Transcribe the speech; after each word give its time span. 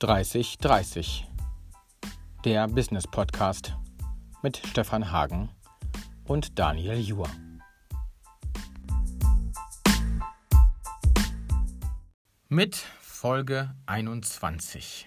3030, 0.00 1.26
der 2.46 2.66
Business 2.68 3.06
Podcast 3.06 3.76
mit 4.42 4.56
Stefan 4.56 5.12
Hagen 5.12 5.50
und 6.24 6.58
Daniel 6.58 6.98
Juhr. 6.98 7.28
Mit 12.48 12.76
Folge 12.76 13.74
21. 13.84 15.06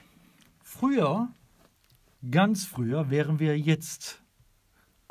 Früher, 0.61 1.29
ganz 2.29 2.65
früher, 2.65 3.09
wären 3.09 3.39
wir 3.39 3.57
jetzt 3.57 4.22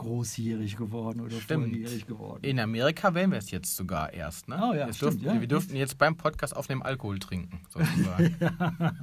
großjährig 0.03 0.77
geworden 0.77 1.21
oder 1.21 1.41
Stimmt. 1.41 1.69
volljährig 1.69 2.07
geworden. 2.07 2.45
In 2.45 2.59
Amerika 2.61 3.15
wären 3.15 3.31
wir 3.31 3.39
es 3.39 3.51
jetzt 3.51 3.77
sogar 3.77 4.13
erst. 4.13 4.49
Ne? 4.49 4.57
Oh 4.63 4.75
ja, 4.75 4.87
Jetzt 4.87 4.97
stimmt, 4.97 5.15
dürften, 5.15 5.35
ja. 5.35 5.41
Wir 5.41 5.49
dürften 5.49 5.77
jetzt 5.77 5.99
beim 5.99 6.17
Podcast 6.17 6.57
aufnehmen 6.57 6.83
Alkohol 6.83 7.19
trinken, 7.19 7.61
sozusagen. 7.69 8.37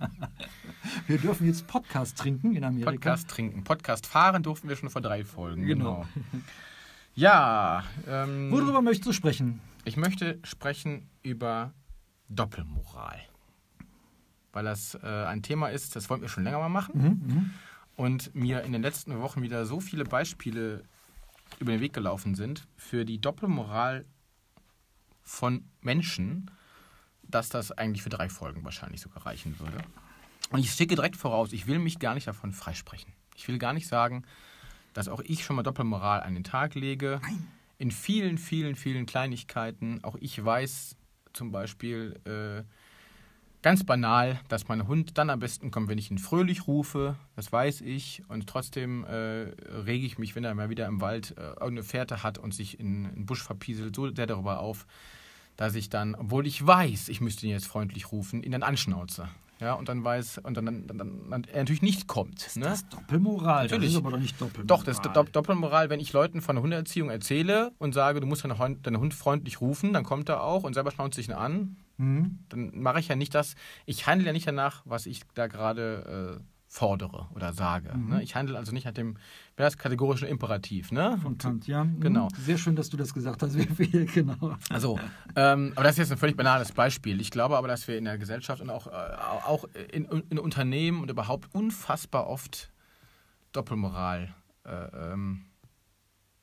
Wir 1.08 1.17
dürfen 1.17 1.45
jetzt 1.48 1.67
Podcast 1.67 2.17
trinken 2.17 2.55
in 2.55 2.63
Amerika. 2.63 2.91
Podcast 2.91 3.27
trinken. 3.30 3.63
Podcast 3.63 4.08
fahren 4.08 4.44
durften 4.44 4.70
wir 4.70 4.75
schon 4.75 4.89
vor 4.89 5.02
drei 5.02 5.23
Folgen. 5.25 5.66
Genau. 5.66 6.05
Ja, 7.16 7.84
ähm, 8.08 8.50
Worüber 8.52 8.81
möchtest 8.81 9.08
du 9.08 9.13
sprechen? 9.13 9.59
ich 9.86 9.97
möchte 9.97 10.39
sprechen 10.44 11.09
über 11.22 11.73
Doppelmoral. 12.30 13.20
Weil 14.52 14.66
das 14.66 14.95
äh, 15.03 15.08
ein 15.08 15.41
Thema 15.44 15.67
ist, 15.70 15.95
das 15.95 16.09
wollten 16.09 16.22
wir 16.23 16.30
schon 16.30 16.44
länger 16.44 16.59
mal 16.59 16.70
machen. 16.70 16.94
Mhm. 16.95 17.52
Und 17.99 18.34
mir 18.34 18.63
in 18.63 18.71
den 18.71 18.81
letzten 18.81 19.20
Wochen 19.20 19.41
wieder 19.41 19.66
so 19.66 19.81
viele 19.81 20.05
Beispiele 20.05 20.84
über 21.59 21.73
den 21.73 21.81
Weg 21.81 21.91
gelaufen 21.91 22.34
sind 22.34 22.66
für 22.77 23.03
die 23.03 23.20
Doppelmoral 23.20 24.05
von 25.22 25.66
Menschen, 25.81 26.49
dass 27.23 27.50
das 27.50 27.73
eigentlich 27.73 28.02
für 28.02 28.08
drei 28.08 28.30
Folgen 28.30 28.64
wahrscheinlich 28.64 29.02
sogar 29.02 29.25
reichen 29.25 29.59
würde. 29.59 29.80
Und 30.50 30.59
ich 30.59 30.72
schicke 30.72 30.95
direkt 30.95 31.17
voraus, 31.17 31.52
ich 31.52 31.67
will 31.67 31.77
mich 31.77 32.00
gar 32.00 32.14
nicht 32.14 32.25
davon 32.25 32.53
freisprechen. 32.53 33.11
Ich 33.36 33.50
will 33.50 33.58
gar 33.58 33.73
nicht 33.73 33.89
sagen, 33.89 34.23
dass 34.94 35.09
auch 35.09 35.20
ich 35.20 35.44
schon 35.44 35.58
mal 35.58 35.64
Doppelmoral 35.64 36.23
an 36.23 36.36
den 36.36 36.45
Tag 36.45 36.75
lege. 36.75 37.20
In 37.80 37.92
vielen, 37.92 38.38
vielen, 38.38 38.77
vielen 38.77 39.08
Kleinigkeiten. 39.08 40.02
Auch 40.05 40.16
ich 40.22 40.42
weiß 40.42 40.95
zum 41.33 41.52
Beispiel 41.52 42.17
äh, 42.23 42.64
ganz 43.61 43.83
banal, 43.83 44.39
dass 44.47 44.67
mein 44.67 44.88
Hund 44.88 45.17
dann 45.17 45.29
am 45.29 45.39
besten 45.39 45.71
kommt, 45.71 45.89
wenn 45.89 45.97
ich 45.97 46.11
ihn 46.11 46.17
fröhlich 46.17 46.67
rufe. 46.67 47.15
Das 47.35 47.52
weiß 47.52 47.81
ich. 47.81 48.23
Und 48.27 48.47
trotzdem 48.47 49.03
äh, 49.03 49.52
rege 49.85 50.05
ich 50.05 50.17
mich, 50.17 50.35
wenn 50.35 50.43
er 50.43 50.55
mal 50.55 50.69
wieder 50.69 50.88
im 50.88 51.02
Wald 51.02 51.35
äh, 51.38 51.41
irgendeine 51.41 51.83
Fährte 51.83 52.23
hat 52.23 52.37
und 52.37 52.53
sich 52.53 52.80
in 52.80 53.03
den 53.03 53.25
Busch 53.25 53.43
verpieselt, 53.43 53.95
so 53.95 54.13
sehr 54.13 54.27
darüber 54.27 54.59
auf, 54.59 54.85
dass 55.57 55.75
ich 55.75 55.89
dann, 55.89 56.15
obwohl 56.15 56.47
ich 56.47 56.65
weiß, 56.65 57.09
ich 57.09 57.19
müsste 57.19 57.45
ihn 57.45 57.52
jetzt 57.52 57.67
freundlich 57.67 58.11
rufen, 58.11 58.43
ihn 58.43 58.52
dann 58.52 58.63
anschnauze. 58.63 59.27
Ja, 59.59 59.73
und 59.73 59.89
dann 59.89 60.05
weiß, 60.05 60.37
und 60.37 60.55
dann, 60.55 60.65
dann, 60.65 60.87
dann, 60.87 61.30
dann 61.30 61.43
er 61.43 61.59
natürlich 61.59 61.81
nicht 61.81 62.07
kommt. 62.07 62.55
Ne? 62.55 62.63
Das 62.63 62.80
ist 62.80 62.93
Doppelmoral. 62.93 63.63
Natürlich. 63.63 63.87
Das 63.87 63.91
ist 63.91 63.97
aber 63.97 64.11
doch 64.11 64.19
nicht 64.19 64.39
Doppelmoral. 64.39 64.67
Doch, 64.67 64.83
das 64.85 64.99
ist 64.99 65.05
Do 65.05 65.23
Doppelmoral, 65.23 65.89
wenn 65.89 65.99
ich 65.99 66.13
Leuten 66.13 66.41
von 66.41 66.55
der 66.55 66.63
Hundeerziehung 66.63 67.09
erzähle 67.09 67.73
und 67.77 67.93
sage, 67.93 68.21
du 68.21 68.27
musst 68.27 68.45
deinen 68.45 68.57
Hund, 68.57 68.87
deinen 68.87 69.02
Hund 69.02 69.13
freundlich 69.13 69.59
rufen, 69.59 69.91
dann 69.91 70.05
kommt 70.05 70.30
er 70.30 70.43
auch 70.43 70.63
und 70.63 70.75
selber 70.75 70.91
schnauzt 70.91 71.15
sich 71.15 71.27
ihn 71.27 71.33
an. 71.33 71.75
Mhm. 72.00 72.39
Dann 72.50 72.72
mache 72.81 73.00
ich 73.00 73.09
ja 73.09 73.16
nicht 73.16 73.36
das, 73.36 73.55
ich 73.86 74.08
handle 74.08 74.28
ja 74.28 74.33
nicht 74.33 74.47
danach, 74.47 74.81
was 74.86 75.05
ich 75.05 75.22
da 75.33 75.47
gerade 75.47 76.39
äh, 76.39 76.44
fordere 76.69 77.28
oder 77.36 77.52
sage. 77.52 77.94
Mhm. 77.95 78.09
Ne? 78.09 78.23
Ich 78.23 78.36
handle 78.36 78.58
also 78.58 78.72
nicht 78.72 78.86
nach 78.86 78.94
dem, 78.94 79.17
das 79.55 79.78
kategorischen 79.78 80.27
Imperativ. 80.27 80.92
Ne? 80.92 81.17
Von 81.22 81.38
Kant, 81.38 81.67
ja. 81.67 81.83
Mhm. 81.83 82.00
Genau. 82.00 82.27
Sehr 82.38 82.58
schön, 82.58 82.75
dass 82.75 82.89
du 82.89 82.95
das 82.95 83.14
gesagt 83.14 83.42
hast. 83.42 83.58
Wie 83.80 83.86
viel, 83.86 84.05
genau. 84.05 84.55
Also, 84.70 85.00
ähm, 85.36 85.73
aber 85.75 85.83
das 85.83 85.94
ist 85.94 85.97
jetzt 85.97 86.11
ein 86.11 86.17
völlig 86.17 86.38
banales 86.38 86.72
Beispiel. 86.72 87.20
Ich 87.20 87.31
glaube 87.31 87.58
aber, 87.58 87.67
dass 87.67 87.88
wir 87.88 87.97
in 87.97 88.05
der 88.05 88.17
Gesellschaft 88.17 88.61
und 88.61 88.70
auch, 88.70 88.88
äh, 88.88 88.92
auch 88.92 89.66
in, 89.92 90.05
in 90.05 90.39
Unternehmen 90.39 91.02
und 91.02 91.10
überhaupt 91.10 91.54
unfassbar 91.54 92.27
oft 92.27 92.71
Doppelmoral, 93.52 94.33
äh, 94.64 95.11
ähm, 95.11 95.45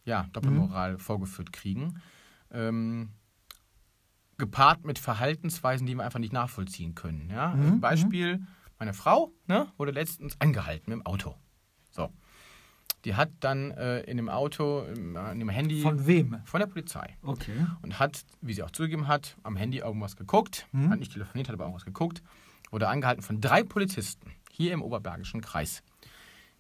ja, 0.05 0.27
Doppelmoral 0.33 0.99
vorgeführt 0.99 1.53
kriegen. 1.53 2.03
Ähm, 2.51 3.11
gepaart 4.39 4.85
mit 4.85 4.99
Verhaltensweisen, 4.99 5.87
die 5.87 5.95
wir 5.95 6.05
einfach 6.05 6.19
nicht 6.19 6.33
nachvollziehen 6.33 6.95
können. 6.95 7.31
Ja? 7.31 7.55
Mhm, 7.55 7.81
Beispiel, 7.81 8.47
meine 8.79 8.93
Frau 8.93 9.33
ne, 9.47 9.69
wurde 9.77 9.93
letztens 9.93 10.39
angehalten 10.41 10.91
dem 10.91 11.05
Auto. 11.07 11.35
So. 11.91 12.11
Die 13.05 13.15
hat 13.15 13.31
dann 13.41 13.71
äh, 13.71 14.01
in 14.01 14.17
dem 14.17 14.29
Auto, 14.29 14.83
im, 14.83 15.17
äh, 15.17 15.33
in 15.33 15.39
dem 15.39 15.49
Handy 15.49 15.81
Von 15.81 16.07
wem? 16.07 16.39
von 16.45 16.61
der 16.61 16.67
Polizei 16.67 17.17
Okay. 17.23 17.65
und 17.83 17.99
hat, 17.99 18.25
wie 18.41 18.53
sie 18.53 18.63
auch 18.63 18.71
zugegeben 18.73 19.07
hat, 19.07 19.37
am 19.45 19.57
Handy 19.57 19.79
irgendwas 19.79 20.17
geguckt, 20.17 20.67
Mhm. 20.73 20.91
hat 20.91 20.99
nicht 20.99 21.13
telefoniert, 21.13 21.49
hat 21.49 21.55
aber 21.55 21.65
irgendwas 21.65 21.85
geguckt, 21.85 22.23
wurde 22.71 22.89
angehalten 22.89 23.23
von 23.23 23.41
drei 23.41 23.63
Polizisten 23.63 24.33
hier 24.51 24.73
im 24.73 24.83
Oberbergischen 24.83 25.41
Kreis, 25.41 25.83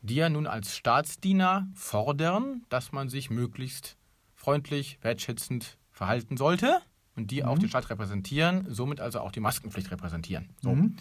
die 0.03 0.15
ja 0.15 0.29
nun 0.29 0.47
als 0.47 0.77
Staatsdiener 0.77 1.67
fordern, 1.75 2.65
dass 2.69 2.93
man 2.93 3.09
sich 3.09 3.29
möglichst 3.29 3.97
freundlich, 4.35 4.99
wertschätzend 5.03 5.79
verhalten 5.91 6.37
sollte 6.37 6.81
und 7.16 7.31
die 7.31 7.44
auch 7.44 7.59
den 7.59 7.69
Staat 7.69 7.88
repräsentieren, 7.91 8.66
somit 8.72 9.00
also 9.00 9.21
auch 9.21 9.32
die 9.32 9.41
Maskenpflicht 9.41 9.91
repräsentieren. 9.91 10.50
So. 10.62 10.75
Mhm. 10.75 10.97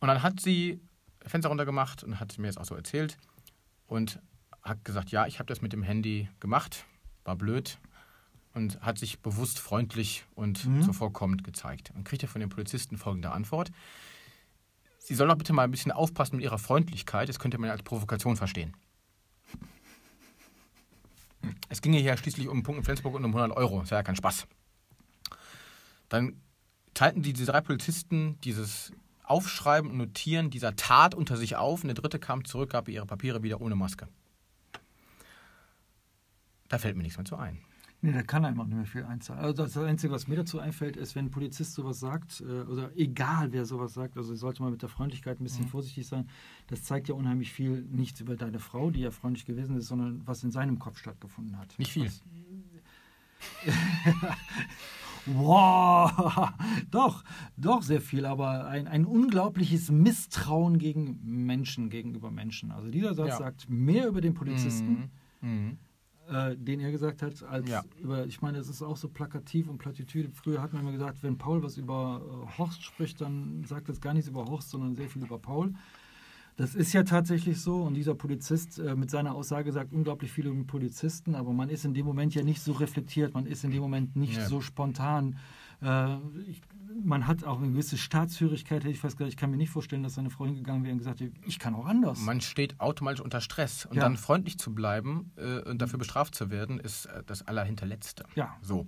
Und 0.00 0.08
dann 0.08 0.22
hat 0.22 0.40
sie 0.40 0.80
Fenster 1.26 1.48
runtergemacht 1.48 2.04
und 2.04 2.20
hat 2.20 2.38
mir 2.38 2.46
jetzt 2.46 2.58
auch 2.58 2.64
so 2.64 2.74
erzählt 2.74 3.18
und 3.86 4.20
hat 4.62 4.84
gesagt, 4.84 5.10
ja, 5.10 5.26
ich 5.26 5.38
habe 5.38 5.46
das 5.46 5.60
mit 5.60 5.72
dem 5.72 5.82
Handy 5.82 6.28
gemacht, 6.40 6.84
war 7.24 7.36
blöd 7.36 7.78
und 8.54 8.80
hat 8.80 8.98
sich 8.98 9.20
bewusst 9.20 9.58
freundlich 9.58 10.24
und 10.34 10.64
Mhm. 10.66 10.82
zuvorkommend 10.82 11.44
gezeigt. 11.44 11.92
Und 11.94 12.04
kriegt 12.04 12.22
er 12.22 12.28
von 12.28 12.40
den 12.40 12.48
Polizisten 12.50 12.96
folgende 12.96 13.30
Antwort. 13.32 13.70
Sie 14.98 15.14
soll 15.14 15.26
doch 15.28 15.36
bitte 15.36 15.52
mal 15.52 15.62
ein 15.64 15.70
bisschen 15.70 15.92
aufpassen 15.92 16.36
mit 16.36 16.44
ihrer 16.44 16.58
Freundlichkeit, 16.58 17.28
das 17.28 17.38
könnte 17.38 17.58
man 17.58 17.68
ja 17.68 17.72
als 17.72 17.82
Provokation 17.82 18.36
verstehen. 18.36 18.74
Es 21.68 21.80
ging 21.82 21.92
hier 21.92 22.16
schließlich 22.16 22.48
um 22.48 22.54
einen 22.54 22.62
Punkt 22.62 22.78
in 22.78 22.84
Flensburg 22.84 23.14
und 23.14 23.24
um 23.24 23.34
100 23.34 23.56
Euro, 23.56 23.80
das 23.80 23.90
war 23.90 23.98
ja 23.98 24.02
kein 24.02 24.16
Spaß. 24.16 24.46
Dann 26.08 26.40
teilten 26.94 27.22
die, 27.22 27.32
diese 27.32 27.52
drei 27.52 27.60
Polizisten 27.60 28.38
dieses 28.42 28.92
Aufschreiben 29.24 29.90
und 29.90 29.98
Notieren 29.98 30.50
dieser 30.50 30.74
Tat 30.76 31.14
unter 31.14 31.36
sich 31.36 31.56
auf 31.56 31.82
und 31.82 31.88
der 31.88 31.94
dritte 31.94 32.18
kam 32.18 32.44
zurück, 32.44 32.70
gab 32.70 32.88
ihr 32.88 32.94
ihre 32.94 33.06
Papiere 33.06 33.42
wieder 33.42 33.60
ohne 33.60 33.76
Maske. 33.76 34.08
Da 36.68 36.78
fällt 36.78 36.96
mir 36.96 37.02
nichts 37.02 37.18
mehr 37.18 37.24
zu 37.24 37.36
ein. 37.36 37.58
Nee, 38.00 38.12
da 38.12 38.22
kann 38.22 38.44
einfach 38.44 38.64
nicht 38.64 38.76
mehr 38.76 38.86
viel 38.86 39.02
einzahlen. 39.04 39.42
Also 39.42 39.64
das 39.64 39.76
Einzige, 39.76 40.12
was 40.12 40.28
mir 40.28 40.36
dazu 40.36 40.60
einfällt, 40.60 40.96
ist, 40.96 41.16
wenn 41.16 41.26
ein 41.26 41.30
Polizist 41.32 41.74
sowas 41.74 41.98
sagt, 41.98 42.40
äh, 42.42 42.44
oder 42.44 42.96
egal 42.96 43.52
wer 43.52 43.64
sowas 43.64 43.92
sagt, 43.92 44.16
also 44.16 44.36
sollte 44.36 44.62
man 44.62 44.70
mit 44.70 44.82
der 44.82 44.88
Freundlichkeit 44.88 45.40
ein 45.40 45.44
bisschen 45.44 45.64
Mhm. 45.64 45.70
vorsichtig 45.70 46.06
sein. 46.06 46.28
Das 46.68 46.84
zeigt 46.84 47.08
ja 47.08 47.16
unheimlich 47.16 47.52
viel, 47.52 47.82
nichts 47.90 48.20
über 48.20 48.36
deine 48.36 48.60
Frau, 48.60 48.90
die 48.90 49.00
ja 49.00 49.10
freundlich 49.10 49.46
gewesen 49.46 49.76
ist, 49.76 49.88
sondern 49.88 50.22
was 50.26 50.44
in 50.44 50.52
seinem 50.52 50.78
Kopf 50.78 50.98
stattgefunden 50.98 51.58
hat. 51.58 51.76
Nicht 51.76 51.90
viel. 51.90 52.06
Was, 52.06 52.22
Wow, 55.30 56.50
doch, 56.90 57.24
doch 57.56 57.82
sehr 57.82 58.00
viel, 58.00 58.24
aber 58.26 58.66
ein, 58.66 58.86
ein 58.88 59.04
unglaubliches 59.04 59.90
Misstrauen 59.90 60.78
gegen 60.78 61.20
Menschen, 61.22 61.90
gegenüber 61.90 62.30
Menschen. 62.30 62.70
Also 62.72 62.88
dieser 62.88 63.14
Satz 63.14 63.28
Ja. 63.28 63.36
sagt 63.38 63.68
mehr 63.68 64.08
über 64.08 64.20
den 64.20 64.34
Polizisten, 64.34 65.10
Mhm. 65.40 65.48
Mhm. 65.50 65.78
äh, 66.34 66.56
den 66.56 66.80
er 66.80 66.90
gesagt 66.90 67.22
hat, 67.22 67.42
als 67.42 67.68
Ja. 67.68 67.82
über, 68.00 68.26
ich 68.26 68.40
meine, 68.42 68.58
es 68.58 68.68
ist 68.68 68.82
auch 68.82 68.96
so 68.96 69.08
plakativ 69.08 69.68
und 69.68 69.78
Plattitüde. 69.78 70.30
Früher 70.32 70.60
hat 70.62 70.72
man 70.72 70.82
immer 70.82 70.92
gesagt, 70.92 71.22
wenn 71.22 71.38
Paul 71.38 71.62
was 71.62 71.76
über 71.76 72.20
äh, 72.52 72.58
Horst 72.58 72.82
spricht, 72.82 73.20
dann 73.20 73.64
sagt 73.64 73.88
es 73.88 74.00
gar 74.00 74.14
nichts 74.14 74.28
über 74.28 74.44
Horst, 74.46 74.70
sondern 74.70 74.94
sehr 74.96 75.08
viel 75.08 75.22
über 75.22 75.38
Paul. 75.38 75.74
Das 76.58 76.74
ist 76.74 76.92
ja 76.92 77.04
tatsächlich 77.04 77.60
so 77.60 77.82
und 77.82 77.94
dieser 77.94 78.16
Polizist 78.16 78.80
äh, 78.80 78.96
mit 78.96 79.10
seiner 79.10 79.36
Aussage 79.36 79.70
sagt 79.70 79.92
unglaublich 79.92 80.32
viel 80.32 80.48
über 80.48 80.64
Polizisten, 80.64 81.36
aber 81.36 81.52
man 81.52 81.68
ist 81.70 81.84
in 81.84 81.94
dem 81.94 82.04
Moment 82.04 82.34
ja 82.34 82.42
nicht 82.42 82.60
so 82.60 82.72
reflektiert, 82.72 83.32
man 83.32 83.46
ist 83.46 83.62
in 83.62 83.70
dem 83.70 83.80
Moment 83.80 84.16
nicht 84.16 84.36
Ja. 84.36 84.48
so 84.48 84.60
spontan. 84.60 85.36
Äh, 85.82 86.16
ich, 86.48 86.60
man 87.04 87.26
hat 87.28 87.44
auch 87.44 87.58
eine 87.58 87.68
gewisse 87.70 87.96
Staatshörigkeit, 87.96 88.82
hätte 88.82 88.90
ich 88.90 88.98
fast 88.98 89.16
gesagt. 89.16 89.32
Ich 89.32 89.36
kann 89.36 89.50
mir 89.50 89.56
nicht 89.56 89.70
vorstellen, 89.70 90.02
dass 90.02 90.14
seine 90.14 90.30
Frau 90.30 90.46
hingegangen 90.46 90.82
wäre 90.82 90.92
und 90.92 90.98
gesagt 90.98 91.20
hätte, 91.20 91.32
ich 91.46 91.58
kann 91.60 91.74
auch 91.74 91.86
anders. 91.86 92.20
Man 92.22 92.40
steht 92.40 92.80
automatisch 92.80 93.20
unter 93.20 93.40
Stress 93.40 93.86
und 93.86 93.94
Ja. 93.96 94.02
dann 94.02 94.16
freundlich 94.16 94.58
zu 94.58 94.74
bleiben 94.74 95.30
äh, 95.36 95.60
und 95.68 95.80
dafür 95.80 95.98
bestraft 95.98 96.34
zu 96.34 96.50
werden, 96.50 96.80
ist 96.80 97.06
äh, 97.06 97.22
das 97.26 97.46
Allerhinterletzte. 97.46 98.24
Ja. 98.34 98.56
So. 98.62 98.86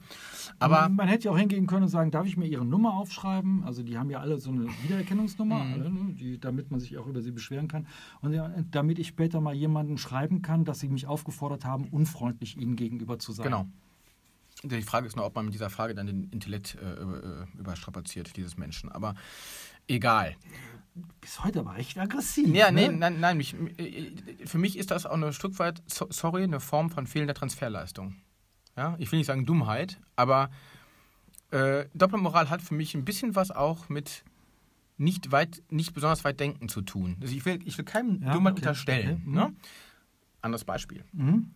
Aber 0.58 0.88
man 0.88 1.06
hätte 1.08 1.26
ja 1.26 1.30
auch 1.30 1.38
hingehen 1.38 1.66
können 1.68 1.84
und 1.84 1.88
sagen, 1.90 2.10
darf 2.10 2.26
ich 2.26 2.36
mir 2.36 2.46
ihre 2.46 2.64
Nummer 2.64 2.94
aufschreiben? 2.94 3.62
Also 3.64 3.82
die 3.84 3.96
haben 3.96 4.10
ja 4.10 4.18
alle 4.20 4.38
so 4.38 4.50
eine 4.50 4.66
Wiedererkennungsnummer, 4.82 5.62
Mhm. 5.64 5.72
alle, 5.72 5.90
ne, 5.90 6.12
die, 6.14 6.40
damit 6.40 6.70
man 6.70 6.80
sich 6.80 6.98
auch 6.98 7.06
über 7.06 7.20
sie 7.22 7.30
beschweren 7.30 7.68
kann. 7.68 7.86
Und 8.22 8.36
damit 8.72 8.98
ich 8.98 9.08
später 9.08 9.40
mal 9.40 9.54
jemanden 9.54 9.98
schreiben 9.98 10.42
kann, 10.42 10.64
dass 10.64 10.80
sie 10.80 10.88
mich 10.88 11.06
aufgefordert 11.06 11.64
haben, 11.64 11.84
unfreundlich 11.88 12.56
ihnen 12.56 12.74
gegenüber 12.76 13.18
zu 13.18 13.32
sein. 13.32 13.44
genau. 13.44 13.66
Die 14.62 14.82
Frage 14.82 15.06
ist 15.06 15.16
nur, 15.16 15.24
ob 15.24 15.34
man 15.34 15.46
mit 15.46 15.54
dieser 15.54 15.70
Frage 15.70 15.94
dann 15.94 16.06
den 16.06 16.24
Intellekt 16.24 16.76
äh, 16.80 16.92
äh, 16.92 17.46
überstrapaziert, 17.58 18.36
dieses 18.36 18.56
Menschen. 18.58 18.90
Aber 18.92 19.14
egal. 19.88 20.36
Bis 21.20 21.42
heute 21.42 21.60
aber 21.60 21.78
echt 21.78 21.96
aggressiv. 21.98 22.48
Ja, 22.54 22.70
nee, 22.70 22.88
ne? 22.88 22.96
nein, 22.96 23.20
nein. 23.20 23.36
Mich, 23.38 23.54
äh, 23.78 24.12
für 24.44 24.58
mich 24.58 24.76
ist 24.76 24.90
das 24.90 25.06
auch 25.06 25.14
ein 25.14 25.32
Stück 25.32 25.58
weit, 25.58 25.82
so- 25.86 26.08
sorry, 26.10 26.42
eine 26.42 26.60
Form 26.60 26.90
von 26.90 27.06
fehlender 27.06 27.32
Transferleistung. 27.34 28.16
Ja, 28.76 28.96
ich 28.98 29.10
will 29.10 29.18
nicht 29.18 29.26
sagen 29.26 29.46
Dummheit, 29.46 29.98
aber 30.16 30.50
äh, 31.50 31.86
Doppelmoral 31.94 32.50
hat 32.50 32.60
für 32.62 32.74
mich 32.74 32.94
ein 32.94 33.04
bisschen 33.04 33.34
was 33.34 33.50
auch 33.50 33.88
mit 33.88 34.24
nicht, 34.98 35.32
weit, 35.32 35.62
nicht 35.70 35.94
besonders 35.94 36.24
weit 36.24 36.38
denken 36.38 36.68
zu 36.68 36.82
tun. 36.82 37.16
Also 37.22 37.34
ich, 37.34 37.44
will, 37.46 37.60
ich 37.64 37.78
will 37.78 37.84
keinem 37.86 38.22
Ja, 38.22 38.32
Dummheit 38.34 38.52
okay, 38.52 38.60
unterstellen. 38.60 39.10
okay, 39.16 39.22
mhm. 39.24 39.34
Ne? 39.34 39.54
Anderes 40.42 40.64
Beispiel. 40.64 41.04
Mhm. 41.12 41.50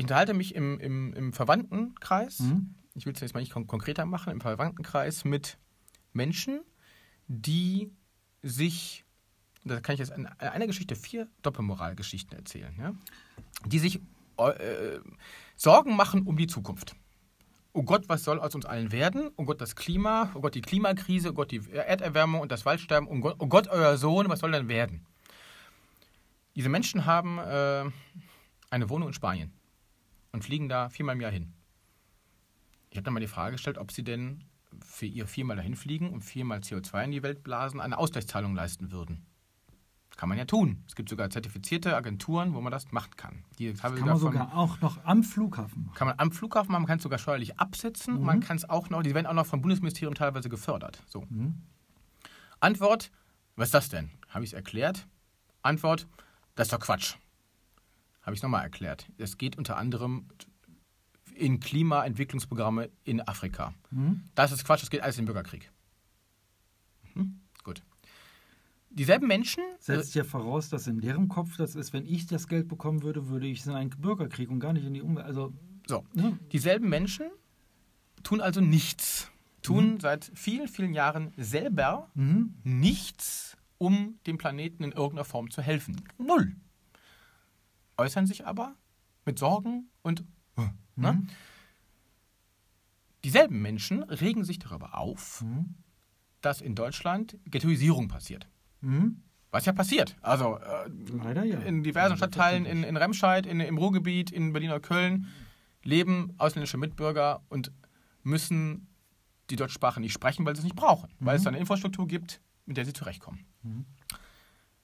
Ich 0.00 0.04
unterhalte 0.04 0.32
mich 0.32 0.54
im, 0.54 0.80
im, 0.80 1.12
im 1.12 1.32
Verwandtenkreis, 1.34 2.40
Mhm. 2.40 2.74
ich 2.94 3.04
will 3.04 3.12
es 3.12 3.20
jetzt 3.20 3.34
mal 3.34 3.40
nicht 3.40 3.52
kon 3.52 3.66
konkreter 3.66 4.06
machen, 4.06 4.32
im 4.32 4.40
Verwandtenkreis 4.40 5.26
mit 5.26 5.58
Menschen, 6.14 6.62
die 7.26 7.92
sich, 8.40 9.04
da 9.62 9.78
kann 9.80 9.92
ich 9.92 9.98
jetzt 9.98 10.12
in 10.16 10.24
einer 10.26 10.66
Geschichte 10.66 10.96
vier 10.96 11.28
Doppelmoralgeschichten 11.42 12.34
erzählen, 12.34 12.74
ja? 12.78 12.94
die 13.66 13.78
sich 13.78 14.00
äh, 14.38 15.00
Sorgen 15.54 15.96
machen 15.96 16.22
um 16.22 16.38
die 16.38 16.46
Zukunft. 16.46 16.96
Oh 17.74 17.82
Gott, 17.82 18.08
was 18.08 18.24
soll 18.24 18.40
aus 18.40 18.54
uns 18.54 18.64
allen 18.64 18.92
werden? 18.92 19.30
Oh 19.36 19.44
Gott, 19.44 19.60
das 19.60 19.76
Klima, 19.76 20.30
oh 20.34 20.40
Gott, 20.40 20.54
die 20.54 20.62
Klimakrise, 20.62 21.32
oh 21.32 21.34
Gott, 21.34 21.50
die 21.50 21.60
Erderwärmung 21.72 22.40
und 22.40 22.50
das 22.50 22.64
Waldsterben, 22.64 23.06
oh 23.06 23.20
Gott, 23.20 23.36
oh 23.38 23.48
Gott 23.48 23.68
euer 23.68 23.98
Sohn, 23.98 24.30
was 24.30 24.40
soll 24.40 24.52
denn 24.52 24.68
werden? 24.68 25.04
Diese 26.56 26.70
Menschen 26.70 27.04
haben 27.04 27.36
äh, 27.36 27.84
eine 28.70 28.88
Wohnung 28.88 29.08
in 29.08 29.14
Spanien 29.14 29.52
und 30.32 30.44
fliegen 30.44 30.68
da 30.68 30.88
viermal 30.88 31.14
im 31.14 31.20
Jahr 31.20 31.32
hin. 31.32 31.52
Ich 32.90 32.96
habe 32.96 33.04
dann 33.04 33.14
mal 33.14 33.20
die 33.20 33.26
Frage 33.28 33.52
gestellt, 33.52 33.78
ob 33.78 33.92
sie 33.92 34.02
denn 34.04 34.44
für 34.84 35.06
ihr 35.06 35.26
viermal 35.26 35.56
dahin 35.56 35.76
fliegen 35.76 36.10
und 36.10 36.22
viermal 36.22 36.60
CO2 36.60 37.04
in 37.04 37.10
die 37.12 37.22
Welt 37.22 37.42
blasen 37.42 37.80
eine 37.80 37.98
Ausgleichszahlung 37.98 38.54
leisten 38.54 38.92
würden. 38.92 39.26
Kann 40.16 40.28
man 40.28 40.36
ja 40.36 40.44
tun. 40.44 40.84
Es 40.86 40.96
gibt 40.96 41.08
sogar 41.08 41.30
zertifizierte 41.30 41.96
Agenturen, 41.96 42.52
wo 42.52 42.60
man 42.60 42.70
das 42.70 42.92
machen 42.92 43.16
kann. 43.16 43.44
Die 43.58 43.72
Kann 43.72 43.98
man 43.98 44.18
sogar 44.18 44.54
auch 44.54 44.78
noch 44.82 45.02
am 45.04 45.22
Flughafen 45.22 45.86
machen. 45.86 45.94
kann 45.94 46.08
man 46.08 46.18
am 46.18 46.30
Flughafen 46.30 46.72
machen, 46.72 46.82
man 46.82 46.88
kann 46.88 46.98
es 46.98 47.04
sogar 47.04 47.18
steuerlich 47.18 47.58
absetzen. 47.58 48.18
Mhm. 48.18 48.24
Man 48.26 48.40
kann 48.40 48.58
es 48.58 48.68
auch 48.68 48.90
noch, 48.90 49.02
die 49.02 49.14
werden 49.14 49.26
auch 49.26 49.32
noch 49.32 49.46
vom 49.46 49.62
Bundesministerium 49.62 50.14
teilweise 50.14 50.50
gefördert. 50.50 51.02
So. 51.06 51.24
Mhm. 51.30 51.62
Antwort, 52.58 53.10
was 53.56 53.68
ist 53.68 53.74
das 53.74 53.88
denn? 53.88 54.10
Habe 54.28 54.44
ich 54.44 54.50
es 54.50 54.54
erklärt? 54.54 55.06
Antwort, 55.62 56.06
das 56.54 56.66
ist 56.66 56.72
doch 56.74 56.80
Quatsch. 56.80 57.14
Habe 58.30 58.36
ich 58.36 58.38
es 58.38 58.42
nochmal 58.44 58.62
erklärt. 58.62 59.08
Es 59.18 59.38
geht 59.38 59.58
unter 59.58 59.76
anderem 59.76 60.26
in 61.34 61.58
Klimaentwicklungsprogramme 61.58 62.88
in 63.02 63.20
Afrika. 63.26 63.74
Mhm. 63.90 64.22
Das 64.36 64.52
ist 64.52 64.64
Quatsch, 64.64 64.82
das 64.82 64.90
geht 64.90 65.00
alles 65.00 65.18
in 65.18 65.22
den 65.22 65.26
Bürgerkrieg. 65.26 65.72
Mhm. 67.16 67.40
Gut. 67.64 67.82
Dieselben 68.90 69.26
Menschen. 69.26 69.64
Setzt 69.80 70.14
ja 70.14 70.22
voraus, 70.22 70.68
dass 70.68 70.86
in 70.86 71.00
deren 71.00 71.26
Kopf 71.26 71.56
das 71.56 71.74
ist, 71.74 71.92
wenn 71.92 72.06
ich 72.06 72.26
das 72.28 72.46
Geld 72.46 72.68
bekommen 72.68 73.02
würde, 73.02 73.26
würde 73.26 73.48
ich 73.48 73.58
es 73.62 73.66
in 73.66 73.72
einen 73.72 73.90
Bürgerkrieg 73.90 74.48
und 74.48 74.60
gar 74.60 74.74
nicht 74.74 74.84
in 74.86 74.94
die 74.94 75.02
Umwelt. 75.02 75.26
Also, 75.26 75.52
So, 75.88 76.04
ne? 76.14 76.38
dieselben 76.52 76.88
Menschen 76.88 77.26
tun 78.22 78.40
also 78.40 78.60
nichts. 78.60 79.28
Tun 79.62 79.98
seit 79.98 80.30
vielen, 80.34 80.68
vielen 80.68 80.94
Jahren 80.94 81.32
selber 81.36 82.12
Mhm. 82.14 82.54
nichts, 82.62 83.56
um 83.78 84.20
dem 84.28 84.38
Planeten 84.38 84.84
in 84.84 84.92
irgendeiner 84.92 85.24
Form 85.24 85.50
zu 85.50 85.62
helfen. 85.62 86.00
Null. 86.16 86.54
Äußern 88.00 88.26
sich 88.26 88.46
aber 88.46 88.74
mit 89.26 89.38
Sorgen 89.38 89.90
und. 90.02 90.24
Ne? 90.96 91.12
Mhm. 91.12 91.28
Dieselben 93.24 93.60
Menschen 93.60 94.02
regen 94.04 94.44
sich 94.44 94.58
darüber 94.58 94.96
auf, 94.96 95.42
Mhm. 95.42 95.74
dass 96.40 96.60
in 96.62 96.74
Deutschland 96.74 97.36
Ghettoisierung 97.44 98.08
passiert. 98.08 98.48
Mhm. 98.80 99.22
Was 99.50 99.66
ja 99.66 99.72
passiert. 99.72 100.16
Also 100.22 100.58
äh, 100.58 100.88
Leider 101.22 101.44
ja. 101.44 101.58
in 101.60 101.82
diversen 101.82 102.12
Ja, 102.12 102.16
Stadtteilen, 102.16 102.64
in, 102.64 102.82
in 102.84 102.96
Remscheid, 102.96 103.44
in, 103.46 103.60
im 103.60 103.76
Ruhrgebiet, 103.78 104.30
in 104.30 104.52
Berlin 104.52 104.70
oder 104.70 104.80
Köln 104.80 105.26
leben 105.82 106.32
ausländische 106.38 106.78
Mitbürger 106.78 107.42
und 107.48 107.72
müssen 108.22 108.86
die 109.50 109.56
deutsche 109.56 109.74
Sprache 109.74 110.00
nicht 110.00 110.12
sprechen, 110.12 110.46
weil 110.46 110.54
sie 110.54 110.60
es 110.60 110.64
nicht 110.64 110.76
brauchen. 110.76 111.10
Weil 111.18 111.36
es 111.36 111.42
da 111.42 111.48
eine 111.48 111.58
Infrastruktur 111.58 112.06
gibt, 112.06 112.40
mit 112.66 112.76
der 112.76 112.84
sie 112.84 112.92
zurechtkommen. 112.92 113.44
Mhm. 113.62 113.84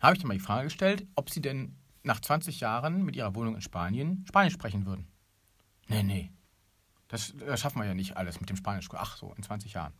Habe 0.00 0.14
ich 0.14 0.20
dann 0.20 0.28
mal 0.28 0.34
die 0.34 0.40
Frage 0.40 0.64
gestellt, 0.64 1.06
ob 1.14 1.30
sie 1.30 1.40
denn 1.40 1.76
nach 2.06 2.20
20 2.20 2.60
Jahren 2.60 3.04
mit 3.04 3.16
ihrer 3.16 3.34
Wohnung 3.34 3.54
in 3.56 3.60
Spanien 3.60 4.24
Spanisch 4.28 4.54
sprechen 4.54 4.86
würden. 4.86 5.06
Nee, 5.88 6.02
nee. 6.02 6.32
Das, 7.08 7.34
das 7.38 7.60
schaffen 7.60 7.80
wir 7.80 7.86
ja 7.86 7.94
nicht 7.94 8.16
alles 8.16 8.40
mit 8.40 8.48
dem 8.48 8.56
Spanisch. 8.56 8.88
Ach 8.92 9.16
so, 9.16 9.32
in 9.36 9.42
20 9.42 9.72
Jahren. 9.74 9.92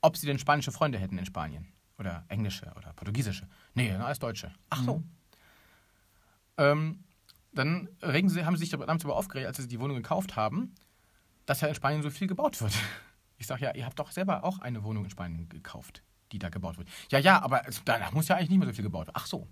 Ob 0.00 0.16
sie 0.16 0.26
denn 0.26 0.38
spanische 0.38 0.72
Freunde 0.72 0.98
hätten 0.98 1.18
in 1.18 1.26
Spanien. 1.26 1.68
Oder 1.98 2.24
englische 2.28 2.72
oder 2.76 2.92
portugiesische. 2.92 3.48
Nee, 3.74 3.90
alles 3.92 4.18
Deutsche. 4.18 4.52
Ach 4.70 4.82
so. 4.84 5.02
Ähm, 6.58 7.04
dann 7.52 7.88
regen 8.02 8.28
sie, 8.28 8.44
haben 8.44 8.56
sie 8.56 8.60
sich 8.66 8.70
darüber- 8.70 9.16
aufgeregt, 9.16 9.46
als 9.46 9.56
sie 9.56 9.68
die 9.68 9.80
Wohnung 9.80 9.96
gekauft 9.96 10.36
haben, 10.36 10.74
dass 11.46 11.60
ja 11.60 11.68
in 11.68 11.74
Spanien 11.74 12.02
so 12.02 12.10
viel 12.10 12.26
gebaut 12.28 12.60
wird. 12.60 12.72
Ich 13.38 13.46
sage 13.46 13.66
ja, 13.66 13.74
ihr 13.74 13.84
habt 13.84 13.98
doch 13.98 14.12
selber 14.12 14.44
auch 14.44 14.60
eine 14.60 14.82
Wohnung 14.82 15.04
in 15.04 15.10
Spanien 15.10 15.46
gekauft, 15.50 16.02
die 16.32 16.38
da 16.38 16.48
gebaut 16.48 16.78
wird. 16.78 16.88
Ja, 17.10 17.18
ja, 17.18 17.42
aber 17.42 17.68
es- 17.68 17.82
da 17.84 18.10
muss 18.12 18.28
ja 18.28 18.36
eigentlich 18.36 18.48
nicht 18.48 18.58
mehr 18.60 18.68
so 18.68 18.72
viel 18.72 18.82
gebaut 18.84 19.08
werden. 19.08 19.16
Ach 19.18 19.26
so. 19.26 19.46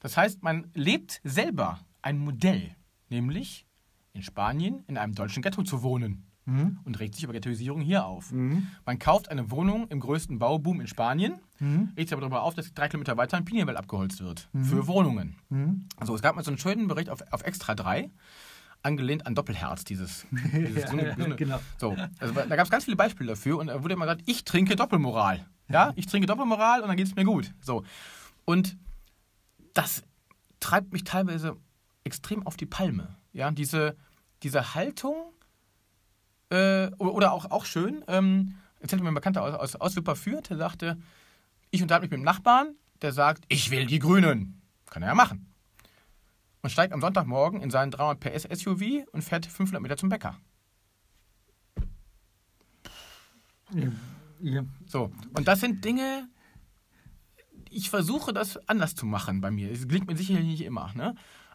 Das 0.00 0.16
heißt, 0.16 0.42
man 0.42 0.70
lebt 0.74 1.20
selber 1.24 1.80
ein 2.02 2.18
Modell, 2.18 2.74
nämlich 3.08 3.66
in 4.12 4.22
Spanien 4.22 4.84
in 4.86 4.96
einem 4.96 5.14
deutschen 5.14 5.42
Ghetto 5.42 5.62
zu 5.62 5.82
wohnen 5.82 6.24
Mhm. 6.46 6.78
und 6.84 6.98
regt 6.98 7.14
sich 7.14 7.24
über 7.24 7.34
Ghettoisierung 7.34 7.82
hier 7.82 8.06
auf. 8.06 8.32
Mhm. 8.32 8.68
Man 8.86 8.98
kauft 8.98 9.30
eine 9.30 9.50
Wohnung 9.50 9.86
im 9.88 10.00
größten 10.00 10.38
Bauboom 10.38 10.80
in 10.80 10.86
Spanien, 10.86 11.40
Mhm. 11.58 11.90
regt 11.96 12.08
sich 12.08 12.12
aber 12.14 12.22
darüber 12.22 12.42
auf, 12.42 12.54
dass 12.54 12.72
drei 12.72 12.88
Kilometer 12.88 13.18
weiter 13.18 13.36
ein 13.36 13.44
Pinienwald 13.44 13.76
abgeholzt 13.76 14.22
wird 14.22 14.48
für 14.62 14.86
Wohnungen. 14.86 15.36
Mhm. 15.50 15.84
Also 15.98 16.14
es 16.14 16.22
gab 16.22 16.36
mal 16.36 16.42
so 16.44 16.50
einen 16.50 16.56
schönen 16.58 16.88
Bericht 16.88 17.10
auf, 17.10 17.20
auf 17.32 17.42
Extra 17.42 17.74
3, 17.74 18.10
angelehnt 18.82 19.26
an 19.26 19.34
Doppelherz, 19.34 19.84
dieses, 19.84 20.24
dieses 20.30 20.84
Ja, 20.84 20.86
gesunde- 20.88 21.14
gesunde- 21.16 21.34
genau. 21.36 21.60
So, 21.78 21.94
also 22.18 22.32
da 22.32 22.46
gab 22.56 22.64
es 22.64 22.70
ganz 22.70 22.84
viele 22.84 22.96
Beispiele 22.96 23.28
dafür 23.30 23.58
und 23.58 23.66
da 23.66 23.82
wurde 23.82 23.92
immer 23.94 24.06
gesagt, 24.06 24.22
ich 24.26 24.44
trinke 24.44 24.74
Doppelmoral. 24.74 25.44
Ja, 25.68 25.92
ich 25.96 26.06
trinke 26.06 26.26
Doppelmoral 26.26 26.80
und 26.80 26.88
dann 26.88 26.96
geht 26.96 27.08
es 27.08 27.14
mir 27.14 27.24
gut. 27.24 27.52
So. 27.60 27.84
Und 28.46 28.78
das 29.78 30.02
treibt 30.58 30.92
mich 30.92 31.04
teilweise 31.04 31.56
extrem 32.02 32.44
auf 32.44 32.56
die 32.56 32.66
Palme. 32.66 33.16
Ja, 33.32 33.52
diese, 33.52 33.96
diese 34.42 34.74
Haltung, 34.74 35.32
äh, 36.50 36.88
oder 36.96 37.32
auch, 37.32 37.52
auch 37.52 37.64
schön, 37.64 38.04
ähm, 38.08 38.56
erzählte 38.80 39.04
mir 39.04 39.12
ein 39.12 39.14
Bekannter 39.14 39.44
aus, 39.44 39.54
aus, 39.54 39.76
aus 39.76 39.94
Wipperfürth, 39.94 40.50
der 40.50 40.56
sagte, 40.56 40.98
ich 41.70 41.80
unterhalte 41.80 42.06
mich 42.06 42.10
mit 42.10 42.18
dem 42.18 42.24
Nachbarn, 42.24 42.74
der 43.02 43.12
sagt, 43.12 43.44
ich 43.48 43.70
will 43.70 43.86
die 43.86 44.00
Grünen. 44.00 44.60
Kann 44.86 45.02
er 45.02 45.10
ja 45.10 45.14
machen. 45.14 45.46
Und 46.62 46.70
steigt 46.70 46.92
am 46.92 47.00
Sonntagmorgen 47.00 47.60
in 47.60 47.70
seinen 47.70 47.92
300 47.92 48.18
PS 48.18 48.60
SUV 48.60 49.06
und 49.12 49.22
fährt 49.22 49.46
500 49.46 49.80
Meter 49.80 49.96
zum 49.96 50.08
Bäcker. 50.08 50.36
Ja. 53.74 53.92
Ja. 54.40 54.64
So, 54.86 55.12
und 55.34 55.46
das 55.46 55.60
sind 55.60 55.84
Dinge, 55.84 56.28
ich 57.70 57.90
versuche 57.90 58.32
das 58.32 58.56
anders 58.68 58.94
zu 58.94 59.06
machen 59.06 59.40
bei 59.40 59.50
mir. 59.50 59.70
Es 59.70 59.86
gelingt 59.88 60.08
mir 60.08 60.16
sicherlich 60.16 60.46
nicht 60.46 60.64
immer, 60.64 60.92
ne? 60.94 61.14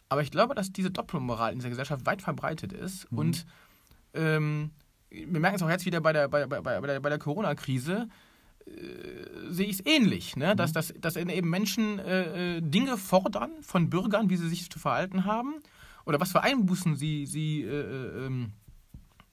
Aber 0.09 0.21
ich 0.21 0.31
glaube, 0.31 0.53
dass 0.53 0.71
diese 0.71 0.91
Doppelmoral 0.91 1.53
in 1.53 1.59
dieser 1.59 1.69
Gesellschaft 1.69 2.05
weit 2.05 2.21
verbreitet 2.21 2.71
ist. 2.71 3.07
Und 3.11 3.45
ähm, 4.13 4.71
wir 5.09 5.39
merken 5.39 5.55
es 5.55 5.63
auch 5.63 5.69
jetzt 5.69 5.85
wieder 5.85 6.01
bei 6.01 6.13
der, 6.13 6.27
bei, 6.27 6.45
bei, 6.45 6.61
bei 6.61 6.87
der, 6.87 6.99
bei 6.99 7.09
der 7.09 7.17
Corona-Krise, 7.17 8.09
äh, 8.65 8.69
sehe 9.49 9.65
ich 9.65 9.79
es 9.79 9.85
ähnlich, 9.85 10.35
ne? 10.35 10.55
dass, 10.55 10.71
dass, 10.71 10.93
dass 10.99 11.15
eben 11.15 11.49
Menschen 11.49 11.97
äh, 11.99 12.57
äh, 12.57 12.61
Dinge 12.61 12.97
fordern 12.97 13.51
von 13.61 13.89
Bürgern, 13.89 14.29
wie 14.29 14.37
sie 14.37 14.49
sich 14.49 14.69
zu 14.69 14.77
verhalten 14.77 15.25
haben 15.25 15.55
oder 16.05 16.19
was 16.19 16.31
für 16.31 16.41
Einbußen 16.41 16.95
sie, 16.95 17.25
sie 17.25 17.63
äh, 17.63 17.67
äh, 17.69 18.25
ähm, 18.25 18.51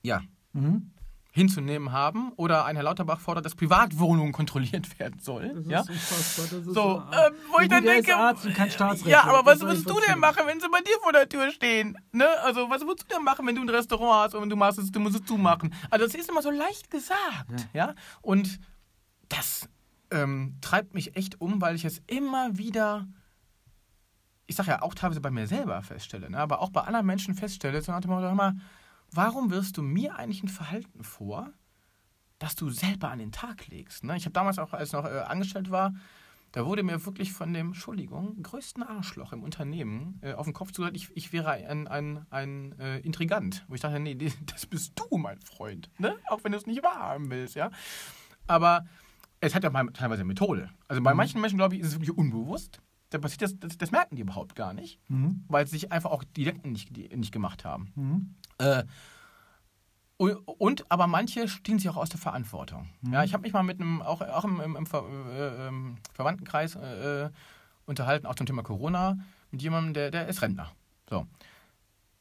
ja, 0.02 0.22
Mhm. 0.52 0.90
Hinzunehmen 1.32 1.92
haben. 1.92 2.32
Oder 2.37 2.64
ein 2.64 2.76
Herr 2.76 2.84
Lauterbach 2.84 3.20
fordert, 3.20 3.44
dass 3.44 3.54
Privatwohnungen 3.54 4.32
kontrolliert 4.32 4.99
werden 4.99 5.20
sollen. 5.20 5.68
Das 5.68 5.88
ist 5.88 6.38
Ja? 6.38 6.62
So, 6.64 7.02
äh, 7.10 7.26
ähm, 7.26 7.34
wo 7.52 7.60
ich 7.60 7.68
dann 7.68 7.84
denke, 7.84 8.16
Arzt 8.16 8.46
und 8.46 8.54
kein 8.54 8.70
Staatsrechtler. 8.70 9.10
ja, 9.10 9.25
aber 9.25 9.44
was 9.44 9.60
würdest 9.60 9.88
du 9.88 9.99
denn 10.06 10.18
machen, 10.18 10.42
wenn 10.46 10.60
sie 10.60 10.68
bei 10.68 10.80
dir 10.80 10.99
vor 11.02 11.12
der 11.12 11.28
Tür 11.28 11.50
stehen? 11.50 11.96
Ne? 12.12 12.26
Also, 12.44 12.68
was 12.68 12.82
würdest 12.82 13.10
du 13.10 13.14
denn 13.14 13.25
machen, 13.25 13.46
wenn 13.46 13.54
du 13.54 13.62
ein 13.62 13.68
Restaurant 13.68 14.26
hast 14.26 14.34
und 14.34 14.50
du 14.50 14.56
machst 14.56 14.78
es, 14.78 14.90
du 14.90 15.00
musst 15.00 15.16
es 15.16 15.25
zumachen? 15.25 15.72
Also, 15.90 16.06
das 16.06 16.14
ist 16.14 16.28
immer 16.28 16.42
so 16.42 16.50
leicht 16.50 16.90
gesagt, 16.90 17.68
ja? 17.72 17.94
Und 18.22 18.58
das 19.28 19.68
ähm, 20.10 20.56
treibt 20.60 20.94
mich 20.94 21.16
echt 21.16 21.40
um, 21.40 21.60
weil 21.60 21.75
ich 21.76 21.84
es 21.84 22.02
immer 22.06 22.58
wieder, 22.58 23.06
ich 24.46 24.56
sage 24.56 24.70
ja 24.70 24.82
auch 24.82 24.94
teilweise 24.94 25.20
bei 25.20 25.30
mir 25.30 25.46
selber 25.46 25.80
feststelle, 25.82 26.30
ne? 26.30 26.38
aber 26.38 26.60
auch 26.60 26.70
bei 26.70 26.82
anderen 26.82 27.06
Menschen 27.06 27.34
feststelle, 27.34 27.80
so 27.80 27.92
nach 27.92 28.00
dem 28.00 28.10
Motto, 28.10 28.34
mal, 28.34 28.56
warum 29.12 29.50
wirst 29.50 29.76
du 29.76 29.83
mir 29.83 30.17
eigentlich 30.17 30.43
ein 30.43 30.49
Verhalten 30.49 31.05
vor, 31.05 31.50
das 32.38 32.55
du 32.55 32.71
selber 32.71 33.11
an 33.11 33.19
den 33.19 33.33
Tag 33.33 33.69
legst? 33.69 34.05
Ne? 34.05 34.17
Ich 34.17 34.25
habe 34.25 34.33
damals 34.33 34.59
auch, 34.59 34.73
als 34.73 34.88
ich 34.88 34.93
noch 34.93 35.05
äh, 35.05 35.21
angestellt 35.21 35.71
war, 35.71 35.95
da 36.52 36.67
wurde 36.67 36.83
mir 36.83 37.05
wirklich 37.07 37.33
von 37.33 37.52
dem, 37.52 37.69
Entschuldigung, 37.69 38.43
größten 38.43 38.83
Arschloch 38.83 39.33
im 39.33 39.45
Unternehmen 39.45 40.19
äh, 40.21 40.33
auf 40.33 40.47
den 40.47 40.52
Kopf 40.52 40.73
zugesagt, 40.73 40.97
ich, 40.97 41.09
ich 41.17 41.33
wäre 41.33 41.50
ein, 41.50 41.87
ein, 41.87 42.26
ein 42.31 42.76
äh, 42.81 42.99
Intrigant. 43.00 43.64
Wo 43.69 43.75
ich 43.75 43.81
dachte, 43.81 44.00
nee, 44.00 44.17
das 44.47 44.67
bist 44.67 44.93
du, 44.97 45.17
mein 45.17 45.38
Freund. 45.40 45.90
Ne? 45.99 46.17
Auch 46.29 46.43
wenn 46.43 46.52
du 46.52 46.59
es 46.59 46.67
nicht 46.67 46.83
wahrhaben 46.83 47.31
willst, 47.31 47.55
ja. 47.55 47.71
Aber 48.49 48.85
es 49.40 49.55
hat 49.55 49.62
ja 49.62 49.71
teilweise 49.93 50.25
Methode. 50.25 50.71
Also 50.88 51.02
bei 51.02 51.14
manchen 51.14 51.40
Menschen, 51.40 51.57
glaube 51.57 51.76
ich, 51.76 51.83
ist 51.83 51.88
es 51.88 51.95
wirklich 51.95 52.17
unbewusst. 52.17 52.81
Da 53.11 53.19
passiert 53.19 53.43
das, 53.43 53.59
das, 53.59 53.79
das 53.79 53.90
merken 53.90 54.17
die 54.17 54.23
überhaupt 54.23 54.55
gar 54.55 54.75
nicht, 54.75 55.00
Mhm. 55.09 55.45
weil 55.49 55.67
sie 55.67 55.73
sich 55.79 55.93
einfach 55.93 56.11
auch 56.11 56.25
die 56.25 56.45
Decken 56.45 56.73
nicht, 56.73 56.97
die, 56.97 57.09
nicht 57.17 57.33
gemacht 57.33 57.64
haben. 57.64 57.93
Mhm. 57.95 58.35
Äh, 58.61 58.85
Und, 60.19 60.85
aber 60.90 61.07
manche 61.07 61.49
stehen 61.49 61.79
sich 61.79 61.88
auch 61.88 61.97
aus 61.97 62.11
der 62.11 62.21
Verantwortung. 62.21 62.90
Mhm. 63.00 63.12
Ja, 63.14 63.25
ich 63.25 63.33
habe 63.33 63.43
mich 63.43 63.52
mal 63.55 63.62
mit 63.62 63.81
einem, 63.81 64.02
auch, 64.02 64.21
auch 64.21 64.45
im, 64.45 64.61
im, 64.61 64.76
im 64.76 64.87
Ver, 64.87 65.02
äh, 65.09 65.69
ähm, 65.69 65.97
Verwandtenkreis 66.12 66.75
äh, 66.76 67.31
unterhalten, 67.87 68.26
auch 68.26 68.35
zum 68.35 68.45
Thema 68.47 68.62
Corona, 68.62 69.19
mit 69.50 69.62
jemandem, 69.62 69.95
der, 69.95 70.11
der 70.11 70.29
ist 70.29 70.43
Rentner. 70.43 70.71
So. 71.09 71.26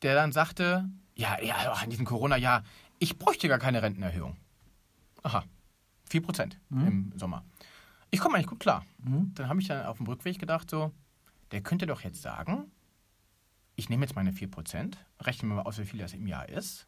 Der 0.01 0.15
dann 0.15 0.31
sagte, 0.31 0.89
ja, 1.15 1.41
ja, 1.41 1.73
in 1.83 1.89
diesem 1.89 2.05
Corona-Jahr, 2.05 2.63
ich 2.99 3.19
bräuchte 3.19 3.49
gar 3.49 3.59
keine 3.59 3.81
Rentenerhöhung. 3.81 4.37
Aha, 5.23 5.43
4 6.09 6.21
Prozent 6.21 6.57
Mhm. 6.69 6.87
im 6.87 7.13
Sommer. 7.19 7.43
Ich 8.11 8.21
komme 8.21 8.35
eigentlich 8.35 8.47
gut 8.47 8.61
klar. 8.61 8.85
Mhm. 9.03 9.33
Dann 9.35 9.49
habe 9.49 9.59
ich 9.61 9.67
dann 9.67 9.85
auf 9.85 9.97
dem 9.97 10.07
Rückweg 10.07 10.39
gedacht, 10.39 10.69
so, 10.69 10.93
der 11.51 11.59
könnte 11.61 11.85
doch 11.85 12.01
jetzt 12.01 12.21
sagen, 12.21 12.71
ich 13.79 13.89
nehme 13.89 14.05
jetzt 14.05 14.15
meine 14.15 14.31
4%, 14.31 14.95
rechne 15.21 15.47
mir 15.47 15.55
mal 15.55 15.63
aus, 15.63 15.79
wie 15.79 15.85
viel 15.85 15.99
das 15.99 16.13
im 16.13 16.27
Jahr 16.27 16.47
ist, 16.47 16.87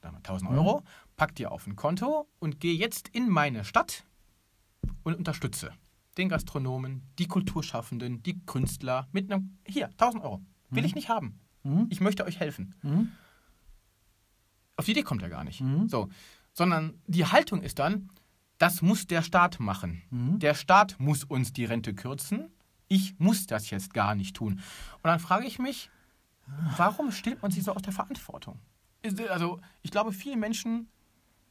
sagen 0.00 0.14
wir 0.14 0.18
1000 0.18 0.50
Euro, 0.50 0.82
pack 1.16 1.34
die 1.34 1.46
auf 1.46 1.66
ein 1.66 1.76
Konto 1.76 2.28
und 2.38 2.60
gehe 2.60 2.74
jetzt 2.74 3.08
in 3.08 3.28
meine 3.28 3.64
Stadt 3.64 4.04
und 5.02 5.14
unterstütze 5.14 5.72
den 6.18 6.28
Gastronomen, 6.28 7.02
die 7.18 7.26
Kulturschaffenden, 7.26 8.22
die 8.22 8.44
Künstler 8.44 9.08
mit 9.12 9.30
einem, 9.30 9.58
hier, 9.66 9.86
1000 9.86 10.22
Euro. 10.24 10.42
Will 10.70 10.84
ich 10.84 10.94
nicht 10.94 11.08
haben. 11.08 11.40
Mhm. 11.62 11.86
Ich 11.88 12.00
möchte 12.00 12.24
euch 12.26 12.40
helfen. 12.40 12.74
Mhm. 12.82 13.12
Auf 14.76 14.84
die 14.84 14.90
Idee 14.90 15.02
kommt 15.02 15.22
er 15.22 15.30
gar 15.30 15.44
nicht. 15.44 15.60
Mhm. 15.60 15.88
So, 15.88 16.08
sondern 16.52 17.00
die 17.06 17.24
Haltung 17.24 17.62
ist 17.62 17.78
dann, 17.78 18.10
das 18.58 18.82
muss 18.82 19.06
der 19.06 19.22
Staat 19.22 19.60
machen. 19.60 20.02
Mhm. 20.10 20.38
Der 20.40 20.54
Staat 20.54 20.96
muss 20.98 21.24
uns 21.24 21.52
die 21.52 21.64
Rente 21.64 21.94
kürzen. 21.94 22.50
Ich 22.88 23.18
muss 23.18 23.46
das 23.46 23.70
jetzt 23.70 23.92
gar 23.92 24.14
nicht 24.14 24.36
tun. 24.36 24.54
Und 24.54 25.04
dann 25.04 25.20
frage 25.20 25.46
ich 25.46 25.58
mich, 25.58 25.90
warum 26.76 27.12
stellt 27.12 27.42
man 27.42 27.50
sich 27.50 27.64
so 27.64 27.72
aus 27.72 27.82
der 27.82 27.92
Verantwortung? 27.92 28.58
Also, 29.28 29.60
ich 29.82 29.90
glaube, 29.90 30.12
viele 30.12 30.36
Menschen, 30.36 30.88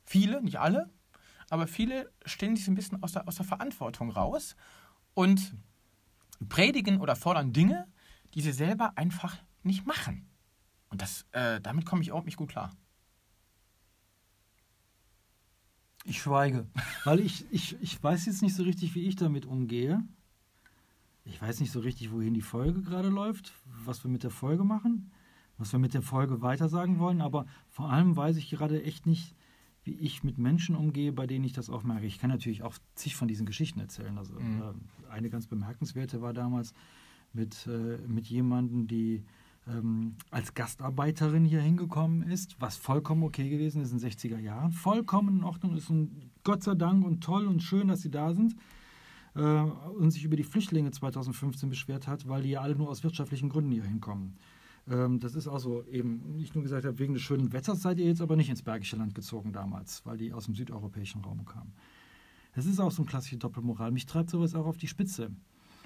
viele, 0.03 0.41
nicht 0.41 0.59
alle, 0.59 0.89
aber 1.49 1.67
viele 1.67 2.11
stellen 2.25 2.55
sich 2.55 2.65
so 2.65 2.71
ein 2.71 2.75
bisschen 2.75 3.01
aus 3.03 3.13
der, 3.13 3.27
aus 3.27 3.35
der 3.35 3.45
Verantwortung 3.45 4.11
raus 4.11 4.55
und 5.13 5.55
predigen 6.49 6.99
oder 6.99 7.15
fordern 7.15 7.53
Dinge, 7.53 7.87
die 8.33 8.41
sie 8.41 8.51
selber 8.51 8.97
einfach 8.97 9.37
nicht 9.63 9.85
machen. 9.85 10.29
Und 10.89 11.01
das, 11.01 11.25
äh, 11.31 11.61
damit 11.61 11.85
komme 11.85 12.01
ich 12.01 12.09
überhaupt 12.09 12.25
nicht 12.25 12.37
gut 12.37 12.49
klar. 12.49 12.75
Ich 16.03 16.21
schweige, 16.21 16.67
weil 17.03 17.19
ich, 17.19 17.45
ich, 17.51 17.81
ich 17.81 18.01
weiß 18.01 18.25
jetzt 18.27 18.41
nicht 18.41 18.55
so 18.55 18.63
richtig, 18.63 18.95
wie 18.95 19.07
ich 19.07 19.15
damit 19.15 19.45
umgehe. 19.45 20.01
Ich 21.29 21.41
weiß 21.41 21.59
nicht 21.59 21.71
so 21.71 21.79
richtig, 21.79 22.11
wohin 22.11 22.33
die 22.33 22.41
Folge 22.41 22.81
gerade 22.81 23.09
läuft, 23.09 23.53
was 23.85 24.03
wir 24.03 24.09
mit 24.11 24.23
der 24.23 24.31
Folge 24.31 24.63
machen, 24.63 25.11
was 25.57 25.71
wir 25.71 25.79
mit 25.79 25.93
der 25.93 26.01
Folge 26.01 26.41
weitersagen 26.41 26.99
wollen, 26.99 27.21
aber 27.21 27.45
vor 27.69 27.89
allem 27.91 28.15
weiß 28.15 28.37
ich 28.37 28.49
gerade 28.49 28.83
echt 28.83 29.05
nicht, 29.05 29.35
wie 29.83 29.93
ich 29.93 30.23
mit 30.23 30.37
Menschen 30.37 30.75
umgehe, 30.75 31.11
bei 31.13 31.27
denen 31.27 31.45
ich 31.45 31.53
das 31.53 31.69
auch 31.69 31.83
merke. 31.83 32.05
Ich 32.05 32.19
kann 32.19 32.29
natürlich 32.29 32.63
auch 32.63 32.75
zig 32.95 33.15
von 33.15 33.27
diesen 33.27 33.45
Geschichten 33.45 33.79
erzählen. 33.79 34.17
Also 34.17 34.33
Mhm. 34.33 34.61
äh, 34.61 35.11
eine 35.11 35.29
ganz 35.29 35.47
bemerkenswerte 35.47 36.21
war 36.21 36.33
damals 36.33 36.73
mit, 37.33 37.67
äh, 37.67 37.97
mit 38.07 38.27
jemandem, 38.27 38.87
die 38.87 39.23
ähm, 39.67 40.15
als 40.31 40.53
Gastarbeiterin 40.53 41.43
hier 41.43 41.59
hingekommen 41.61 42.21
ist, 42.23 42.55
was 42.61 42.77
vollkommen 42.77 43.23
okay 43.23 43.49
gewesen 43.49 43.81
ist 43.81 43.91
in 43.91 43.97
den 43.99 44.09
60er 44.09 44.39
Jahren. 44.39 44.71
Vollkommen 44.71 45.39
in 45.39 45.43
Ordnung, 45.43 45.75
ist 45.75 45.89
ein 45.89 46.31
Gott 46.45 46.63
sei 46.63 46.75
Dank 46.75 47.05
und 47.05 47.21
toll 47.21 47.47
und 47.47 47.61
schön, 47.61 47.89
dass 47.89 48.01
sie 48.01 48.11
da 48.11 48.33
sind. 48.33 48.55
Äh, 49.37 49.41
und 49.41 50.09
sich 50.09 50.23
über 50.23 50.35
die 50.35 50.43
Flüchtlinge 50.43 50.89
2015 50.89 51.69
beschwert 51.69 52.07
hat, 52.07 52.27
weil 52.27 52.41
die 52.41 52.49
ja 52.49 52.61
alle 52.61 52.75
nur 52.75 52.89
aus 52.89 53.03
wirtschaftlichen 53.03 53.49
Gründen 53.49 53.71
hier 53.71 53.83
hinkommen. 53.83 54.35
Ähm, 54.89 55.19
das 55.19 55.35
ist 55.35 55.47
auch 55.47 55.59
so 55.59 55.83
eben, 55.85 56.35
nicht 56.35 56.55
nur 56.55 56.63
gesagt 56.63 56.85
habe, 56.85 56.97
wegen 56.97 57.13
des 57.13 57.21
schönen 57.21 57.53
Wetters 57.53 57.81
seid 57.81 57.99
ihr 57.99 58.07
jetzt 58.07 58.21
aber 58.21 58.35
nicht 58.35 58.49
ins 58.49 58.63
Bergische 58.63 58.95
Land 58.95 59.13
gezogen 59.13 59.53
damals, 59.53 60.03
weil 60.05 60.17
die 60.17 60.33
aus 60.33 60.45
dem 60.45 60.55
südeuropäischen 60.55 61.21
Raum 61.21 61.45
kamen. 61.45 61.73
Das 62.55 62.65
ist 62.65 62.79
auch 62.79 62.91
so 62.91 63.03
eine 63.03 63.09
klassische 63.09 63.37
Doppelmoral. 63.37 63.91
Mich 63.91 64.07
treibt 64.07 64.31
sowas 64.31 64.55
auch 64.55 64.65
auf 64.65 64.77
die 64.77 64.87
Spitze. 64.87 65.29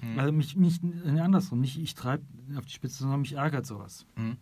Mhm. 0.00 0.18
Also 0.18 0.32
mich, 0.32 0.56
mich 0.56 0.82
nee, 0.82 1.20
andersrum, 1.20 1.60
nicht 1.60 1.78
ich 1.78 1.94
treibe 1.94 2.24
auf 2.56 2.64
die 2.64 2.72
Spitze, 2.72 3.02
sondern 3.02 3.20
mich 3.20 3.34
ärgert 3.34 3.66
sowas. 3.66 4.06
Mhm. 4.16 4.38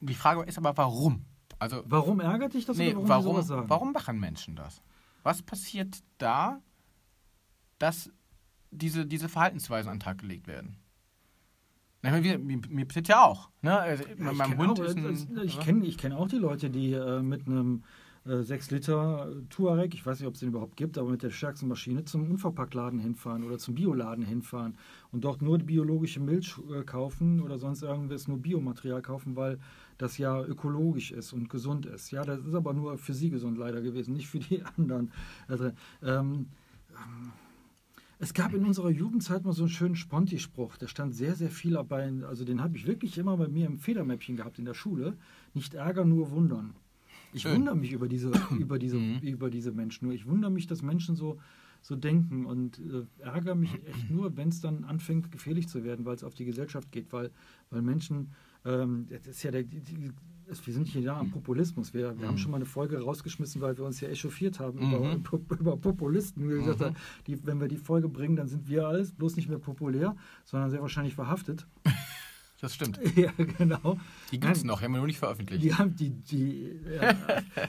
Die 0.00 0.14
Frage 0.14 0.42
ist 0.42 0.58
aber, 0.58 0.76
warum? 0.76 1.24
Also, 1.60 1.82
Warum 1.86 2.20
ärgert 2.20 2.54
dich 2.54 2.64
das 2.64 2.76
nee, 2.76 2.94
warum, 2.94 3.36
warum, 3.36 3.68
warum 3.68 3.92
machen 3.92 4.18
Menschen 4.18 4.54
das? 4.54 4.80
Was 5.24 5.42
passiert 5.42 6.02
da, 6.18 6.60
dass 7.78 8.10
diese, 8.70 9.06
diese 9.06 9.28
Verhaltensweisen 9.28 9.90
an 9.90 9.96
den 9.98 10.02
Tag 10.04 10.18
gelegt 10.18 10.46
werden? 10.46 10.76
Ich 12.02 12.10
meine, 12.10 12.38
mir, 12.38 12.58
mir 12.68 12.84
passiert 12.86 13.08
ja 13.08 13.24
auch. 13.24 13.50
Ne? 13.60 13.76
Also, 13.76 14.04
Ja, 14.04 14.14
mein 14.18 14.32
ich 14.34 14.38
kenn 14.42 14.58
Hund 14.58 14.80
auch, 14.80 14.84
ist 14.84 14.98
das- 14.98 15.26
ein. 15.28 15.38
Ich 15.44 15.58
kenne 15.60 15.86
ich 15.86 15.98
kenn 15.98 16.12
auch 16.12 16.28
die 16.28 16.36
Leute, 16.36 16.70
die 16.70 16.92
äh, 16.92 17.22
mit 17.22 17.46
einem 17.48 17.82
äh, 18.24 18.42
6 18.42 18.70
Liter 18.70 19.32
Touareg, 19.50 19.94
ich 19.94 20.06
weiß 20.06 20.20
nicht, 20.20 20.28
ob 20.28 20.34
es 20.34 20.40
den 20.40 20.50
überhaupt 20.50 20.76
gibt, 20.76 20.96
aber 20.96 21.10
mit 21.10 21.22
der 21.24 21.30
stärksten 21.30 21.66
Maschine 21.66 22.04
zum 22.04 22.30
Unverpacktladen 22.30 23.00
hinfahren 23.00 23.42
oder 23.42 23.58
zum 23.58 23.74
Bioladen 23.74 24.24
hinfahren 24.24 24.76
und 25.10 25.24
dort 25.24 25.42
nur 25.42 25.58
biologische 25.58 26.20
Milch 26.20 26.54
äh, 26.72 26.82
kaufen 26.84 27.40
oder 27.40 27.58
sonst 27.58 27.82
irgendwas 27.82 28.28
nur 28.28 28.38
Biomaterial 28.38 29.02
kaufen, 29.02 29.34
weil 29.34 29.58
das 29.96 30.18
ja 30.18 30.40
ökologisch 30.44 31.10
ist 31.10 31.32
und 31.32 31.48
gesund 31.48 31.84
ist. 31.86 32.12
Ja, 32.12 32.22
das 32.22 32.44
ist 32.44 32.54
aber 32.54 32.74
nur 32.74 32.96
für 32.98 33.14
sie 33.14 33.30
gesund 33.30 33.58
leider 33.58 33.80
gewesen, 33.80 34.12
nicht 34.14 34.28
für 34.28 34.38
die 34.38 34.62
anderen. 34.76 35.10
Also, 35.48 35.72
ähm, 36.02 36.46
es 38.18 38.34
gab 38.34 38.52
in 38.54 38.64
unserer 38.64 38.90
Jugendzeit 38.90 39.44
mal 39.44 39.52
so 39.52 39.62
einen 39.62 39.70
schönen 39.70 39.94
Sponti-Spruch. 39.96 40.76
Der 40.76 40.88
stand 40.88 41.14
sehr, 41.14 41.34
sehr 41.36 41.50
viel 41.50 41.72
dabei. 41.72 42.12
Also 42.26 42.44
den 42.44 42.60
habe 42.60 42.76
ich 42.76 42.86
wirklich 42.86 43.16
immer 43.18 43.36
bei 43.36 43.48
mir 43.48 43.66
im 43.66 43.78
Federmäppchen 43.78 44.36
gehabt 44.36 44.58
in 44.58 44.64
der 44.64 44.74
Schule. 44.74 45.16
Nicht 45.54 45.74
ärgern, 45.74 46.08
nur 46.08 46.30
wundern. 46.30 46.74
Ich 47.32 47.42
Schön. 47.42 47.56
wundere 47.56 47.76
mich 47.76 47.92
über 47.92 48.08
diese, 48.08 48.32
über, 48.58 48.78
diese, 48.78 48.96
Mhm. 48.96 49.18
über 49.20 49.50
diese 49.50 49.70
Menschen. 49.72 50.06
Nur 50.06 50.14
ich 50.14 50.26
wundere 50.26 50.50
mich, 50.50 50.66
dass 50.66 50.82
Menschen 50.82 51.14
so, 51.14 51.38
so 51.80 51.94
denken 51.94 52.44
und 52.44 52.80
äh, 52.80 53.04
ärgere 53.22 53.54
mich 53.54 53.72
echt 53.86 54.10
nur, 54.10 54.36
wenn 54.36 54.48
es 54.48 54.60
dann 54.60 54.84
anfängt, 54.84 55.30
gefährlich 55.30 55.68
zu 55.68 55.84
werden, 55.84 56.04
weil 56.04 56.16
es 56.16 56.24
auf 56.24 56.34
die 56.34 56.44
Gesellschaft 56.44 56.90
geht. 56.90 57.12
Weil, 57.12 57.30
weil 57.70 57.82
Menschen, 57.82 58.32
ähm, 58.64 59.06
das 59.10 59.26
ist 59.26 59.42
ja 59.44 59.50
der, 59.52 59.62
die, 59.62 60.10
wir 60.48 60.74
sind 60.74 60.88
hier 60.88 61.02
da 61.02 61.18
am 61.18 61.30
Populismus. 61.30 61.92
Wir, 61.94 62.18
wir 62.18 62.26
haben 62.28 62.38
schon 62.38 62.50
mal 62.50 62.56
eine 62.56 62.66
Folge 62.66 63.00
rausgeschmissen, 63.00 63.60
weil 63.60 63.76
wir 63.76 63.84
uns 63.84 64.00
ja 64.00 64.08
echauffiert 64.08 64.60
haben 64.60 64.78
über, 64.78 64.98
Mhm. 65.14 65.22
über 65.60 65.76
Populisten. 65.76 66.48
Wir 66.48 66.56
gesagt 66.62 66.94
Mhm. 66.94 66.96
die, 67.26 67.46
wenn 67.46 67.60
wir 67.60 67.68
die 67.68 67.76
Folge 67.76 68.08
bringen, 68.08 68.36
dann 68.36 68.48
sind 68.48 68.68
wir 68.68 68.86
alles 68.86 69.12
bloß 69.12 69.36
nicht 69.36 69.48
mehr 69.48 69.58
populär, 69.58 70.16
sondern 70.44 70.70
sehr 70.70 70.80
wahrscheinlich 70.80 71.14
verhaftet. 71.14 71.66
Das 72.60 72.74
stimmt. 72.74 72.98
ja, 73.16 73.30
genau. 73.56 73.98
Die 74.32 74.40
gibt 74.40 74.56
es 74.56 74.64
noch, 74.64 74.82
haben 74.82 74.90
wir 74.90 74.98
nur 74.98 75.06
nicht 75.06 75.20
veröffentlicht. 75.20 75.62
Die 75.62 75.72
haben 75.74 75.94
die, 75.94 76.10
die, 76.10 76.72
ja, 77.00 77.14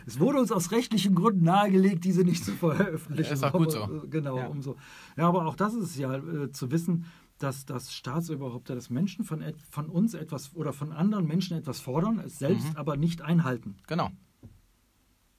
es 0.08 0.20
wurde 0.20 0.40
uns 0.40 0.52
aus 0.52 0.72
rechtlichen 0.72 1.14
Gründen 1.14 1.44
nahegelegt, 1.46 2.04
diese 2.06 2.24
nicht 2.24 2.44
zu 2.44 2.54
veröffentlichen. 2.54 3.32
Ist 3.32 3.44
auch 3.44 3.52
gut 3.54 3.76
Aber, 3.76 3.88
so. 4.00 4.06
äh, 4.06 4.08
Genau, 4.10 4.38
Ja. 4.38 4.48
umso. 4.48 4.78
Ja, 5.16 5.28
aber 5.28 5.46
auch 5.46 5.56
das 5.56 5.76
ist 5.76 5.96
ja, 5.96 6.16
äh, 6.16 6.52
zu 6.52 6.72
wissen, 6.72 7.06
dass 7.40 7.66
das 7.66 7.94
Staatsoberhäupter, 7.94 8.76
dass 8.76 8.90
Menschen 8.90 9.24
von, 9.26 9.44
von 9.70 9.88
uns 9.90 10.14
etwas 10.14 10.54
oder 10.56 10.74
von 10.74 10.92
anderen 10.92 11.26
Menschen 11.26 11.58
etwas 11.58 11.80
fordern, 11.80 12.20
es 12.20 12.38
selbst 12.40 12.70
Mhm. 12.72 12.76
aber 12.78 12.98
nicht 12.98 13.22
einhalten. 13.22 13.78
Genau. 13.88 14.10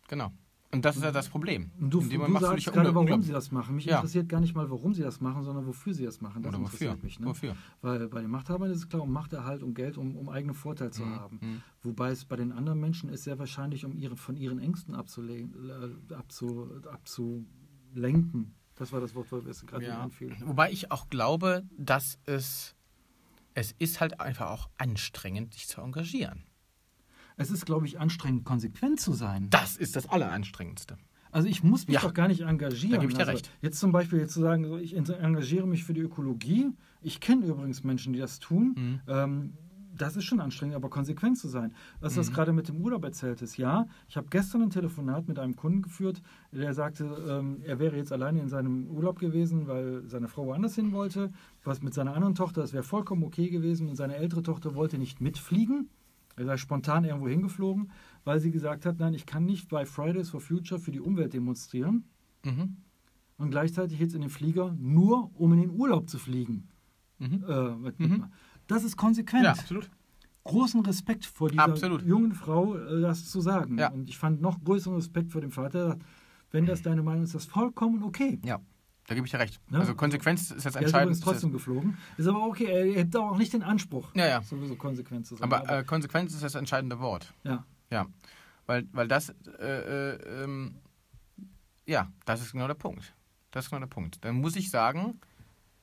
Genau. 0.08 0.32
Und 0.72 0.84
das 0.84 0.96
ist 0.96 1.02
ja 1.02 1.10
das 1.10 1.28
Problem. 1.28 1.72
Und 1.80 1.90
du, 1.92 2.00
du 2.00 2.38
sagst 2.38 2.66
gerade, 2.72 2.94
warum 2.94 3.22
sie 3.24 3.32
das 3.32 3.50
machen. 3.50 3.74
Mich 3.74 3.86
Ja. 3.86 3.96
interessiert 3.96 4.28
gar 4.28 4.40
nicht 4.40 4.54
mal, 4.54 4.70
warum 4.70 4.94
sie 4.94 5.02
das 5.02 5.20
machen, 5.20 5.42
sondern 5.42 5.66
wofür 5.66 5.94
sie 5.94 6.04
das 6.04 6.20
machen. 6.20 6.42
Das 6.44 6.54
Oder 6.54 6.62
wofür? 6.62 6.96
mich. 7.02 7.18
Ne? 7.18 7.26
Wofür? 7.26 7.56
Weil 7.82 8.06
bei 8.08 8.20
den 8.22 8.30
Machthabern 8.30 8.70
ist 8.70 8.78
es 8.78 8.88
klar, 8.88 9.02
um 9.02 9.10
Machterhalt, 9.12 9.64
um 9.64 9.74
Geld, 9.74 9.98
um, 9.98 10.16
um 10.16 10.28
eigenen 10.28 10.54
Vorteil 10.54 10.92
zu 10.92 11.02
Mhm. 11.04 11.14
haben. 11.16 11.38
Mhm. 11.42 11.62
Wobei 11.82 12.10
es 12.12 12.24
bei 12.24 12.36
den 12.36 12.52
anderen 12.52 12.78
Menschen 12.78 13.10
ist 13.10 13.24
sehr 13.24 13.38
wahrscheinlich, 13.40 13.84
um 13.84 13.96
ihre, 13.96 14.16
von 14.16 14.36
ihren 14.36 14.60
Ängsten 14.60 14.94
abzulegen, 14.94 15.52
äh, 16.10 16.14
abzu, 16.14 16.68
abzulenken. 16.88 18.54
Das 18.80 18.92
war 18.92 19.00
das 19.02 19.14
Wort, 19.14 19.26
was 19.30 19.66
gerade 19.66 19.84
Ja. 19.84 20.02
einfiel. 20.02 20.34
Wobei 20.40 20.72
ich 20.72 20.90
auch 20.90 21.10
glaube, 21.10 21.64
dass 21.76 22.18
es, 22.24 22.74
es 23.52 23.72
ist 23.78 24.00
halt 24.00 24.20
einfach 24.20 24.48
auch 24.50 24.70
anstrengend, 24.78 25.52
sich 25.52 25.68
zu 25.68 25.82
engagieren. 25.82 26.44
Es 27.36 27.50
ist, 27.50 27.66
glaube 27.66 27.84
ich, 27.86 28.00
anstrengend, 28.00 28.44
konsequent 28.46 28.98
zu 28.98 29.12
sein. 29.12 29.50
Das 29.50 29.76
ist 29.76 29.96
das 29.96 30.08
Alleranstrengendste. 30.08 30.96
Also 31.30 31.46
ich 31.46 31.62
muss 31.62 31.86
mich 31.86 31.94
Ja. 31.96 32.00
doch 32.00 32.14
gar 32.14 32.26
nicht 32.26 32.40
engagieren. 32.40 32.92
Da 32.92 32.96
gebe 33.00 33.12
ich 33.12 33.16
dir 33.18 33.20
also 33.26 33.32
recht. 33.32 33.50
Jetzt 33.60 33.78
zum 33.80 33.92
Beispiel 33.92 34.20
jetzt 34.20 34.32
zu 34.32 34.40
sagen, 34.40 34.78
ich 34.78 34.96
engagiere 34.96 35.66
mich 35.66 35.84
für 35.84 35.92
die 35.92 36.00
Ökologie. 36.00 36.70
Ich 37.02 37.20
kenne 37.20 37.44
übrigens 37.44 37.84
Menschen, 37.84 38.14
die 38.14 38.18
das 38.18 38.38
tun. 38.38 38.74
Mhm. 38.76 39.00
Ähm, 39.06 39.52
das 40.00 40.16
ist 40.16 40.24
schon 40.24 40.40
anstrengend, 40.40 40.74
aber 40.76 40.88
konsequent 40.90 41.38
zu 41.38 41.48
sein. 41.48 41.72
Was 42.00 42.14
das 42.14 42.30
Mhm. 42.30 42.34
gerade 42.34 42.52
mit 42.52 42.68
dem 42.68 42.76
Urlaub 42.76 43.04
erzählt 43.04 43.42
ist, 43.42 43.56
ja, 43.56 43.86
ich 44.08 44.16
habe 44.16 44.28
gestern 44.30 44.62
ein 44.62 44.70
Telefonat 44.70 45.28
mit 45.28 45.38
einem 45.38 45.56
Kunden 45.56 45.82
geführt, 45.82 46.22
der 46.52 46.72
sagte, 46.74 47.04
ähm, 47.28 47.60
er 47.64 47.78
wäre 47.78 47.96
jetzt 47.96 48.12
alleine 48.12 48.40
in 48.40 48.48
seinem 48.48 48.86
Urlaub 48.88 49.18
gewesen, 49.18 49.66
weil 49.68 50.02
seine 50.06 50.28
Frau 50.28 50.46
woanders 50.46 50.74
hin 50.74 50.92
wollte. 50.92 51.32
Was 51.64 51.82
mit 51.82 51.94
seiner 51.94 52.14
anderen 52.14 52.34
Tochter, 52.34 52.60
das 52.62 52.72
wäre 52.72 52.82
vollkommen 52.84 53.22
okay 53.24 53.50
gewesen. 53.50 53.88
Und 53.88 53.96
seine 53.96 54.16
ältere 54.16 54.42
Tochter 54.42 54.74
wollte 54.74 54.98
nicht 54.98 55.20
mitfliegen. 55.20 55.88
Er 56.36 56.46
sei 56.46 56.56
spontan 56.56 57.04
irgendwo 57.04 57.28
hingeflogen, 57.28 57.90
weil 58.24 58.40
sie 58.40 58.50
gesagt 58.50 58.86
hat, 58.86 58.98
nein, 58.98 59.12
ich 59.14 59.26
kann 59.26 59.44
nicht 59.44 59.68
bei 59.68 59.84
Fridays 59.84 60.30
for 60.30 60.40
Future 60.40 60.80
für 60.80 60.90
die 60.92 61.00
Umwelt 61.00 61.34
demonstrieren 61.34 62.04
Mhm. 62.46 62.76
und 63.36 63.50
gleichzeitig 63.50 63.98
jetzt 63.98 64.14
in 64.14 64.22
den 64.22 64.30
Flieger, 64.30 64.74
nur 64.78 65.30
um 65.38 65.52
in 65.52 65.60
den 65.60 65.70
Urlaub 65.70 66.08
zu 66.08 66.18
fliegen. 66.18 66.68
Mhm. 67.18 67.44
Äh, 67.46 67.74
mit, 67.76 68.00
Mhm. 68.00 68.24
Das 68.70 68.84
ist 68.84 68.96
konsequent. 68.96 69.44
Ja, 69.44 69.52
absolut. 69.52 69.90
großen 70.44 70.80
Respekt 70.86 71.26
vor 71.26 71.50
dieser 71.50 71.64
Absolut. 71.64 72.02
jungen 72.02 72.32
Frau, 72.34 72.76
äh, 72.76 73.00
das 73.00 73.28
zu 73.30 73.40
sagen. 73.40 73.78
Ja. 73.78 73.88
Und 73.90 74.08
ich 74.08 74.16
fand 74.18 74.40
noch 74.40 74.62
größeren 74.64 74.96
Respekt 74.96 75.30
vor 75.32 75.40
dem 75.40 75.50
Vater. 75.50 75.98
Wenn 76.50 76.66
das 76.66 76.82
deine 76.82 77.02
Meinung 77.02 77.22
ist, 77.24 77.30
ist 77.34 77.46
das 77.46 77.52
vollkommen 77.52 78.02
okay. 78.02 78.40
Ja, 78.44 78.58
da 79.06 79.14
gebe 79.14 79.26
ich 79.26 79.30
dir 79.30 79.38
recht. 79.38 79.60
Ja. 79.70 79.78
Also 79.80 79.94
Konsequenz 79.94 80.50
ist 80.50 80.64
das 80.64 80.74
Er 80.74 80.80
ist 80.82 80.86
entscheidend. 80.86 81.22
trotzdem 81.22 81.52
geflogen. 81.52 81.96
Ist 82.16 82.26
aber 82.26 82.44
okay, 82.46 82.64
er 82.66 82.94
hätte 82.94 83.20
auch 83.20 83.36
nicht 83.38 83.52
den 83.52 83.62
Anspruch, 83.62 84.08
Ja, 84.14 84.26
ja. 84.26 84.42
sowieso 84.42 84.74
konsequent 84.76 85.26
zu 85.26 85.36
sein. 85.36 85.52
Aber 85.52 85.68
äh, 85.68 85.84
Konsequenz 85.84 86.32
ist 86.34 86.42
das 86.42 86.54
entscheidende 86.54 86.98
Wort. 87.00 87.32
ja. 87.44 87.64
Ja, 87.92 88.06
weil, 88.66 88.86
weil 88.92 89.08
das, 89.08 89.30
äh, 89.58 90.12
äh, 90.14 90.44
ähm, 90.44 90.76
ja, 91.86 92.08
das 92.24 92.40
ist 92.40 92.52
genau 92.52 92.68
der 92.68 92.74
Punkt. 92.74 93.14
Das 93.50 93.64
ist 93.64 93.70
genau 93.70 93.80
der 93.80 93.88
Punkt. 93.88 94.24
Dann 94.24 94.36
muss 94.36 94.54
ich 94.54 94.70
sagen, 94.70 95.18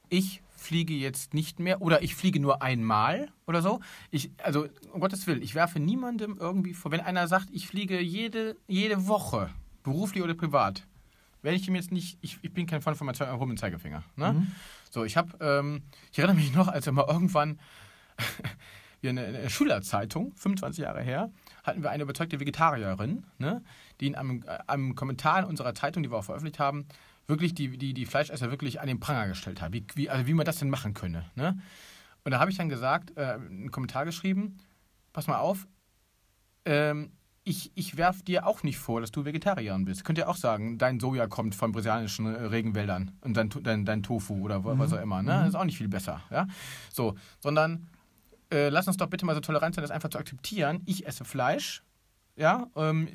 ich 0.07 0.41
fliege 0.57 0.93
jetzt 0.93 1.33
nicht 1.33 1.59
mehr 1.59 1.81
oder 1.81 2.01
ich 2.01 2.15
fliege 2.15 2.39
nur 2.39 2.61
einmal 2.61 3.29
oder 3.45 3.61
so. 3.61 3.79
Ich, 4.11 4.31
also, 4.43 4.67
um 4.91 4.99
Gottes 4.99 5.27
Willen, 5.27 5.41
ich 5.41 5.55
werfe 5.55 5.79
niemandem 5.79 6.37
irgendwie 6.39 6.73
vor. 6.73 6.91
Wenn 6.91 7.01
einer 7.01 7.27
sagt, 7.27 7.47
ich 7.51 7.67
fliege 7.67 8.01
jede, 8.01 8.57
jede 8.67 9.07
Woche, 9.07 9.49
beruflich 9.83 10.23
oder 10.23 10.33
privat, 10.33 10.83
werde 11.41 11.57
ich 11.57 11.67
ihm 11.67 11.75
jetzt 11.75 11.91
nicht, 11.91 12.17
ich, 12.21 12.39
ich 12.41 12.53
bin 12.53 12.65
kein 12.65 12.81
Freund 12.81 12.97
von 12.97 13.05
meinem 13.07 13.19
erhobenen 13.19 13.57
Zeigefinger. 13.57 14.03
Ne? 14.15 14.33
Mhm. 14.33 14.51
So, 14.89 15.03
ich 15.03 15.15
habe, 15.15 15.37
ähm, 15.39 15.83
ich 16.11 16.19
erinnere 16.19 16.35
mich 16.35 16.53
noch, 16.53 16.67
als 16.67 16.85
wir 16.85 16.93
mal 16.93 17.05
irgendwann, 17.07 17.59
wir 19.01 19.11
eine, 19.11 19.25
eine 19.25 19.49
Schülerzeitung, 19.49 20.33
25 20.35 20.83
Jahre 20.83 21.01
her, 21.01 21.31
hatten 21.63 21.83
wir 21.83 21.91
eine 21.91 22.03
überzeugte 22.03 22.39
Vegetarierin, 22.39 23.25
ne, 23.37 23.63
die 23.99 24.07
in 24.07 24.15
einem, 24.15 24.43
äh, 24.47 24.57
einem 24.67 24.95
Kommentar 24.95 25.39
in 25.39 25.45
unserer 25.45 25.75
Zeitung, 25.75 26.03
die 26.03 26.11
wir 26.11 26.17
auch 26.17 26.23
veröffentlicht 26.23 26.59
haben, 26.59 26.87
wirklich 27.27 27.53
die, 27.53 27.77
die, 27.77 27.93
die 27.93 28.05
Fleischesser 28.05 28.49
wirklich 28.51 28.79
an 28.81 28.87
den 28.87 28.99
Pranger 28.99 29.27
gestellt 29.27 29.61
hat, 29.61 29.73
wie, 29.73 29.85
wie, 29.95 30.09
also 30.09 30.25
wie 30.27 30.33
man 30.33 30.45
das 30.45 30.57
denn 30.57 30.69
machen 30.69 30.93
könne. 30.93 31.25
Ne? 31.35 31.59
Und 32.23 32.31
da 32.31 32.39
habe 32.39 32.49
ich 32.51 32.57
dann 32.57 32.69
gesagt, 32.69 33.15
äh, 33.17 33.33
einen 33.33 33.71
Kommentar 33.71 34.05
geschrieben, 34.05 34.57
pass 35.13 35.27
mal 35.27 35.37
auf, 35.37 35.67
ähm, 36.65 37.11
ich, 37.43 37.71
ich 37.75 37.95
werfe 37.95 38.23
dir 38.23 38.45
auch 38.45 38.63
nicht 38.63 38.77
vor, 38.77 38.99
dass 38.99 39.11
du 39.11 39.23
Vegetarierin 39.23 39.85
bist. 39.85 40.03
Könnt 40.03 40.17
ihr 40.17 40.27
auch 40.27 40.35
sagen, 40.35 40.77
dein 40.77 40.99
Soja 40.99 41.27
kommt 41.27 41.55
von 41.55 41.71
brasilianischen 41.71 42.25
äh, 42.25 42.43
Regenwäldern 42.43 43.11
und 43.21 43.37
dein, 43.37 43.49
dein, 43.49 43.85
dein 43.85 44.03
Tofu 44.03 44.41
oder 44.43 44.65
wa- 44.65 44.77
was 44.77 44.91
auch 44.91 45.01
immer. 45.01 45.21
Ne? 45.21 45.31
Das 45.31 45.49
ist 45.49 45.55
auch 45.55 45.63
nicht 45.63 45.77
viel 45.77 45.87
besser. 45.87 46.21
Ja? 46.29 46.47
So, 46.91 47.15
sondern 47.39 47.87
äh, 48.51 48.67
lass 48.67 48.87
uns 48.87 48.97
doch 48.97 49.07
bitte 49.07 49.25
mal 49.25 49.33
so 49.35 49.39
tolerant 49.41 49.75
sein, 49.75 49.81
das 49.81 49.91
einfach 49.91 50.09
zu 50.09 50.17
akzeptieren. 50.17 50.81
Ich 50.85 51.07
esse 51.07 51.23
Fleisch. 51.23 51.83
Ja, 52.35 52.67
ähm, 52.75 53.07
äh, 53.07 53.11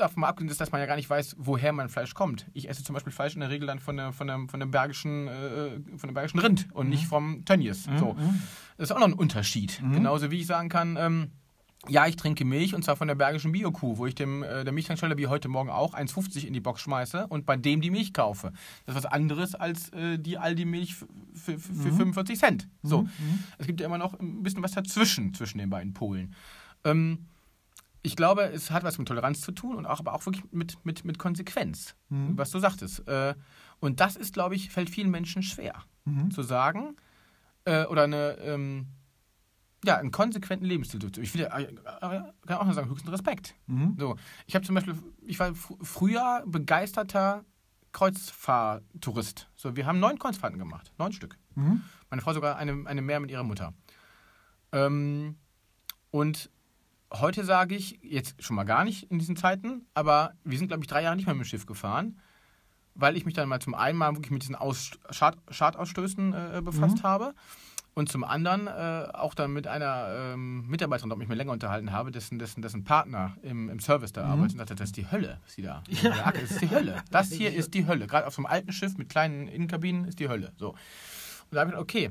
davon 0.00 0.22
mal 0.22 0.28
abgesehen, 0.28 0.50
ist, 0.50 0.60
dass 0.60 0.72
man 0.72 0.80
ja 0.80 0.86
gar 0.86 0.96
nicht 0.96 1.10
weiß, 1.10 1.36
woher 1.38 1.72
mein 1.72 1.88
Fleisch 1.88 2.14
kommt. 2.14 2.46
Ich 2.54 2.68
esse 2.68 2.82
zum 2.82 2.94
Beispiel 2.94 3.12
Fleisch 3.12 3.34
in 3.34 3.40
der 3.40 3.50
Regel 3.50 3.66
dann 3.66 3.78
von, 3.78 3.96
der, 3.96 4.12
von, 4.12 4.26
der, 4.26 4.38
von, 4.48 4.60
dem, 4.60 4.70
bergischen, 4.70 5.28
äh, 5.28 5.70
von 5.96 6.08
dem 6.08 6.14
bergischen 6.14 6.40
Rind 6.40 6.68
und 6.72 6.88
nicht 6.88 7.06
vom 7.06 7.44
Tönnies. 7.44 7.84
So. 7.98 8.14
Mhm. 8.14 8.42
Das 8.76 8.90
ist 8.90 8.96
auch 8.96 9.00
noch 9.00 9.08
ein 9.08 9.14
Unterschied. 9.14 9.80
Genauso 9.92 10.30
wie 10.30 10.40
ich 10.40 10.46
sagen 10.46 10.68
kann, 10.68 10.96
ähm, 10.98 11.30
ja, 11.86 12.06
ich 12.06 12.16
trinke 12.16 12.44
Milch 12.44 12.74
und 12.74 12.84
zwar 12.84 12.96
von 12.96 13.06
der 13.06 13.14
bergischen 13.14 13.52
Biokuh, 13.52 13.98
wo 13.98 14.06
ich 14.06 14.14
dem 14.14 14.42
äh, 14.42 14.64
der 14.64 14.72
Milchtankstelle 14.72 15.16
wie 15.16 15.28
heute 15.28 15.48
Morgen 15.48 15.70
auch 15.70 15.94
1,50 15.94 16.44
in 16.44 16.52
die 16.52 16.60
Box 16.60 16.82
schmeiße 16.82 17.26
und 17.28 17.46
bei 17.46 17.56
dem 17.56 17.80
die 17.80 17.90
Milch 17.90 18.12
kaufe. 18.12 18.52
Das 18.84 18.96
ist 18.96 19.04
was 19.04 19.10
anderes 19.10 19.54
als 19.54 19.90
äh, 19.90 20.18
die 20.18 20.38
Aldi-Milch 20.38 20.96
für, 20.96 21.06
für, 21.34 21.58
für 21.58 21.92
45 21.92 22.38
Cent. 22.38 22.68
So. 22.82 23.08
Es 23.58 23.66
gibt 23.66 23.80
ja 23.80 23.86
immer 23.86 23.98
noch 23.98 24.18
ein 24.18 24.42
bisschen 24.42 24.62
was 24.62 24.72
dazwischen, 24.72 25.34
zwischen 25.34 25.58
den 25.58 25.70
beiden 25.70 25.94
Polen. 25.94 26.34
Ähm, 26.84 27.26
ich 28.08 28.16
glaube, 28.16 28.42
es 28.44 28.70
hat 28.70 28.84
was 28.84 28.98
mit 28.98 29.06
Toleranz 29.06 29.42
zu 29.42 29.52
tun 29.52 29.76
und 29.76 29.86
auch, 29.86 30.00
aber 30.00 30.14
auch 30.14 30.24
wirklich 30.24 30.44
mit, 30.50 30.84
mit, 30.84 31.04
mit 31.04 31.18
Konsequenz, 31.18 31.94
was 32.08 32.50
du 32.50 32.58
sagtest. 32.58 33.06
Äh, 33.06 33.34
und 33.80 34.00
das 34.00 34.16
ist, 34.16 34.32
glaube 34.32 34.54
ich, 34.54 34.70
fällt 34.70 34.90
vielen 34.90 35.10
Menschen 35.10 35.42
schwer 35.42 35.84
zu 36.30 36.42
sagen 36.42 36.96
äh, 37.66 37.84
oder 37.84 38.04
eine, 38.04 38.38
ähm, 38.38 38.86
ja, 39.84 39.98
einen 39.98 40.10
konsequenten 40.10 40.64
Lebensstil 40.64 41.00
durchzuführen. 41.00 41.24
Ich 41.24 41.34
will, 41.34 41.42
ja, 41.42 41.58
äh, 41.58 42.32
kann 42.46 42.56
auch 42.56 42.64
nur 42.64 42.74
sagen, 42.74 42.88
höchsten 42.88 43.10
Respekt. 43.10 43.54
Mhm. 43.66 43.94
So, 43.98 44.16
ich 44.46 44.54
habe 44.54 44.64
zum 44.64 44.74
Beispiel, 44.74 44.94
ich 45.26 45.38
war 45.38 45.54
fr 45.54 45.74
früher 45.82 46.44
begeisterter 46.46 47.44
Kreuzfahrttourist. 47.92 49.48
So, 49.54 49.76
wir 49.76 49.86
haben 49.86 50.00
neun 50.00 50.18
Kreuzfahrten 50.18 50.58
gemacht, 50.58 50.92
neun 50.98 51.12
Stück. 51.12 51.36
Mhm. 51.54 51.82
Meine 52.10 52.22
Frau 52.22 52.32
sogar 52.32 52.56
eine, 52.56 52.86
eine 52.86 53.02
mehr 53.02 53.20
mit 53.20 53.30
ihrer 53.30 53.44
Mutter. 53.44 53.74
Ähm, 54.72 55.36
und 56.10 56.50
heute 57.12 57.44
sage 57.44 57.74
ich, 57.74 57.98
jetzt 58.02 58.42
schon 58.42 58.56
mal 58.56 58.64
gar 58.64 58.84
nicht 58.84 59.10
in 59.10 59.18
diesen 59.18 59.36
Zeiten, 59.36 59.86
aber 59.94 60.32
wir 60.44 60.58
sind, 60.58 60.68
glaube 60.68 60.82
ich, 60.82 60.88
drei 60.88 61.02
Jahre 61.02 61.16
nicht 61.16 61.26
mehr 61.26 61.34
mit 61.34 61.46
dem 61.46 61.48
Schiff 61.48 61.66
gefahren, 61.66 62.18
weil 62.94 63.16
ich 63.16 63.24
mich 63.24 63.34
dann 63.34 63.48
mal 63.48 63.60
zum 63.60 63.74
einen 63.74 63.98
mal 63.98 64.14
wirklich 64.14 64.30
mit 64.30 64.42
diesen 64.42 64.54
Aus 64.54 64.90
Schad 65.10 65.38
Schadausstößen 65.50 66.34
äh, 66.34 66.62
befasst 66.62 67.02
habe 67.02 67.34
und 67.98 68.08
zum 68.08 68.22
anderen 68.22 68.68
äh, 68.68 69.08
auch 69.12 69.34
dann 69.34 69.52
mit 69.52 69.66
einer 69.66 70.32
ähm, 70.34 70.66
Mitarbeiterin, 70.68 71.10
die 71.10 71.22
ich 71.22 71.28
mir 71.28 71.34
länger 71.34 71.52
unterhalten 71.52 71.90
habe, 71.92 72.12
dessen, 72.12 72.38
dessen, 72.38 72.62
dessen 72.62 72.84
Partner 72.84 73.36
im, 73.42 73.68
im 73.68 73.80
Service 73.80 74.12
da 74.12 74.24
arbeitet 74.24 74.52
und 74.52 74.58
sagte, 74.58 74.76
das 74.76 74.90
ist 74.90 74.96
die 74.96 75.10
Hölle, 75.10 75.40
was 75.44 75.54
sie 75.54 75.62
da. 75.62 75.82
Ja. 76.02 76.30
Das 76.30 76.50
ist 76.50 76.62
die 76.62 76.70
Hölle. 76.70 77.02
Das 77.10 77.32
hier 77.32 77.52
ist 77.52 77.74
die 77.74 77.86
Hölle. 77.86 78.06
Gerade 78.06 78.26
auf 78.26 78.34
so 78.34 78.40
einem 78.40 78.46
alten 78.46 78.72
Schiff 78.72 78.96
mit 78.98 79.08
kleinen 79.08 79.48
Innenkabinen 79.48 80.04
ist 80.04 80.20
die 80.20 80.28
Hölle. 80.28 80.52
So. 80.58 80.70
Und 80.70 80.76
da 81.50 81.60
habe 81.60 81.70
ich 81.70 81.76
gedacht, 81.76 81.82
okay, 81.82 82.10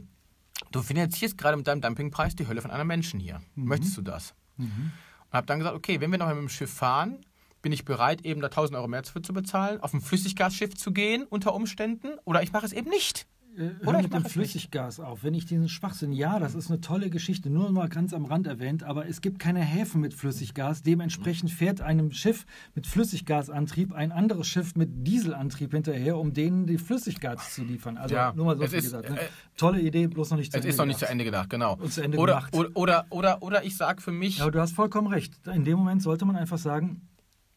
du 0.72 0.82
finanzierst 0.82 1.38
gerade 1.38 1.56
mit 1.56 1.68
deinem 1.68 1.80
Dumpingpreis 1.80 2.36
die 2.36 2.48
Hölle 2.48 2.62
von 2.62 2.72
einem 2.72 2.88
Menschen 2.88 3.20
hier. 3.20 3.40
Möchtest 3.56 3.96
du 3.98 4.02
das? 4.02 4.34
Und 4.66 5.34
habe 5.34 5.48
dann 5.48 5.60
gesagt, 5.60 5.76
okay, 5.76 6.00
wenn 6.02 6.12
wir 6.12 6.18
noch 6.18 6.28
mit 6.28 6.38
dem 6.38 6.50
Schiff 6.50 6.74
fahren, 6.74 7.26
bin 7.62 7.72
ich 7.72 7.86
bereit, 7.86 8.24
eben 8.26 8.42
da 8.42 8.48
1000 8.48 8.78
Euro 8.78 8.88
mehr 8.88 9.04
zu 9.04 9.34
bezahlen, 9.34 9.82
auf 9.82 9.94
ein 9.94 10.02
Flüssiggasschiff 10.02 10.76
zu 10.76 10.92
gehen 10.92 11.24
unter 11.24 11.54
Umständen 11.54 12.18
oder 12.24 12.42
ich 12.42 12.52
mache 12.52 12.66
es 12.66 12.74
eben 12.74 12.90
nicht. 12.90 13.28
Äh, 13.58 13.72
Oder 13.88 14.02
mit 14.04 14.14
dem 14.14 14.18
es 14.18 14.24
nicht. 14.24 14.32
Flüssiggas 14.34 15.00
auf. 15.00 15.24
Wenn 15.24 15.34
ich 15.34 15.46
diesen 15.46 15.68
Schwachsinn, 15.68 16.12
ja, 16.12 16.38
das 16.40 16.54
ist 16.54 16.70
eine 16.70 16.80
tolle 16.80 17.10
Geschichte, 17.10 17.50
nur 17.50 17.72
mal 17.72 17.90
ganz 17.90 18.14
am 18.14 18.26
Rand 18.26 18.46
erwähnt, 18.46 18.84
aber 18.84 19.08
es 19.08 19.20
gibt 19.22 19.40
keine 19.40 19.62
Häfen 19.62 20.00
mit 20.02 20.14
Flüssiggas. 20.14 20.84
Dementsprechend 20.84 21.50
fährt 21.52 21.82
einem 21.82 22.12
Schiff 22.12 22.46
mit 22.76 22.86
Flüssiggasantrieb 22.86 23.94
ein 23.94 24.12
anderes 24.12 24.48
Schiff 24.48 24.76
mit 24.76 25.08
Dieselantrieb 25.08 25.72
hinterher, 25.72 26.18
um 26.18 26.34
denen 26.34 26.68
die 26.68 26.78
Flüssiggas 26.78 27.56
zu 27.56 27.64
liefern. 27.64 27.98
Also 27.98 28.14
Ja, 28.14 28.32
nur 28.36 28.46
mal 28.46 28.58
so 28.58 28.64
es 28.64 28.70
viel 28.70 28.80
ist, 28.80 28.86
gesagt. 28.86 29.10
Ne? 29.10 29.20
äh, 29.22 29.26
Tolle 29.58 29.82
Idee, 29.82 30.08
bloß 30.08 30.30
noch 30.32 30.38
nicht 30.38 30.52
zu 30.52 30.58
Es 30.60 30.64
Ende 30.64 30.70
ist 30.70 30.78
noch 30.78 30.86
nicht 30.86 31.00
zu. 31.00 31.08
Ende 31.10 31.24
gedacht, 31.24 31.50
genau. 31.50 31.80
Ende 32.02 32.18
oder, 32.20 32.36
gemacht. 32.36 32.54
oder, 32.56 32.70
oder, 32.76 33.06
oder, 33.10 33.42
oder 33.42 33.64
ich 33.64 33.76
sage 33.76 34.02
für 34.02 34.12
mich 34.12 34.38
Ja, 34.38 34.50
du 34.52 34.60
hast 34.60 34.74
vollkommen 34.74 35.08
recht. 35.08 35.34
In 35.48 35.66
dem 35.66 35.78
Moment 35.80 36.04
sollte 36.04 36.26
man 36.26 36.36
einfach 36.36 36.60
sagen, 36.60 37.08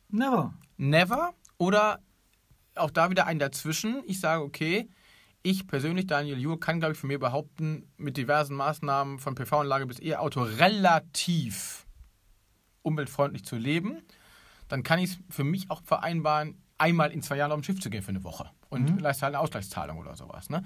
never. 0.08 0.54
never 0.78 1.34
oder 1.58 2.00
auch 2.74 2.90
da 2.90 3.10
wieder 3.10 3.26
ein 3.26 3.38
dazwischen. 3.38 4.02
Ich 4.06 4.20
sage, 4.20 4.42
okay, 4.42 4.88
ich 5.42 5.66
persönlich, 5.66 6.06
Daniel 6.06 6.38
Juhr, 6.38 6.60
kann, 6.60 6.80
glaube 6.80 6.92
ich, 6.92 6.98
von 6.98 7.08
mir 7.08 7.18
behaupten, 7.18 7.88
mit 7.96 8.16
diversen 8.16 8.56
Maßnahmen 8.56 9.18
von 9.18 9.34
PV-Anlage 9.34 9.86
bis 9.86 10.00
E-Auto 10.00 10.42
relativ 10.42 11.86
umweltfreundlich 12.82 13.44
zu 13.44 13.56
leben. 13.56 14.02
Dann 14.68 14.82
kann 14.82 14.98
ich 14.98 15.12
es 15.12 15.18
für 15.28 15.44
mich 15.44 15.70
auch 15.70 15.82
vereinbaren, 15.82 16.62
einmal 16.78 17.10
in 17.12 17.22
zwei 17.22 17.36
Jahren 17.36 17.52
auf 17.52 17.58
ein 17.58 17.64
Schiff 17.64 17.80
zu 17.80 17.90
gehen 17.90 18.02
für 18.02 18.10
eine 18.10 18.24
Woche 18.24 18.50
und 18.68 19.00
leiste 19.00 19.22
halt 19.22 19.34
eine 19.34 19.42
Ausgleichszahlung 19.42 19.98
oder 19.98 20.16
sowas. 20.16 20.48
Ne? 20.48 20.62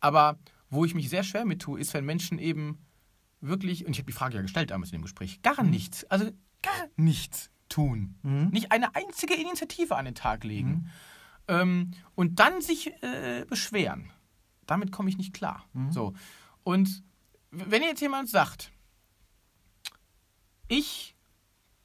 Aber 0.00 0.38
wo 0.70 0.84
ich 0.84 0.94
mich 0.94 1.08
sehr 1.08 1.22
schwer 1.22 1.44
mit 1.44 1.62
tue, 1.62 1.78
ist, 1.78 1.94
wenn 1.94 2.04
Menschen 2.04 2.38
eben 2.38 2.78
wirklich, 3.40 3.86
und 3.86 3.92
ich 3.92 3.98
habe 3.98 4.06
die 4.06 4.12
Frage 4.12 4.36
ja 4.36 4.42
gestellt 4.42 4.70
damals 4.70 4.90
in 4.90 4.98
dem 4.98 5.02
Gespräch, 5.02 5.42
gar 5.42 5.62
nichts, 5.62 6.04
also 6.04 6.30
gar 6.62 6.88
nichts 6.96 7.50
tun. 7.68 8.16
Nicht 8.50 8.72
eine 8.72 8.94
einzige 8.94 9.34
Initiative 9.34 9.94
an 9.96 10.04
den 10.06 10.14
Tag 10.14 10.44
legen. 10.44 10.90
Ähm, 11.48 11.92
und 12.14 12.38
dann 12.40 12.60
sich 12.60 12.92
äh, 13.02 13.44
beschweren. 13.48 14.10
Damit 14.66 14.90
komme 14.92 15.08
ich 15.08 15.16
nicht 15.16 15.32
klar. 15.32 15.64
So. 15.90 16.12
Und 16.64 17.04
wenn 17.52 17.82
jetzt 17.82 18.00
jemand 18.00 18.28
sagt, 18.28 18.72
ich, 20.68 21.14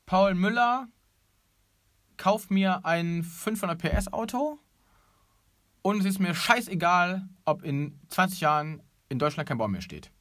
Paul 0.06 0.34
Müller, 0.34 0.88
kauf 2.17 2.50
mir 2.50 2.86
ein 2.86 3.24
500 3.24 3.80
PS 3.80 4.12
Auto 4.12 4.60
und 5.84 6.00
es 6.00 6.06
ist 6.06 6.19
mir 6.19 6.34
scheißegal, 6.34 7.28
ob 7.45 7.63
in 7.63 8.00
20 8.10 8.41
Jahren 8.41 8.82
in 9.10 9.19
Deutschland 9.19 9.47
kein 9.47 9.58
Baum 9.58 9.71
mehr 9.71 9.82
steht. 9.82 10.12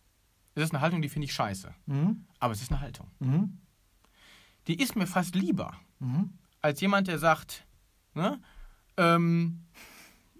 Das 0.54 0.64
ist 0.64 0.72
eine 0.72 0.80
Haltung, 0.80 1.00
die 1.00 1.08
finde 1.08 1.24
ich 1.26 1.32
scheiße. 1.32 1.74
Mhm. 1.86 2.26
Aber 2.38 2.52
es 2.52 2.60
ist 2.60 2.70
eine 2.70 2.80
Haltung. 2.80 3.10
Mhm. 3.20 3.58
Die 4.66 4.80
ist 4.80 4.96
mir 4.96 5.06
fast 5.06 5.34
lieber, 5.34 5.74
Mhm. 5.98 6.32
als 6.60 6.80
jemand, 6.80 7.08
der 7.08 7.18
sagt, 7.18 7.66
ne, 8.14 8.40
ähm, 9.00 9.60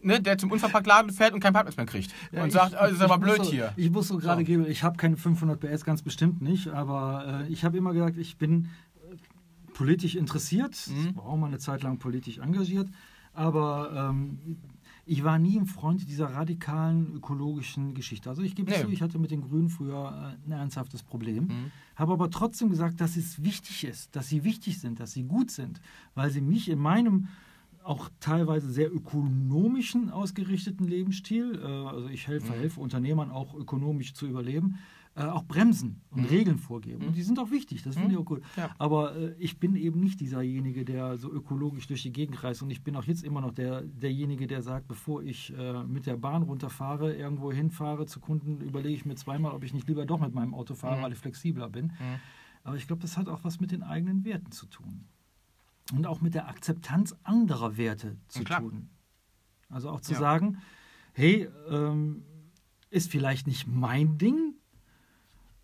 ne, 0.03 0.20
der 0.20 0.38
zum 0.38 0.51
Unverpacktladen 0.51 1.12
fährt 1.12 1.33
und 1.35 1.40
keinen 1.40 1.53
Parkplatz 1.55 1.77
mehr 1.77 1.87
kriegt. 1.87 2.12
Ja, 2.33 2.42
und 2.42 2.49
ich- 2.49 2.55
sagt, 2.55 2.75
oh, 2.75 2.79
das 2.83 2.92
ist 2.92 3.01
aber 3.01 3.18
blöd 3.18 3.44
so, 3.44 3.51
hier. 3.51 3.73
Ich 3.77 3.90
muss 3.90 4.09
so 4.09 4.18
gerade 4.18 4.42
So. 4.42 4.46
geben, 4.46 4.66
ich 4.68 4.83
habe 4.83 4.96
keine 4.96 5.16
500 5.16 5.59
PS, 5.61 5.85
ganz 5.85 6.03
bestimmt 6.03 6.40
nicht, 6.42 6.68
aber 6.68 7.44
äh, 7.49 7.53
ich 7.53 7.64
habe 7.64 7.77
immer 7.79 7.92
gesagt, 7.92 8.16
ich 8.16 8.37
bin 8.38 8.64
äh, 9.11 9.16
politisch 9.75 10.14
interessiert, 10.14 10.77
Mhm. 10.88 11.16
war 11.16 11.25
auch 11.27 11.37
mal 11.37 11.46
eine 11.46 11.59
Zeit 11.59 11.83
lang 11.83 11.99
politisch 11.99 12.38
engagiert, 12.38 12.88
aber 13.33 14.11
ähm, 14.11 14.38
ich 15.07 15.25
war 15.25 15.38
nie 15.38 15.59
ein 15.59 15.66
Freund 15.66 16.07
dieser 16.09 16.27
radikalen 16.35 17.12
ökologischen 17.16 17.94
Geschichte. 17.94 18.29
Also 18.29 18.42
ich 18.42 18.55
gebe 18.55 18.70
Nee. 18.70 18.81
zu, 18.83 18.88
ich 18.90 19.03
hatte 19.03 19.18
mit 19.18 19.31
den 19.31 19.40
Grünen 19.40 19.68
früher 19.68 20.37
äh, 20.44 20.49
ein 20.49 20.53
ernsthaftes 20.53 21.03
Problem, 21.03 21.44
Mhm. 21.44 21.73
habe 21.96 22.12
aber 22.12 22.31
trotzdem 22.31 22.70
gesagt, 22.70 23.01
dass 23.01 23.16
es 23.16 23.42
wichtig 23.42 23.85
ist, 23.85 24.14
dass 24.14 24.29
sie 24.29 24.44
wichtig 24.44 24.79
sind, 24.81 25.01
dass 25.01 25.12
sie 25.12 25.25
gut 25.25 25.51
sind, 25.51 25.81
weil 26.14 26.31
sie 26.31 26.40
mich 26.40 26.68
in 26.68 26.79
meinem 26.79 27.29
auch 27.90 28.09
teilweise 28.20 28.68
sehr 28.70 28.90
ökonomischen 28.94 30.11
ausgerichteten 30.11 30.87
Lebensstil, 30.87 31.61
äh, 31.62 31.66
also 31.66 32.09
ich 32.09 32.26
helfe, 32.29 32.53
helfe 32.53 32.81
Unternehmern 32.81 33.31
auch 33.31 33.55
ökonomisch 33.55 34.14
zu 34.14 34.26
überleben, 34.26 34.79
äh, 35.16 35.24
auch 35.24 35.44
bremsen 35.44 36.00
und 36.11 36.22
Mhm. 36.22 36.29
Regeln 36.29 36.59
vorgeben. 36.59 37.00
Mhm. 37.03 37.09
Und 37.09 37.16
die 37.16 37.22
sind 37.22 37.38
auch 37.40 37.50
wichtig, 37.50 37.83
das 37.83 37.96
finde 37.96 38.11
ich 38.12 38.16
Mhm. 38.16 38.22
auch 38.22 38.26
gut. 38.26 38.42
Ja. 38.57 38.70
Aber 38.79 39.16
äh, 39.16 39.35
ich 39.38 39.59
bin 39.59 39.74
eben 39.74 39.98
nicht 40.00 40.20
dieserjenige, 40.20 40.85
der 40.85 41.16
so 41.16 41.33
ökologisch 41.33 41.88
durch 41.88 42.03
die 42.05 42.12
Gegend 42.12 42.42
reist. 42.44 42.62
Und 42.62 42.70
ich 42.70 42.85
bin 42.85 42.94
auch 42.94 43.05
jetzt 43.05 43.24
immer 43.24 43.40
noch 43.40 43.53
der, 43.53 43.83
derjenige, 43.83 44.46
der 44.46 44.62
sagt, 44.62 44.87
bevor 44.87 45.22
ich 45.24 45.53
äh, 45.59 45.83
mit 45.83 46.07
der 46.07 46.16
Bahn 46.16 46.42
runterfahre, 46.44 47.14
irgendwo 47.16 47.50
hinfahre 47.53 48.07
zu 48.07 48.20
Kunden, 48.20 48.61
überlege 48.61 48.94
ich 48.94 49.05
mir 49.05 49.16
zweimal, 49.16 49.53
ob 49.53 49.64
ich 49.64 49.74
nicht 49.74 49.88
lieber 49.88 50.07
doch 50.07 50.20
mit 50.20 50.33
meinem 50.33 50.55
Auto 50.55 50.74
fahre, 50.74 50.98
Mhm. 50.98 51.03
weil 51.03 51.12
ich 51.12 51.18
flexibler 51.18 51.68
bin. 51.68 51.87
Mhm. 51.87 52.20
Aber 52.62 52.76
ich 52.76 52.87
glaube, 52.87 53.03
das 53.03 53.16
hat 53.16 53.29
auch 53.29 53.42
was 53.42 53.59
mit 53.59 53.72
den 53.72 53.83
eigenen 53.83 54.24
Werten 54.24 54.53
zu 54.53 54.66
tun. 54.66 55.07
Und 55.92 56.07
auch 56.07 56.20
mit 56.20 56.35
der 56.35 56.48
Akzeptanz 56.48 57.14
anderer 57.24 57.76
Werte 57.76 58.16
zu 58.29 58.44
tun. 58.44 58.88
Also 59.68 59.90
auch 59.90 60.00
zu 60.00 60.12
Ja. 60.12 60.18
sagen, 60.18 60.59
hey, 61.12 61.48
ähm, 61.68 62.24
ist 62.90 63.11
vielleicht 63.11 63.46
nicht 63.46 63.66
mein 63.66 64.18
Ding, 64.18 64.55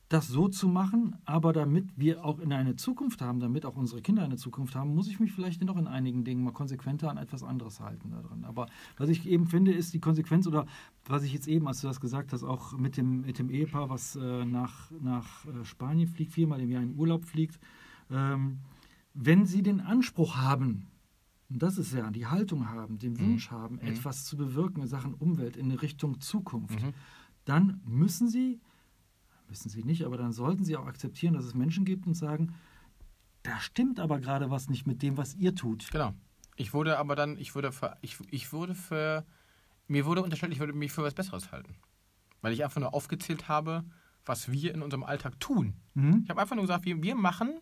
das 0.09 0.29
so 0.29 0.47
zu 0.47 0.69
machen, 0.69 1.17
aber 1.25 1.53
damit 1.53 1.89
wir 1.97 2.25
auch 2.25 2.39
in 2.39 2.53
eine 2.53 2.77
Zukunft 2.77 3.21
haben, 3.21 3.41
damit 3.41 3.67
auch 3.67 3.75
unsere 3.75 4.01
Kinder 4.03 4.23
eine 4.23 4.37
Zukunft 4.37 4.77
haben, 4.77 4.95
muss 4.95 5.09
ich 5.09 5.19
mich 5.19 5.33
vielleicht 5.33 5.65
noch 5.65 5.77
in 5.77 5.89
einigen 5.89 6.23
Dingen 6.23 6.45
mal 6.45 6.53
konsequenter 6.53 7.11
an 7.11 7.17
etwas 7.17 7.43
anderes 7.43 7.81
halten 7.81 8.13
daran. 8.13 8.45
Aber 8.45 8.69
was 8.97 9.09
ich 9.09 9.27
eben 9.29 9.47
finde, 9.47 9.73
ist 9.73 9.95
die 9.95 9.99
Konsequenz 10.01 10.47
oder 10.47 10.67
was 11.07 11.25
ich 11.25 11.33
jetzt 11.33 11.49
eben, 11.49 11.67
als 11.67 11.81
du 11.81 11.89
das 11.89 12.01
gesagt 12.01 12.33
hast, 12.33 12.45
auch 12.45 12.73
mit 12.79 12.97
dem, 12.97 13.23
mit 13.23 13.41
dem 13.41 13.51
Ehepaar, 13.51 13.91
was 13.91 14.15
äh, 14.15 14.45
nach, 14.45 14.93
nach 15.01 15.45
äh, 15.47 15.65
Spanien 15.65 16.07
fliegt, 16.07 16.33
viermal 16.33 16.61
im 16.61 16.71
Jahr 16.71 16.83
in 16.85 16.97
Urlaub 16.97 17.25
fliegt, 17.25 17.59
ähm, 18.09 18.59
wenn 19.19 19.47
sie 19.47 19.63
den 19.63 19.81
Anspruch 19.81 20.37
haben, 20.37 20.87
und 21.49 21.63
das 21.63 21.79
ist 21.79 21.93
ja 21.93 22.11
die 22.11 22.27
Haltung 22.27 22.69
haben, 22.69 22.99
den 22.99 23.19
Wunsch 23.19 23.51
haben, 23.51 23.79
etwas 23.81 24.25
zu 24.25 24.37
bewirken 24.37 24.83
in 24.83 24.89
Sachen 24.89 25.15
Umwelt 25.15 25.57
in 25.57 25.71
Richtung 25.71 26.21
Zukunft, 26.21 26.83
Mhm. 26.83 26.93
dann 27.45 27.81
müssen 27.87 28.29
sie, 28.29 28.61
müssen 29.49 29.69
sie 29.71 29.83
nicht, 29.85 30.05
aber 30.05 30.17
dann 30.19 30.33
sollten 30.33 30.65
sie 30.65 30.77
auch 30.77 30.87
akzeptieren, 30.87 31.35
dass 31.35 31.45
es 31.45 31.55
Menschen 31.55 31.85
gibt 31.85 32.07
und 32.07 32.15
sagen, 32.15 32.55
da 33.43 33.59
stimmt 33.61 34.01
aber 34.01 34.19
gerade 34.19 34.51
was 34.51 34.69
nicht 34.69 34.87
mit 34.87 35.03
dem, 35.03 35.17
was 35.17 35.35
ihr 35.37 35.55
tut. 35.55 35.89
Genau. 35.93 36.13
Ich 36.57 36.75
wurde 36.75 36.99
aber 36.99 37.15
dann, 37.17 37.39
ich 37.39 37.55
wurde 37.55 37.71
für, 37.73 37.97
ich, 38.01 38.19
ich 38.31 38.53
wurde 38.53 38.75
für, 38.75 39.25
mir 39.89 40.05
wurde 40.05 40.23
unterstellt, 40.23 40.53
ich 40.53 40.59
würde 40.59 40.73
mich 40.73 40.91
für 40.93 41.03
was 41.05 41.15
Besseres 41.15 41.53
halten. 41.53 41.77
Weil 42.43 42.53
ich 42.53 42.65
einfach 42.65 42.81
nur 42.81 42.93
aufgezählt 42.93 43.49
habe, 43.49 43.85
was 44.25 44.51
wir 44.51 44.75
in 44.75 44.83
unserem 44.83 45.05
Alltag 45.05 45.39
tun. 45.39 45.75
Mhm. 45.95 46.23
Ich 46.25 46.31
habe 46.31 46.41
einfach 46.41 46.57
nur 46.57 46.65
gesagt, 46.65 46.85
wir, 46.85 47.01
wir 47.03 47.15
machen, 47.15 47.61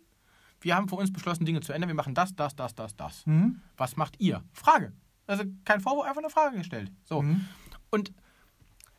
wir 0.64 0.74
haben 0.74 0.88
für 0.88 0.96
uns 0.96 1.12
beschlossen, 1.12 1.44
Dinge 1.44 1.60
zu 1.60 1.72
ändern, 1.72 1.88
wir 1.88 1.94
machen 1.94 2.14
das, 2.14 2.34
das, 2.34 2.56
das, 2.56 2.74
das, 2.74 2.96
das. 2.96 3.26
Mhm. 3.26 3.60
Was 3.76 3.96
macht 3.96 4.18
ihr? 4.18 4.42
Frage. 4.52 4.92
Also 5.26 5.44
kein 5.64 5.80
Vorwurf, 5.80 6.06
einfach 6.06 6.22
eine 6.22 6.30
Frage 6.30 6.56
gestellt. 6.58 6.90
So. 7.04 7.22
Mhm. 7.22 7.46
Und 7.90 8.12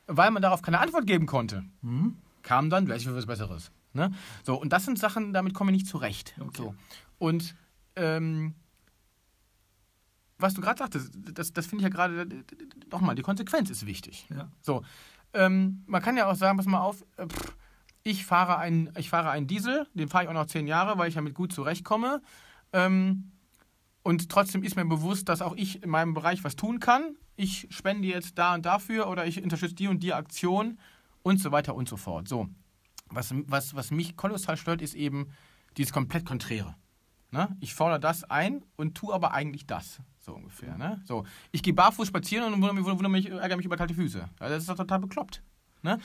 weil 0.07 0.31
man 0.31 0.41
darauf 0.41 0.61
keine 0.61 0.79
Antwort 0.79 1.07
geben 1.07 1.25
konnte, 1.25 1.63
Mhm. 1.81 2.17
kam 2.43 2.69
dann 2.69 2.85
gleich 2.85 3.03
wieder 3.03 3.15
was 3.15 3.25
Besseres. 3.25 3.71
Ne? 3.93 4.11
So, 4.43 4.55
und 4.59 4.71
das 4.73 4.85
sind 4.85 4.99
Sachen, 4.99 5.33
damit 5.33 5.53
komme 5.53 5.71
ich 5.71 5.77
nicht 5.77 5.87
zurecht. 5.87 6.35
Okay. 6.39 6.57
So. 6.57 6.75
Und 7.17 7.55
ähm, 7.95 8.53
was 10.37 10.53
du 10.53 10.61
gerade 10.61 10.77
sagtest, 10.77 11.11
das, 11.15 11.53
das 11.53 11.65
finde 11.65 11.83
ich 11.83 11.83
ja 11.83 11.89
gerade, 11.89 12.43
nochmal, 12.91 13.15
die 13.15 13.21
Konsequenz 13.21 13.69
ist 13.69 13.85
wichtig. 13.85 14.27
Ja. 14.29 14.51
So, 14.61 14.83
ähm, 15.33 15.83
man 15.87 16.01
kann 16.01 16.17
ja 16.17 16.29
auch 16.29 16.35
sagen, 16.35 16.57
pass 16.57 16.65
mal 16.65 16.81
auf, 16.81 17.03
äh, 17.17 17.25
pff, 17.25 17.55
ich 18.05 18.23
fahre 18.23 18.57
einen, 18.59 18.91
ich 18.97 19.09
fahre 19.09 19.31
einen 19.31 19.47
Diesel, 19.47 19.87
den 19.95 20.07
fahre 20.07 20.25
ich 20.25 20.29
auch 20.29 20.33
noch 20.33 20.45
zehn 20.45 20.67
Jahre, 20.67 20.99
weil 20.99 21.09
ich 21.09 21.15
damit 21.15 21.33
gut 21.33 21.51
zurechtkomme. 21.51 22.21
Ähm, 22.71 23.31
und 24.03 24.29
trotzdem 24.29 24.61
ist 24.61 24.75
mir 24.75 24.85
bewusst, 24.85 25.27
dass 25.27 25.41
auch 25.41 25.55
ich 25.55 25.81
in 25.81 25.89
meinem 25.89 26.13
Bereich 26.13 26.43
was 26.43 26.55
tun 26.55 26.79
kann. 26.79 27.17
Ich 27.35 27.67
spende 27.71 28.07
jetzt 28.07 28.37
da 28.37 28.53
und 28.53 28.63
dafür 28.63 29.09
oder 29.09 29.25
ich 29.25 29.41
unterstütze 29.41 29.73
die 29.73 29.87
und 29.87 30.03
die 30.03 30.13
Aktion 30.13 30.77
und 31.23 31.41
so 31.41 31.51
weiter 31.51 31.73
und 31.73 31.89
so 31.89 31.97
fort. 31.97 32.27
So, 32.27 32.47
was, 33.09 33.33
was, 33.47 33.75
was 33.75 33.89
mich 33.89 34.15
kolossal 34.15 34.55
stört, 34.55 34.83
ist 34.83 34.93
eben 34.93 35.31
dieses 35.75 35.91
komplett 35.91 36.25
Konträre. 36.25 36.75
Ne? 37.31 37.57
Ich 37.59 37.73
fordere 37.73 37.99
das 37.99 38.23
ein 38.23 38.63
und 38.75 38.95
tue 38.95 39.15
aber 39.15 39.33
eigentlich 39.33 39.65
das. 39.65 39.99
So 40.19 40.35
ungefähr. 40.35 40.77
Ne? 40.77 41.01
So, 41.05 41.25
ich 41.51 41.63
gehe 41.63 41.73
barfuß 41.73 42.07
spazieren 42.07 42.53
und 42.53 42.61
wundere 42.61 42.75
mich, 42.75 42.85
wundere 42.85 43.09
mich, 43.09 43.31
ärgere 43.31 43.57
mich 43.57 43.65
über 43.65 43.77
kalte 43.77 43.95
Füße. 43.95 44.29
Also 44.37 44.53
das 44.53 44.61
ist 44.61 44.69
doch 44.69 44.75
total 44.75 44.99
bekloppt. 44.99 45.41
Ne? 45.85 45.99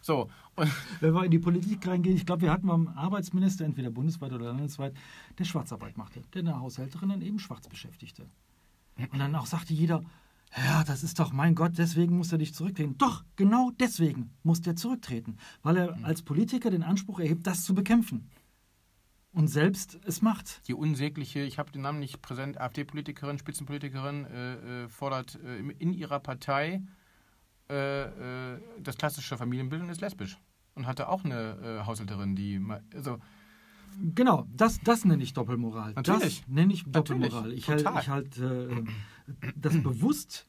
So, 0.00 0.28
und 0.54 0.70
Wenn 1.00 1.14
wir 1.14 1.24
in 1.24 1.30
die 1.30 1.38
Politik 1.38 1.86
reingehen, 1.86 2.14
ich 2.14 2.26
glaube, 2.26 2.42
wir 2.42 2.52
hatten 2.52 2.66
beim 2.66 2.88
Arbeitsminister, 2.88 3.64
entweder 3.64 3.90
bundesweit 3.90 4.32
oder 4.32 4.46
landesweit, 4.46 4.94
der 5.38 5.44
Schwarzarbeit 5.44 5.96
machte, 5.96 6.22
der 6.34 6.40
eine 6.40 6.60
Haushälterin 6.60 7.08
dann 7.08 7.22
eben 7.22 7.38
schwarz 7.38 7.68
beschäftigte. 7.68 8.26
Und 8.98 9.18
dann 9.18 9.34
auch 9.34 9.46
sagte 9.46 9.72
jeder, 9.72 10.04
ja, 10.54 10.84
das 10.84 11.02
ist 11.02 11.18
doch, 11.18 11.32
mein 11.32 11.54
Gott, 11.54 11.72
deswegen 11.78 12.18
muss 12.18 12.30
er 12.30 12.38
nicht 12.38 12.54
zurücktreten. 12.54 12.98
Doch, 12.98 13.24
genau 13.36 13.70
deswegen 13.80 14.30
muss 14.42 14.60
der 14.60 14.76
zurücktreten, 14.76 15.38
weil 15.62 15.78
er 15.78 16.04
als 16.04 16.22
Politiker 16.22 16.70
den 16.70 16.82
Anspruch 16.82 17.20
erhebt, 17.20 17.46
das 17.46 17.64
zu 17.64 17.74
bekämpfen. 17.74 18.30
Und 19.32 19.48
selbst 19.48 19.98
es 20.04 20.20
macht. 20.20 20.60
die 20.68 20.74
unsägliche, 20.74 21.40
ich 21.40 21.58
habe 21.58 21.72
den 21.72 21.80
Namen 21.80 22.00
nicht 22.00 22.20
präsent, 22.20 22.60
AfD-Politikerin, 22.60 23.38
Spitzenpolitikerin, 23.38 24.26
äh, 24.26 24.84
äh, 24.84 24.88
fordert 24.88 25.38
äh, 25.42 25.60
in 25.78 25.94
ihrer 25.94 26.20
Partei 26.20 26.82
äh, 27.72 28.54
äh, 28.54 28.60
das 28.80 28.96
klassische 28.96 29.36
Familienbild 29.36 29.82
und 29.82 29.88
ist 29.88 30.00
lesbisch. 30.00 30.38
Und 30.74 30.86
hatte 30.86 31.08
auch 31.08 31.24
eine 31.24 31.80
äh, 31.82 31.86
Haushälterin, 31.86 32.34
die. 32.34 32.60
Also, 32.94 33.18
Genau, 34.14 34.46
das, 34.54 34.80
das 34.80 35.04
nenne 35.04 35.22
ich 35.22 35.34
Doppelmoral. 35.34 35.92
Natürlich. 35.92 36.40
Das 36.40 36.48
nenne 36.48 36.72
ich 36.72 36.86
Natürlich, 36.86 37.28
Doppelmoral. 37.28 37.52
Ich 37.52 37.68
halte 37.68 37.92
ich 38.00 38.08
halt, 38.08 38.38
äh, 38.38 38.84
das 39.54 39.82
bewusst, 39.82 40.46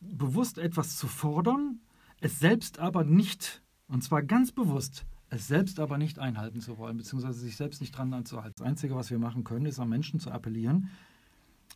bewusst 0.00 0.58
etwas 0.58 0.98
zu 0.98 1.08
fordern, 1.08 1.80
es 2.20 2.38
selbst 2.38 2.78
aber 2.78 3.04
nicht, 3.04 3.62
und 3.88 4.04
zwar 4.04 4.22
ganz 4.22 4.52
bewusst, 4.52 5.06
es 5.30 5.48
selbst 5.48 5.80
aber 5.80 5.96
nicht 5.96 6.18
einhalten 6.18 6.60
zu 6.60 6.76
wollen, 6.76 6.98
beziehungsweise 6.98 7.40
sich 7.40 7.56
selbst 7.56 7.80
nicht 7.80 7.96
dran 7.96 8.12
anzuhalten. 8.12 8.56
Das 8.58 8.66
Einzige, 8.66 8.94
was 8.94 9.10
wir 9.10 9.18
machen 9.18 9.42
können, 9.42 9.64
ist 9.64 9.78
an 9.78 9.88
Menschen 9.88 10.20
zu 10.20 10.30
appellieren, 10.30 10.90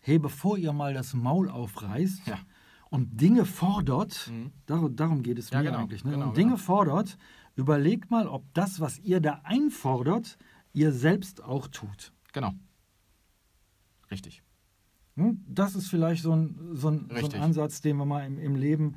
hey, 0.02 0.18
bevor 0.18 0.58
ihr 0.58 0.74
mal 0.74 0.92
das 0.92 1.14
Maul 1.14 1.48
aufreißt 1.48 2.26
Ja. 2.26 2.38
Und 2.90 3.20
Dinge 3.20 3.44
fordert, 3.44 4.30
Mhm. 4.32 4.52
dar 4.66 4.88
darum 4.90 5.22
geht 5.22 5.38
es 5.38 5.50
Ja, 5.50 5.58
mir 5.60 5.66
genau, 5.70 5.78
eigentlich, 5.82 6.04
ne? 6.04 6.12
genau, 6.12 6.28
und 6.28 6.36
Dinge 6.36 6.52
genau. 6.52 6.62
fordert, 6.62 7.16
überlegt 7.56 8.10
mal, 8.10 8.28
ob 8.28 8.44
das, 8.54 8.80
was 8.80 8.98
ihr 9.00 9.20
da 9.20 9.40
einfordert, 9.44 10.38
ihr 10.72 10.92
selbst 10.92 11.42
auch 11.42 11.68
tut. 11.68 12.12
genau. 12.32 12.52
Richtig. 14.10 14.42
Hm? 15.16 15.42
Das 15.48 15.74
ist 15.74 15.88
vielleicht 15.88 16.22
so 16.22 16.32
ein, 16.32 16.54
so 16.74 16.88
ein, 16.90 17.08
so 17.20 17.26
ein. 17.30 17.40
Ansatz, 17.42 17.80
den 17.80 17.96
wir 17.96 18.04
mal 18.04 18.24
im, 18.26 18.38
im 18.38 18.54
Leben, 18.54 18.94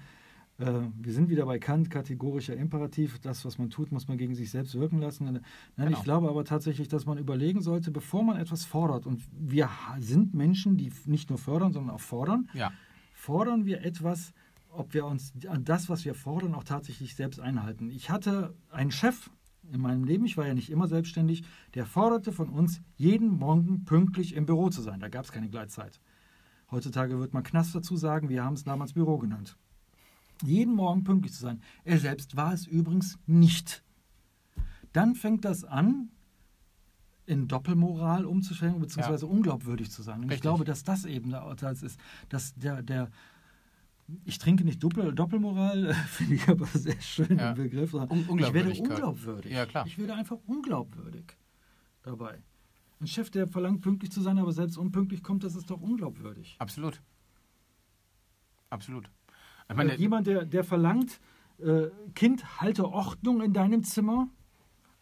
äh, 0.60 0.82
wir 1.02 1.14
sind 1.14 1.30
wieder 1.30 1.46
bei 1.46 1.58
Kant, 1.58 1.90
kategorischer 1.90 2.56
Imperativ, 2.56 3.18
das, 3.20 3.46
was 3.46 3.58
man 3.58 3.70
tut, 3.70 3.92
muss 3.92 4.08
man 4.08 4.18
gegen 4.18 4.36
sich 4.36 4.52
selbst 4.52 4.76
wirken 4.76 5.00
lassen. 5.00 5.26
Nein, 5.26 5.42
Genau. 5.78 5.98
Ich 5.98 6.04
glaube 6.04 6.30
aber 6.30 6.44
tatsächlich, 6.44 6.90
dass 6.90 7.06
man 7.06 7.18
überlegen 7.18 7.62
sollte, 7.62 7.90
bevor 7.92 8.24
man 8.24 8.38
etwas 8.38 8.66
fordert, 8.66 9.08
und 9.08 9.24
wir 9.32 9.70
sind 10.00 10.34
Menschen, 10.34 10.78
die 10.78 10.92
nicht 11.06 11.30
nur 11.30 11.40
fördern, 11.40 11.72
sondern 11.72 11.96
auch 11.96 12.02
fordern, 12.02 12.50
Ja. 12.54 12.72
Fordern 13.20 13.66
wir 13.66 13.84
etwas, 13.84 14.34
ob 14.70 14.94
wir 14.94 15.06
uns 15.06 15.34
an 15.48 15.66
das, 15.66 15.90
was 15.90 16.06
wir 16.06 16.16
fordern, 16.16 16.56
auch 16.56 16.64
tatsächlich 16.64 17.16
selbst 17.16 17.42
einhalten. 17.42 17.92
Ich 17.92 18.10
hatte 18.10 18.56
einen 18.70 18.92
Chef 18.92 19.30
in 19.72 19.82
meinem 19.82 20.06
Leben, 20.06 20.26
ich 20.26 20.38
war 20.38 20.48
ja 20.48 20.54
nicht 20.54 20.70
immer 20.70 20.88
selbstständig, 20.88 21.44
der 21.74 21.86
forderte 21.86 22.32
von 22.32 22.48
uns, 22.48 22.82
jeden 22.96 23.38
Morgen 23.38 23.84
pünktlich 23.84 24.36
im 24.36 24.46
Büro 24.46 24.70
zu 24.70 24.82
sein. 24.82 25.02
Da 25.02 25.10
gab 25.10 25.26
es 25.26 25.34
keine 25.34 25.50
Gleitzeit. 25.50 26.00
Heutzutage 26.72 27.20
wird 27.20 27.34
man 27.34 27.44
Knast 27.44 27.76
dazu 27.76 27.98
sagen, 27.98 28.30
wir 28.30 28.44
haben 28.44 28.54
es 28.54 28.64
damals 28.64 28.94
Büro 28.94 29.18
genannt. 29.18 29.58
Jeden 30.44 30.74
Morgen 30.74 31.04
pünktlich 31.04 31.34
zu 31.34 31.42
sein. 31.42 31.62
Er 31.84 32.00
selbst 32.00 32.38
war 32.38 32.54
es 32.54 32.66
übrigens 32.68 33.20
nicht. 33.26 33.84
Dann 34.94 35.16
fängt 35.16 35.44
das 35.44 35.66
an, 35.66 36.10
in 37.30 37.48
Doppelmoral 37.48 38.26
umzustellen, 38.26 38.80
beziehungsweise 38.80 39.28
unglaubwürdig 39.28 39.92
zu 39.92 40.02
sein. 40.02 40.18
Und 40.18 40.24
ich 40.26 40.30
Richtig. 40.32 40.42
glaube, 40.42 40.64
dass 40.66 40.84
das 40.84 41.06
eben 41.06 41.30
der 41.30 41.44
Ansatz 41.44 41.82
ist, 41.84 42.00
dass 42.30 42.54
der, 42.56 42.82
der 42.82 43.10
ich 44.26 44.40
trinke 44.40 44.64
nicht 44.66 44.82
Doppel, 44.84 45.14
Doppelmoral, 45.14 45.94
finde 46.08 46.36
ich 46.36 46.48
aber 46.50 46.66
sehr 46.66 47.00
schön 47.00 47.38
Ja. 47.38 47.54
den 47.54 47.64
Begriff. 47.66 47.94
Un- 47.94 48.40
ich 48.40 48.54
werde 48.54 48.72
unglaubwürdig. 48.74 49.52
Ja, 49.52 49.66
klar. 49.68 49.86
Ich 49.86 49.98
werde 50.00 50.16
einfach 50.16 50.38
unglaubwürdig 50.48 51.38
dabei. 52.02 52.40
Ein 53.00 53.08
Chef, 53.08 53.30
der 53.30 53.48
verlangt, 53.48 53.82
pünktlich 53.82 54.12
zu 54.12 54.22
sein, 54.22 54.40
aber 54.40 54.52
selbst 54.52 54.78
unpünktlich 54.78 55.22
kommt, 55.24 55.44
das 55.44 55.56
ist 55.56 55.70
doch 55.70 55.80
unglaubwürdig. 55.80 56.56
Absolut. 56.60 57.00
Absolut. 58.72 59.10
Ich 59.70 59.76
Meine, 59.76 59.90
meine, 59.90 60.00
jemand, 60.00 60.28
der, 60.28 60.46
der 60.46 60.64
verlangt, 60.64 61.20
äh, 61.60 61.88
Kind, 62.16 62.60
halte 62.62 62.88
Ordnung 62.90 63.42
in 63.42 63.54
deinem 63.54 63.84
Zimmer, 63.84 64.28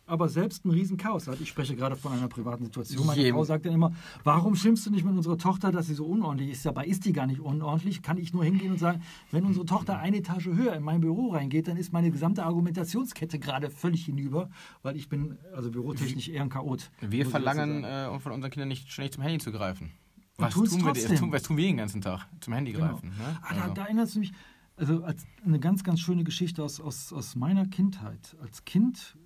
aber 0.08 0.30
selbst 0.30 0.66
ein 0.66 0.72
Riesenchaos 0.72 1.28
hat. 1.28 1.40
Ich 1.42 1.50
spreche 1.50 1.76
gerade 1.76 1.96
von 1.96 2.14
einer 2.14 2.28
privaten 2.28 2.64
Situation. 2.66 3.06
Meine 3.06 3.22
Jedem- 3.22 3.36
Frau 3.36 3.44
sagt 3.44 3.66
dann 3.66 3.74
immer, 3.74 3.92
warum 4.24 4.56
schimpfst 4.56 4.86
du 4.86 4.90
nicht 4.92 5.04
mit 5.06 5.16
unserer 5.16 5.38
Tochter, 5.38 5.72
dass 5.72 5.88
sie 5.88 5.94
so 5.94 6.06
unordentlich 6.06 6.50
ist? 6.52 6.66
Dabei 6.66 6.86
ist 6.86 7.06
die 7.06 7.14
gar 7.14 7.28
nicht 7.28 7.40
unordentlich. 7.42 8.02
Kann 8.02 8.18
ich 8.18 8.34
nur 8.34 8.44
hingehen 8.46 8.72
und 8.72 8.80
sagen, 8.80 9.02
wenn 9.32 9.46
unsere 9.46 9.66
Tochter 9.66 10.00
eine 10.00 10.18
Etage 10.18 10.48
höher 10.48 10.74
in 10.76 10.84
mein 10.84 11.02
Büro 11.02 11.32
reingeht, 11.34 11.68
dann 11.68 11.78
ist 11.78 11.92
meine 11.94 12.10
gesamte 12.10 12.44
Argumentationskette 12.46 13.38
gerade 13.40 13.70
völlig 13.70 14.06
hinüber, 14.06 14.50
weil 14.82 14.96
ich 14.96 15.10
bin 15.10 15.38
also 15.56 15.70
bürotechnisch 15.72 16.30
eher 16.30 16.42
ein 16.44 16.50
Chaot. 16.50 16.90
wir 17.02 17.26
verlangen 17.26 17.84
äh, 17.84 18.08
um 18.12 18.20
von 18.20 18.32
unseren 18.32 18.52
Kindern 18.52 18.70
nicht 18.70 18.92
ständig 18.92 19.14
zum 19.14 19.24
Handy 19.24 19.40
zu 19.40 19.52
greifen. 19.52 19.92
Was 20.38 20.54
tun, 20.54 20.66
wir, 20.70 21.16
tun, 21.18 21.32
was 21.32 21.44
tun 21.44 21.58
wir 21.58 21.66
den 21.66 21.78
ganzen 21.78 22.00
Tag? 22.02 22.28
Zum 22.42 22.54
Handy 22.54 22.72
Genau. 22.72 22.90
greifen. 22.90 23.10
Ne? 23.10 23.16
Ah, 23.42 23.54
da, 23.56 23.62
Also, 23.62 23.74
da 23.74 23.84
erinnerst 23.86 24.16
du 24.16 24.20
mich, 24.20 24.32
also 24.76 25.04
als 25.04 25.26
eine 25.44 25.60
ganz, 25.60 25.84
ganz 25.84 26.00
schöne 26.00 26.24
Geschichte 26.24 26.64
aus, 26.64 26.80
aus, 26.80 27.12
aus 27.12 27.36
meiner 27.36 27.66
Kindheit. 27.66 28.38
Als 28.40 28.64
Kind 28.64 29.18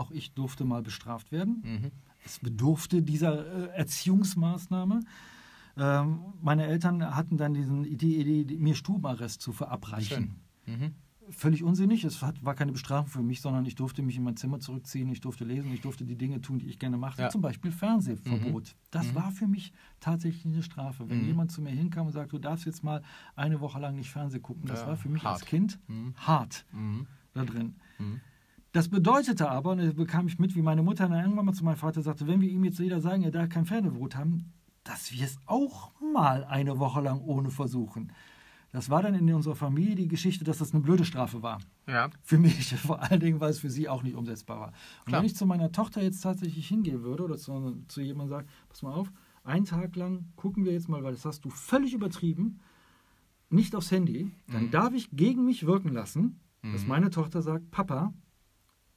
auch 0.00 0.10
ich 0.10 0.32
durfte 0.34 0.64
mal 0.64 0.82
bestraft 0.82 1.30
werden. 1.30 1.62
Mhm. 1.64 1.90
Es 2.24 2.38
bedurfte 2.38 3.02
dieser 3.02 3.72
äh, 3.74 3.76
Erziehungsmaßnahme. 3.78 5.00
Ähm, 5.76 6.20
meine 6.42 6.66
Eltern 6.66 7.14
hatten 7.14 7.36
dann 7.36 7.54
diesen, 7.54 7.82
die 7.96 8.16
Idee, 8.20 8.56
mir 8.58 8.74
Stubenarrest 8.74 9.40
zu 9.40 9.52
verabreichen. 9.52 10.40
Mhm. 10.66 10.94
Völlig 11.30 11.62
unsinnig. 11.62 12.02
Es 12.02 12.22
hat, 12.22 12.44
war 12.44 12.54
keine 12.56 12.72
Bestrafung 12.72 13.06
für 13.08 13.22
mich, 13.22 13.40
sondern 13.40 13.64
ich 13.64 13.76
durfte 13.76 14.02
mich 14.02 14.16
in 14.16 14.24
mein 14.24 14.36
Zimmer 14.36 14.58
zurückziehen, 14.58 15.08
ich 15.10 15.20
durfte 15.20 15.44
lesen, 15.44 15.72
ich 15.72 15.80
durfte 15.80 16.04
die 16.04 16.16
Dinge 16.16 16.40
tun, 16.40 16.58
die 16.58 16.66
ich 16.66 16.78
gerne 16.80 16.96
machte. 16.96 17.22
Ja. 17.22 17.28
Zum 17.30 17.40
Beispiel 17.40 17.70
Fernsehverbot. 17.70 18.74
Das 18.90 19.06
Mhm. 19.12 19.14
war 19.14 19.30
für 19.30 19.46
mich 19.46 19.72
tatsächlich 20.00 20.44
eine 20.52 20.62
Strafe. 20.64 21.08
Wenn 21.08 21.20
Mhm. 21.20 21.26
jemand 21.26 21.52
zu 21.52 21.62
mir 21.62 21.70
hinkam 21.70 22.08
und 22.08 22.12
sagte, 22.14 22.30
du 22.32 22.38
darfst 22.38 22.66
jetzt 22.66 22.82
mal 22.82 23.00
eine 23.36 23.60
Woche 23.60 23.78
lang 23.78 23.94
nicht 23.94 24.10
Fernsehen 24.10 24.42
gucken, 24.42 24.66
das 24.66 24.80
Ja, 24.80 24.88
war 24.88 24.96
für 24.96 25.08
mich 25.08 25.22
als 25.24 25.40
hart. 25.42 25.46
Kind 25.46 25.78
Mhm. 25.86 26.14
hart 26.16 26.66
Mhm. 26.72 27.06
da 27.32 27.44
drin. 27.44 27.76
Das 28.72 28.88
bedeutete 28.88 29.50
aber, 29.50 29.72
und 29.72 29.78
das 29.78 29.94
bekam 29.94 30.26
ich 30.28 30.38
mit, 30.38 30.54
wie 30.54 30.62
meine 30.62 30.82
Mutter 30.82 31.08
dann 31.08 31.20
irgendwann 31.20 31.46
mal 31.46 31.52
zu 31.54 31.64
meinem 31.64 31.76
Vater 31.76 32.02
sagte, 32.02 32.26
wenn 32.28 32.40
wir 32.40 32.48
ihm 32.48 32.64
jetzt 32.64 32.78
wieder 32.78 33.00
sagen, 33.00 33.22
er 33.24 33.30
darf 33.32 33.48
kein 33.48 33.66
Fernsehverbot 33.66 34.14
haben, 34.16 34.52
dass 34.84 35.12
wir 35.12 35.24
es 35.24 35.38
auch 35.46 35.90
mal 36.00 36.44
eine 36.44 36.78
Woche 36.78 37.00
lang 37.00 37.20
ohne 37.20 37.50
versuchen. 37.50 38.12
Das 38.72 38.88
war 38.88 39.02
dann 39.02 39.14
in 39.16 39.32
unserer 39.34 39.56
Familie 39.56 39.96
die 39.96 40.06
Geschichte, 40.06 40.44
dass 40.44 40.58
das 40.58 40.72
eine 40.72 40.80
blöde 40.82 41.04
Strafe 41.04 41.42
war. 41.42 41.58
Ja. 41.88 42.08
Für 42.22 42.38
mich, 42.38 42.72
vor 42.76 43.02
allen 43.02 43.18
Dingen, 43.18 43.40
weil 43.40 43.50
es 43.50 43.58
für 43.58 43.70
sie 43.70 43.88
auch 43.88 44.04
nicht 44.04 44.14
umsetzbar 44.14 44.60
war. 44.60 44.68
Und 44.68 45.06
Klar. 45.06 45.20
wenn 45.20 45.26
ich 45.26 45.34
zu 45.34 45.44
meiner 45.46 45.72
Tochter 45.72 46.00
jetzt 46.02 46.20
tatsächlich 46.20 46.68
hingehen 46.68 47.02
würde 47.02 47.24
oder 47.24 47.36
zu, 47.36 47.82
zu 47.88 48.00
jemandem 48.00 48.28
sage, 48.36 48.46
pass 48.68 48.82
mal 48.82 48.92
auf, 48.92 49.10
einen 49.42 49.64
Tag 49.64 49.96
lang 49.96 50.26
gucken 50.36 50.64
wir 50.64 50.72
jetzt 50.72 50.88
mal, 50.88 51.02
weil 51.02 51.12
das 51.12 51.24
hast 51.24 51.44
du 51.44 51.50
völlig 51.50 51.92
übertrieben, 51.94 52.60
nicht 53.48 53.74
aufs 53.74 53.90
Handy, 53.90 54.30
dann 54.46 54.66
Mhm. 54.66 54.70
darf 54.70 54.94
ich 54.94 55.10
gegen 55.10 55.44
mich 55.44 55.66
wirken 55.66 55.88
lassen, 55.92 56.38
dass 56.62 56.82
Mhm. 56.82 56.88
meine 56.88 57.10
Tochter 57.10 57.42
sagt, 57.42 57.70
Papa, 57.72 58.14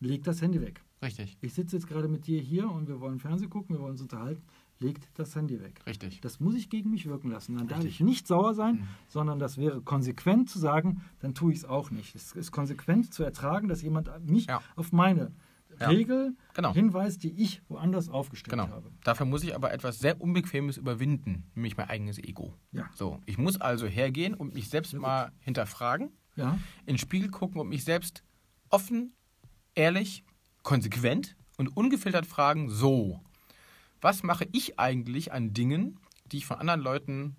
leg 0.03 0.23
das 0.23 0.41
Handy 0.41 0.61
weg. 0.61 0.81
Richtig. 1.01 1.37
Ich 1.41 1.53
sitze 1.53 1.75
jetzt 1.75 1.87
gerade 1.87 2.07
mit 2.07 2.27
dir 2.27 2.39
hier 2.39 2.69
und 2.69 2.87
wir 2.87 2.99
wollen 3.01 3.19
Fernsehen 3.19 3.49
gucken, 3.49 3.75
wir 3.75 3.81
wollen 3.81 3.91
uns 3.91 4.01
unterhalten, 4.01 4.41
legt 4.79 5.07
das 5.15 5.35
Handy 5.35 5.61
weg. 5.61 5.81
Richtig. 5.85 6.21
Das 6.21 6.39
muss 6.39 6.55
ich 6.55 6.69
gegen 6.69 6.91
mich 6.91 7.05
wirken 7.05 7.29
lassen. 7.29 7.57
Dann 7.57 7.67
darf 7.67 7.79
Richtig. 7.79 7.95
ich 7.95 8.05
nicht 8.05 8.25
sauer 8.27 8.53
sein, 8.53 8.75
Mhm. 8.75 8.87
sondern 9.09 9.39
das 9.39 9.57
wäre 9.57 9.81
konsequent 9.81 10.49
zu 10.49 10.59
sagen, 10.59 11.01
dann 11.19 11.33
tue 11.33 11.51
ich 11.51 11.59
es 11.59 11.65
auch 11.65 11.91
nicht. 11.91 12.15
Es 12.15 12.31
ist 12.33 12.51
konsequent 12.51 13.13
zu 13.13 13.23
ertragen, 13.23 13.67
dass 13.67 13.81
jemand 13.81 14.09
mich 14.29 14.45
Ja. 14.47 14.61
auf 14.75 14.91
meine 14.93 15.31
Ja. 15.79 15.87
Regel 15.89 16.35
Genau. 16.53 16.71
hinweist, 16.73 17.23
die 17.23 17.31
ich 17.31 17.61
woanders 17.67 18.07
aufgestellt 18.07 18.51
Genau. 18.51 18.67
habe. 18.69 18.91
Dafür 19.03 19.25
muss 19.25 19.43
ich 19.43 19.55
aber 19.55 19.73
etwas 19.73 19.97
sehr 19.99 20.21
Unbequemes 20.21 20.77
überwinden, 20.77 21.45
nämlich 21.55 21.75
mein 21.77 21.89
eigenes 21.89 22.19
Ego. 22.19 22.53
Ja. 22.71 22.89
So, 22.93 23.19
ich 23.25 23.37
muss 23.39 23.59
also 23.59 23.87
hergehen 23.87 24.35
und 24.35 24.53
mich 24.53 24.69
selbst 24.69 24.93
mal 24.93 25.31
hinterfragen, 25.39 26.11
Ja, 26.35 26.53
in 26.85 26.93
den 26.93 26.97
Spiegel 26.99 27.29
gucken 27.29 27.59
und 27.59 27.69
mich 27.69 27.83
selbst 27.83 28.23
offen, 28.69 29.13
ehrlich, 29.75 30.23
konsequent 30.63 31.35
und 31.57 31.75
ungefiltert 31.75 32.25
fragen, 32.25 32.69
so, 32.69 33.19
was 34.01 34.23
mache 34.23 34.47
ich 34.51 34.79
eigentlich 34.79 35.31
an 35.31 35.53
Dingen, 35.53 35.99
die 36.31 36.37
ich 36.37 36.45
von 36.45 36.57
anderen 36.57 36.81
Leuten 36.81 37.35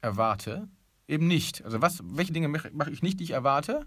erwarte, 0.00 0.68
eben 1.08 1.26
nicht? 1.26 1.64
Also 1.64 1.80
was, 1.80 2.02
welche 2.04 2.32
Dinge 2.32 2.48
mache 2.48 2.90
ich 2.90 3.02
nicht, 3.02 3.20
die 3.20 3.24
ich 3.24 3.30
erwarte? 3.30 3.86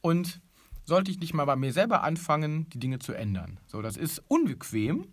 Und 0.00 0.40
sollte 0.84 1.10
ich 1.10 1.20
nicht 1.20 1.34
mal 1.34 1.44
bei 1.44 1.56
mir 1.56 1.72
selber 1.72 2.02
anfangen, 2.02 2.68
die 2.70 2.78
Dinge 2.78 2.98
zu 2.98 3.12
ändern? 3.12 3.58
So, 3.66 3.82
das 3.82 3.96
ist 3.96 4.22
unbequem, 4.28 5.06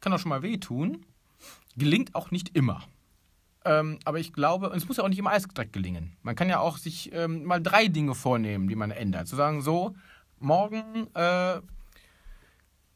kann 0.00 0.12
auch 0.12 0.18
schon 0.18 0.30
mal 0.30 0.42
wehtun, 0.42 1.04
gelingt 1.76 2.14
auch 2.14 2.30
nicht 2.30 2.56
immer. 2.56 2.84
Ähm, 3.64 3.98
aber 4.04 4.18
ich 4.18 4.32
glaube, 4.32 4.70
und 4.70 4.76
es 4.76 4.88
muss 4.88 4.96
ja 4.96 5.04
auch 5.04 5.08
nicht 5.08 5.18
immer 5.18 5.30
alles 5.30 5.46
direkt 5.46 5.74
gelingen. 5.74 6.16
Man 6.22 6.34
kann 6.34 6.48
ja 6.48 6.60
auch 6.60 6.78
sich 6.78 7.12
ähm, 7.12 7.44
mal 7.44 7.62
drei 7.62 7.88
Dinge 7.88 8.14
vornehmen, 8.14 8.68
die 8.68 8.76
man 8.76 8.90
ändert. 8.90 9.28
Zu 9.28 9.36
sagen, 9.36 9.60
so, 9.60 9.94
morgen, 10.40 11.06
äh, 11.14 11.60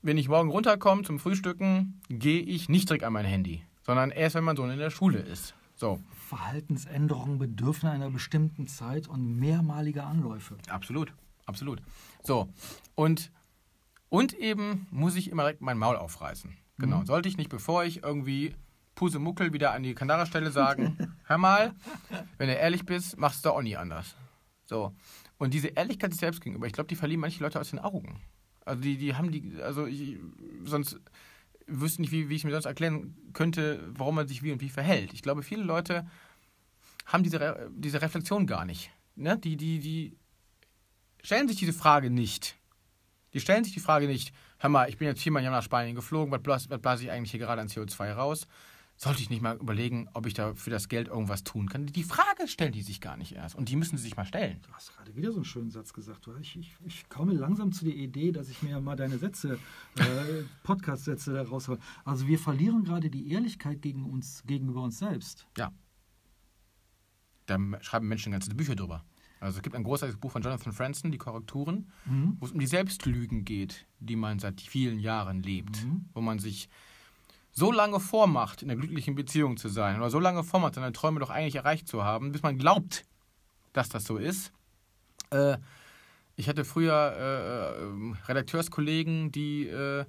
wenn 0.03 0.19
ich 0.19 0.29
morgen 0.29 0.51
runterkomme 0.51 1.03
zum 1.03 1.19
Frühstücken, 1.19 2.01
gehe 2.09 2.41
ich 2.41 2.69
nicht 2.69 2.89
direkt 2.89 3.05
an 3.05 3.13
mein 3.13 3.25
Handy, 3.25 3.63
sondern 3.83 4.11
erst, 4.11 4.35
wenn 4.35 4.45
mein 4.45 4.57
Sohn 4.57 4.71
in 4.71 4.79
der 4.79 4.91
Schule 4.91 5.19
ist. 5.21 5.55
So, 5.77 5.99
Verhaltensänderungen 6.29 7.39
bedürfen 7.39 7.89
einer 7.89 8.11
bestimmten 8.11 8.67
Zeit 8.67 9.09
und 9.09 9.39
mehrmaliger 9.39 10.07
Anläufe. 10.07 10.57
absolut, 10.69 11.13
absolut. 11.47 11.81
So, 12.23 12.49
und, 12.95 13.31
und 14.09 14.35
eben 14.35 14.87
muss 14.91 15.17
ich 15.17 15.31
immer 15.31 15.43
direkt 15.45 15.61
mein 15.63 15.79
Maul 15.79 15.97
aufreißen. 15.97 16.57
Genau, 16.79 16.99
Mhm. 17.01 17.07
sollte 17.07 17.29
ich 17.29 17.37
nicht, 17.37 17.51
bevor 17.51 17.85
ich 17.85 18.03
irgendwie 18.03 18.55
Pusemuckel 18.95 19.53
wieder 19.53 19.73
an 19.73 19.83
die 19.83 19.95
Kanarastelle 19.95 20.51
sagen, 20.51 20.97
hör 21.27 21.39
mal, 21.39 21.73
wenn 22.39 22.49
du 22.49 22.55
ehrlich 22.55 22.85
bist, 22.85 23.17
machst 23.19 23.45
du 23.45 23.51
auch 23.51 23.63
nie 23.63 23.77
anders. 23.77 24.15
So. 24.67 24.95
Und 25.39 25.55
diese 25.55 25.69
Ehrlichkeit 25.69 26.13
sich 26.13 26.21
selbst 26.21 26.41
gegenüber, 26.41 26.67
ich 26.67 26.73
glaube, 26.73 26.89
die 26.89 26.97
verlieren 26.97 27.21
manche 27.21 27.43
Leute 27.43 27.61
aus 27.61 27.71
den 27.71 27.79
Augen. 27.79 28.21
Also 28.65 28.81
die, 28.81 28.97
die 28.97 29.15
haben 29.15 29.31
die, 29.31 29.61
also 29.63 29.87
ich, 29.87 30.19
sonst 30.65 30.99
wüsste 31.67 32.03
nicht, 32.03 32.13
wie, 32.13 32.29
wie 32.29 32.37
ich 32.37 32.45
mir 32.45 32.53
sonst 32.53 32.67
erklären 32.67 33.17
könnte, 33.33 33.89
warum 33.89 34.15
man 34.17 34.29
sich 34.29 34.43
wie 34.43 34.53
und 34.53 34.61
wie 34.61 34.69
verhält. 34.69 35.13
Ich 35.13 35.23
glaube, 35.23 35.43
viele 35.43 35.63
Leute 35.63 36.07
haben 37.07 37.23
diese, 37.23 37.71
diese 37.75 38.01
Reflexion 38.01 38.47
gar 38.47 38.65
nicht. 38.65 38.91
Ne? 39.17 39.39
Die, 39.39 39.57
die, 39.57 39.79
die 39.79 40.17
stellen 41.23 41.49
sich 41.49 41.57
diese 41.57 41.73
Frage 41.73 42.11
nicht. 42.11 42.57
Die 43.33 43.41
stellen 43.41 43.65
sich 43.65 43.75
die 43.75 43.81
Frage 43.81 44.07
nicht, 44.07 44.33
hör 44.59 44.71
mal, 44.71 44.89
ich 44.89 44.97
bin 44.97 45.09
jetzt 45.09 45.23
viermal 45.23 45.43
im 45.43 45.45
Jahr 45.45 45.55
nach 45.55 45.63
Spanien 45.63 45.97
geflogen, 45.97 46.33
was 46.33 46.69
blase 46.69 47.05
ich 47.05 47.11
eigentlich 47.11 47.33
hier 47.33 47.41
gerade 47.41 47.61
an 47.61 47.69
CO2 47.69 48.13
raus? 48.13 48.47
Sollte 48.97 49.21
ich 49.21 49.29
nicht 49.29 49.43
mal 49.43 49.57
überlegen, 49.57 50.09
ob 50.15 50.25
ich 50.27 50.35
da 50.35 50.55
für 50.55 50.71
das 50.71 50.89
Geld 50.89 51.09
irgendwas 51.09 51.43
tun 51.43 51.69
kann? 51.69 51.87
Die 51.87 52.05
Frage 52.05 52.47
stellen 52.47 52.73
die 52.73 52.83
sich 52.83 53.01
gar 53.01 53.17
nicht 53.17 53.33
erst. 53.33 53.57
Und 53.57 53.69
die 53.69 53.75
müssen 53.77 53.97
sie 53.97 54.05
sich 54.05 54.17
mal 54.17 54.25
stellen. 54.25 54.61
Du 54.63 54.73
hast 54.73 54.95
gerade 54.95 55.15
wieder 55.17 55.31
so 55.33 55.39
einen 55.39 55.45
schönen 55.45 55.71
Satz 55.71 55.93
gesagt. 55.93 56.29
Ich, 56.41 56.57
ich, 56.57 56.77
ich 56.85 57.09
komme 57.09 57.33
langsam 57.33 57.73
zu 57.73 57.85
der 57.85 57.95
Idee, 57.97 58.31
dass 58.31 58.49
ich 58.49 58.63
mir 58.63 58.81
mal 58.81 58.95
deine 58.97 59.19
Sätze, 59.19 59.59
äh, 59.99 60.03
Podcast-Sätze 60.63 61.33
da 61.35 61.43
raushole. 61.43 61.81
Also 62.05 62.29
wir 62.29 62.39
verlieren 62.39 62.85
gerade 62.85 63.11
die 63.11 63.31
Ehrlichkeit 63.33 63.83
gegen 63.83 64.05
uns, 64.05 64.45
gegenüber 64.47 64.83
uns 64.83 64.99
selbst. 65.01 65.47
Da 67.47 67.59
schreiben 67.83 68.09
Menschen 68.09 68.33
ganze 68.33 68.55
Bücher 68.55 68.75
drüber. 68.77 69.05
Also 69.41 69.59
es 69.59 69.63
gibt 69.63 69.77
ein 69.77 69.83
großartiges 69.85 70.19
Buch 70.19 70.31
von 70.31 70.41
Jonathan 70.41 70.73
Franzen, 70.73 71.13
Die 71.13 71.19
Korrekturen, 71.19 71.91
Mhm. 72.07 72.37
wo 72.41 72.47
es 72.47 72.53
um 72.53 72.59
die 72.59 72.67
Selbstlügen 72.67 73.45
geht, 73.45 73.87
die 73.99 74.17
man 74.17 74.39
seit 74.39 74.61
vielen 74.63 74.99
Jahren 74.99 75.43
lebt. 75.43 75.85
Mhm. 75.85 76.07
Wo 76.15 76.21
man 76.23 76.39
sich 76.39 76.69
so 77.55 77.73
lange 77.73 78.01
vormacht, 78.01 78.63
in 78.63 78.71
einer 78.71 78.79
glücklichen 78.79 79.15
Beziehung 79.15 79.57
zu 79.57 79.69
sein, 79.69 79.97
oder 79.97 80.11
so 80.11 80.19
lange 80.19 80.45
vormacht, 80.45 80.75
seine 80.75 80.93
Träume 80.93 81.21
doch 81.21 81.31
eigentlich 81.31 81.55
erreicht 81.55 81.89
zu 81.89 82.05
haben, 82.05 82.33
bis 82.33 82.43
man 82.43 82.59
glaubt, 82.59 83.05
dass 83.73 83.89
das 83.89 84.05
so 84.05 84.17
ist. 84.17 84.53
Äh, 85.31 85.57
ich 86.37 86.49
hatte 86.49 86.65
früher 86.65 87.15
äh, 87.17 87.85
äh, 87.85 88.15
Redakteurskollegen, 88.29 89.31
die 89.31 89.69
äh, 89.69 90.05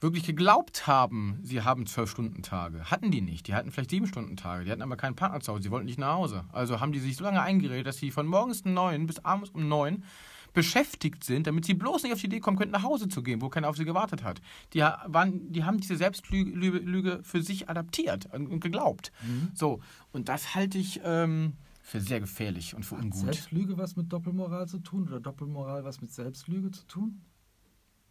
wirklich 0.00 0.24
geglaubt 0.24 0.86
haben, 0.86 1.38
sie 1.42 1.62
haben 1.62 1.86
zwölf 1.86 2.10
Stunden 2.10 2.42
Tage. 2.42 2.90
Hatten 2.90 3.10
die 3.10 3.20
nicht. 3.20 3.46
Die 3.46 3.54
hatten 3.54 3.70
vielleicht 3.70 3.90
sieben 3.90 4.06
Stunden 4.06 4.36
Tage. 4.36 4.64
Die 4.64 4.70
hatten 4.70 4.82
aber 4.82 4.96
keinen 4.96 5.16
Partner 5.16 5.40
zu 5.40 5.52
Hause. 5.52 5.62
Sie 5.62 5.70
wollten 5.70 5.86
nicht 5.86 5.98
nach 5.98 6.14
Hause. 6.14 6.44
Also 6.52 6.80
haben 6.80 6.92
die 6.92 7.00
sich 7.00 7.16
so 7.16 7.24
lange 7.24 7.42
eingeredet, 7.42 7.86
dass 7.86 7.98
sie 7.98 8.10
von 8.10 8.26
morgens 8.26 8.62
um 8.62 8.74
neun 8.74 9.06
bis 9.06 9.18
abends 9.24 9.50
um 9.50 9.68
neun 9.68 10.04
beschäftigt 10.52 11.24
sind, 11.24 11.46
damit 11.46 11.64
sie 11.64 11.74
bloß 11.74 12.02
nicht 12.02 12.12
auf 12.12 12.20
die 12.20 12.26
Idee 12.26 12.40
kommen 12.40 12.56
könnten, 12.56 12.72
nach 12.72 12.82
Hause 12.82 13.08
zu 13.08 13.22
gehen, 13.22 13.40
wo 13.40 13.48
keiner 13.48 13.68
auf 13.68 13.76
sie 13.76 13.84
gewartet 13.84 14.22
hat. 14.24 14.40
Die, 14.72 14.80
waren, 14.80 15.52
die 15.52 15.64
haben 15.64 15.78
diese 15.78 15.96
Selbstlüge 15.96 16.50
Lüge, 16.50 17.20
für 17.22 17.42
sich 17.42 17.68
adaptiert 17.68 18.32
und, 18.32 18.60
geglaubt. 18.60 19.12
Mhm. 19.22 19.50
So, 19.54 19.80
und 20.12 20.28
das 20.28 20.54
halte 20.54 20.78
ich 20.78 21.00
ähm, 21.04 21.54
für 21.82 22.00
sehr 22.00 22.20
gefährlich 22.20 22.74
und 22.74 22.84
für 22.84 22.96
Hat 22.96 23.04
ungut. 23.04 23.20
Selbstlüge 23.20 23.76
was 23.76 23.96
mit 23.96 24.12
Doppelmoral 24.12 24.68
zu 24.68 24.78
tun 24.78 25.08
oder 25.08 25.20
Doppelmoral 25.20 25.84
was 25.84 26.00
mit 26.00 26.12
Selbstlüge 26.12 26.70
zu 26.70 26.86
tun? 26.86 27.20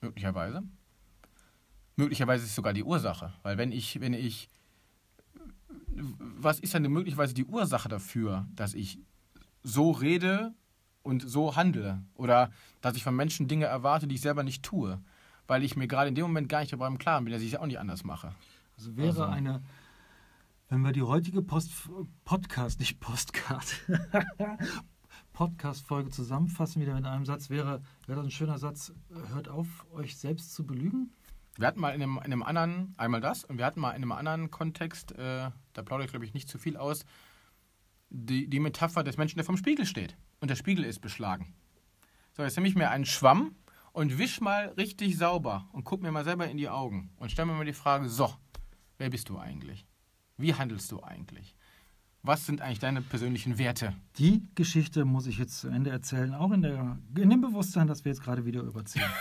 Möglicherweise. 0.01 0.63
Möglicherweise 1.95 2.43
ist 2.43 2.51
es 2.51 2.55
sogar 2.55 2.73
die 2.73 2.83
Ursache. 2.83 3.33
Weil 3.43 3.57
wenn 3.57 3.71
ich, 3.71 3.99
wenn 3.99 4.13
ich, 4.13 4.49
was 5.87 6.59
ist 6.59 6.73
dann 6.73 6.83
möglicherweise 6.83 7.33
die 7.33 7.45
Ursache 7.45 7.89
dafür, 7.89 8.47
dass 8.55 8.73
ich 8.73 8.99
so 9.63 9.91
rede 9.91 10.53
und 11.03 11.27
so 11.27 11.55
handle? 11.55 12.01
Oder 12.15 12.51
dass 12.81 12.95
ich 12.95 13.03
von 13.03 13.15
Menschen 13.15 13.47
Dinge 13.47 13.65
erwarte, 13.65 14.07
die 14.07 14.15
ich 14.15 14.21
selber 14.21 14.43
nicht 14.43 14.63
tue? 14.63 15.01
Weil 15.47 15.63
ich 15.63 15.75
mir 15.75 15.87
gerade 15.87 16.09
in 16.09 16.15
dem 16.15 16.23
Moment 16.25 16.49
gar 16.49 16.59
nicht 16.59 16.71
darüber 16.71 16.87
im 16.87 16.97
Klaren 16.99 17.25
bin, 17.25 17.33
dass 17.33 17.41
ich 17.41 17.53
es 17.53 17.59
auch 17.59 17.65
nicht 17.65 17.79
anders 17.79 18.03
mache. 18.03 18.33
Also 18.77 18.95
wäre 18.95 19.07
Also- 19.09 19.23
eine, 19.25 19.61
wenn 20.69 20.81
wir 20.81 20.91
die 20.91 21.01
heutige 21.01 21.41
Post, 21.41 21.71
Podcast, 22.25 22.79
nicht 22.79 22.99
Postcard, 22.99 23.65
Podcast-Folge 25.33 26.09
zusammenfassen, 26.11 26.81
wieder 26.81 26.97
in 26.97 27.05
einem 27.05 27.25
Satz, 27.25 27.49
wäre, 27.49 27.81
wäre 28.05 28.17
das 28.17 28.25
ein 28.27 28.31
schöner 28.31 28.57
Satz, 28.57 28.93
hört 29.33 29.47
auf, 29.49 29.85
euch 29.91 30.17
selbst 30.17 30.53
zu 30.53 30.65
belügen? 30.65 31.11
Wir 31.57 31.67
hatten 31.67 31.79
mal 31.79 31.89
in 31.89 32.01
einem, 32.01 32.17
in 32.17 32.23
einem 32.25 32.43
anderen, 32.43 32.93
einmal 32.97 33.21
das, 33.21 33.43
und 33.43 33.57
wir 33.57 33.65
hatten 33.65 33.79
mal 33.79 33.89
in 33.91 33.97
einem 33.97 34.11
anderen 34.11 34.51
Kontext, 34.51 35.11
äh, 35.13 35.49
da 35.73 35.81
plaudere 35.81 36.05
ich 36.05 36.11
glaube 36.11 36.25
ich 36.25 36.33
nicht 36.33 36.47
zu 36.49 36.57
viel 36.57 36.77
aus, 36.77 37.05
die, 38.09 38.47
die 38.47 38.59
Metapher 38.59 39.03
des 39.03 39.17
Menschen, 39.17 39.37
der 39.37 39.45
vom 39.45 39.57
Spiegel 39.57 39.85
steht. 39.85 40.15
Und 40.39 40.49
der 40.49 40.55
Spiegel 40.55 40.85
ist 40.85 40.99
beschlagen. 40.99 41.53
So, 42.33 42.43
jetzt 42.43 42.55
nehme 42.55 42.67
ich 42.67 42.75
mir 42.75 42.89
einen 42.89 43.05
Schwamm 43.05 43.55
und 43.91 44.17
wisch 44.17 44.39
mal 44.39 44.69
richtig 44.77 45.17
sauber 45.17 45.67
und 45.73 45.83
guck 45.83 46.01
mir 46.01 46.11
mal 46.11 46.23
selber 46.23 46.47
in 46.47 46.57
die 46.57 46.69
Augen 46.69 47.09
und 47.17 47.31
stell 47.31 47.45
mir 47.45 47.53
mal 47.53 47.65
die 47.65 47.73
Frage, 47.73 48.07
so, 48.07 48.33
wer 48.97 49.09
bist 49.09 49.29
du 49.29 49.37
eigentlich? 49.37 49.85
Wie 50.37 50.53
handelst 50.53 50.91
du 50.91 51.03
eigentlich? 51.03 51.55
Was 52.21 52.45
sind 52.45 52.61
eigentlich 52.61 52.79
deine 52.79 53.01
persönlichen 53.01 53.57
Werte? 53.57 53.93
Die 54.17 54.47
Geschichte 54.55 55.05
muss 55.05 55.27
ich 55.27 55.37
jetzt 55.37 55.59
zu 55.59 55.69
Ende 55.69 55.89
erzählen, 55.89 56.33
auch 56.33 56.51
in, 56.51 56.61
der, 56.61 56.97
in 57.15 57.29
dem 57.29 57.41
Bewusstsein, 57.41 57.87
dass 57.87 58.03
wir 58.05 58.11
jetzt 58.11 58.23
gerade 58.23 58.45
wieder 58.45 58.61
überziehen. 58.61 59.05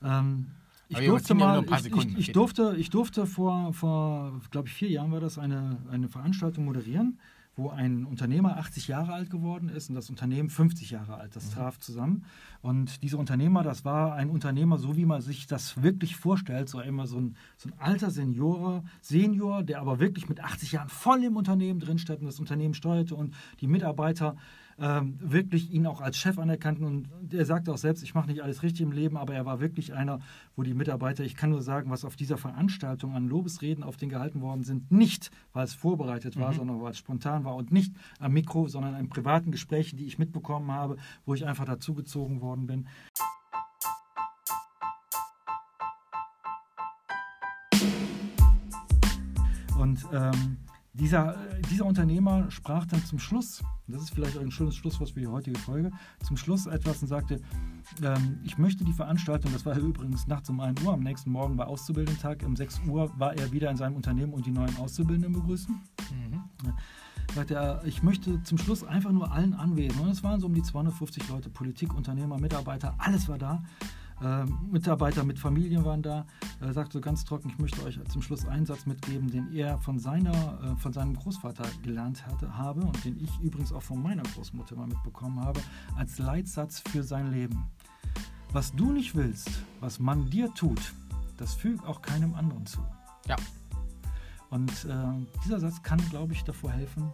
Ähm, 0.00 0.52
ich 0.86 1.04
durfte 1.04 1.34
mal, 1.34 1.64
ich, 1.64 1.86
ich, 1.86 2.18
ich 2.18 2.32
durfte, 2.32 2.76
ich 2.78 2.88
durfte 2.88 3.26
vor, 3.26 3.72
vor 3.72 4.40
glaube 4.52 4.68
ich, 4.68 4.74
vier 4.74 4.88
Jahren 4.88 5.10
war 5.10 5.18
das, 5.18 5.36
eine, 5.36 5.76
eine 5.90 6.08
Veranstaltung 6.08 6.64
moderieren, 6.64 7.18
wo 7.58 7.70
ein 7.70 8.04
Unternehmer 8.04 8.56
80 8.56 8.86
Jahre 8.88 9.12
alt 9.12 9.30
geworden 9.30 9.68
ist 9.68 9.88
und 9.88 9.96
das 9.96 10.08
Unternehmen 10.08 10.48
50 10.48 10.90
Jahre 10.90 11.16
alt. 11.16 11.34
Das 11.34 11.50
traf 11.50 11.78
zusammen. 11.80 12.24
Und 12.62 13.02
dieser 13.02 13.18
Unternehmer, 13.18 13.64
das 13.64 13.84
war 13.84 14.14
ein 14.14 14.30
Unternehmer, 14.30 14.78
so 14.78 14.96
wie 14.96 15.04
man 15.04 15.20
sich 15.20 15.48
das 15.48 15.82
wirklich 15.82 16.16
vorstellt, 16.16 16.68
so 16.68 16.80
immer 16.80 17.06
so 17.06 17.18
ein, 17.18 17.36
so 17.56 17.68
ein 17.68 17.74
alter 17.78 18.10
Senior, 18.10 18.84
Senior, 19.00 19.64
der 19.64 19.80
aber 19.80 19.98
wirklich 19.98 20.28
mit 20.28 20.40
80 20.40 20.72
Jahren 20.72 20.88
voll 20.88 21.24
im 21.24 21.36
Unternehmen 21.36 21.80
drinsteht 21.80 22.20
und 22.20 22.26
das 22.26 22.38
Unternehmen 22.38 22.74
steuerte 22.74 23.16
und 23.16 23.34
die 23.60 23.66
Mitarbeiter 23.66 24.36
ähm, 24.80 25.18
wirklich 25.20 25.72
ihn 25.72 25.86
auch 25.86 26.00
als 26.00 26.16
Chef 26.16 26.38
anerkannten. 26.38 26.84
Und 26.84 27.08
er 27.32 27.44
sagte 27.44 27.72
auch 27.72 27.78
selbst, 27.78 28.02
ich 28.02 28.14
mache 28.14 28.28
nicht 28.28 28.42
alles 28.42 28.62
richtig 28.62 28.82
im 28.82 28.92
Leben, 28.92 29.16
aber 29.16 29.34
er 29.34 29.44
war 29.44 29.60
wirklich 29.60 29.94
einer, 29.94 30.20
wo 30.56 30.62
die 30.62 30.74
Mitarbeiter, 30.74 31.24
ich 31.24 31.36
kann 31.36 31.50
nur 31.50 31.62
sagen, 31.62 31.90
was 31.90 32.04
auf 32.04 32.16
dieser 32.16 32.38
Veranstaltung 32.38 33.14
an 33.14 33.28
Lobesreden 33.28 33.82
auf 33.82 33.96
den 33.96 34.08
gehalten 34.08 34.40
worden 34.40 34.62
sind, 34.62 34.90
nicht, 34.92 35.30
weil 35.52 35.64
es 35.64 35.74
vorbereitet 35.74 36.38
war, 36.38 36.52
sondern 36.52 36.80
weil 36.80 36.92
es 36.92 36.98
spontan 36.98 37.44
war 37.44 37.56
und 37.56 37.72
nicht 37.72 37.92
am 38.20 38.32
Mikro, 38.32 38.68
sondern 38.68 38.94
in 38.94 39.08
privaten 39.08 39.50
Gesprächen, 39.50 39.96
die 39.96 40.06
ich 40.06 40.18
mitbekommen 40.18 40.70
habe, 40.70 40.96
wo 41.26 41.34
ich 41.34 41.46
einfach 41.46 41.64
dazugezogen 41.64 42.40
worden 42.40 42.66
bin. 42.66 42.86
Und 49.78 50.04
ähm, 50.12 50.58
dieser, 50.98 51.36
dieser 51.70 51.86
Unternehmer 51.86 52.50
sprach 52.50 52.84
dann 52.86 53.04
zum 53.04 53.18
Schluss, 53.18 53.62
das 53.86 54.02
ist 54.02 54.10
vielleicht 54.10 54.36
ein 54.36 54.50
schönes 54.50 54.74
Schlusswort 54.74 55.10
für 55.10 55.20
die 55.20 55.26
heutige 55.26 55.58
Folge, 55.58 55.90
zum 56.24 56.36
Schluss 56.36 56.66
etwas 56.66 57.00
und 57.02 57.08
sagte, 57.08 57.40
ähm, 58.02 58.40
ich 58.44 58.58
möchte 58.58 58.84
die 58.84 58.92
Veranstaltung, 58.92 59.52
das 59.52 59.64
war 59.64 59.76
übrigens 59.76 60.26
nachts 60.26 60.50
um 60.50 60.60
1 60.60 60.82
Uhr, 60.82 60.92
am 60.92 61.00
nächsten 61.00 61.30
Morgen 61.30 61.56
war 61.56 61.68
Auszubildendentag, 61.68 62.42
um 62.44 62.56
6 62.56 62.82
Uhr 62.88 63.10
war 63.18 63.36
er 63.36 63.52
wieder 63.52 63.70
in 63.70 63.76
seinem 63.76 63.94
Unternehmen 63.94 64.32
und 64.32 64.46
die 64.46 64.50
neuen 64.50 64.76
Auszubildenden 64.76 65.32
begrüßen. 65.32 65.80
Mhm. 66.10 66.42
Sagte 67.34 67.54
er, 67.54 67.84
ich 67.84 68.02
möchte 68.02 68.42
zum 68.42 68.58
Schluss 68.58 68.82
einfach 68.82 69.12
nur 69.12 69.30
allen 69.30 69.54
anwesend, 69.54 70.00
und 70.00 70.08
es 70.08 70.24
waren 70.24 70.40
so 70.40 70.46
um 70.46 70.54
die 70.54 70.62
250 70.62 71.28
Leute, 71.28 71.50
Politik, 71.50 71.94
Unternehmer, 71.94 72.38
Mitarbeiter, 72.38 72.94
alles 72.98 73.28
war 73.28 73.38
da. 73.38 73.62
Ähm, 74.22 74.58
Mitarbeiter 74.70 75.22
mit 75.24 75.38
Familien 75.38 75.84
waren 75.84 76.02
da. 76.02 76.26
Er 76.60 76.72
sagt 76.72 76.92
so 76.92 77.00
ganz 77.00 77.24
trocken, 77.24 77.50
ich 77.50 77.58
möchte 77.58 77.82
euch 77.84 78.00
zum 78.08 78.20
Schluss 78.20 78.46
einen 78.46 78.66
Satz 78.66 78.86
mitgeben, 78.86 79.30
den 79.30 79.52
er 79.52 79.78
von, 79.78 79.98
seiner, 79.98 80.60
äh, 80.62 80.76
von 80.76 80.92
seinem 80.92 81.14
Großvater 81.14 81.64
gelernt 81.82 82.26
hatte, 82.26 82.56
habe 82.56 82.80
und 82.80 83.04
den 83.04 83.18
ich 83.20 83.30
übrigens 83.40 83.72
auch 83.72 83.82
von 83.82 84.02
meiner 84.02 84.22
Großmutter 84.22 84.74
mal 84.76 84.88
mitbekommen 84.88 85.40
habe, 85.40 85.60
als 85.96 86.18
Leitsatz 86.18 86.80
für 86.80 87.02
sein 87.02 87.30
Leben. 87.30 87.70
Was 88.52 88.74
du 88.74 88.92
nicht 88.92 89.14
willst, 89.14 89.50
was 89.80 90.00
man 90.00 90.28
dir 90.30 90.52
tut, 90.54 90.80
das 91.36 91.54
füg 91.54 91.86
auch 91.86 92.02
keinem 92.02 92.34
anderen 92.34 92.66
zu. 92.66 92.80
Ja. 93.26 93.36
Und 94.50 94.70
äh, 94.86 95.26
dieser 95.44 95.60
Satz 95.60 95.82
kann, 95.82 96.00
glaube 96.10 96.32
ich, 96.32 96.42
davor 96.42 96.72
helfen, 96.72 97.12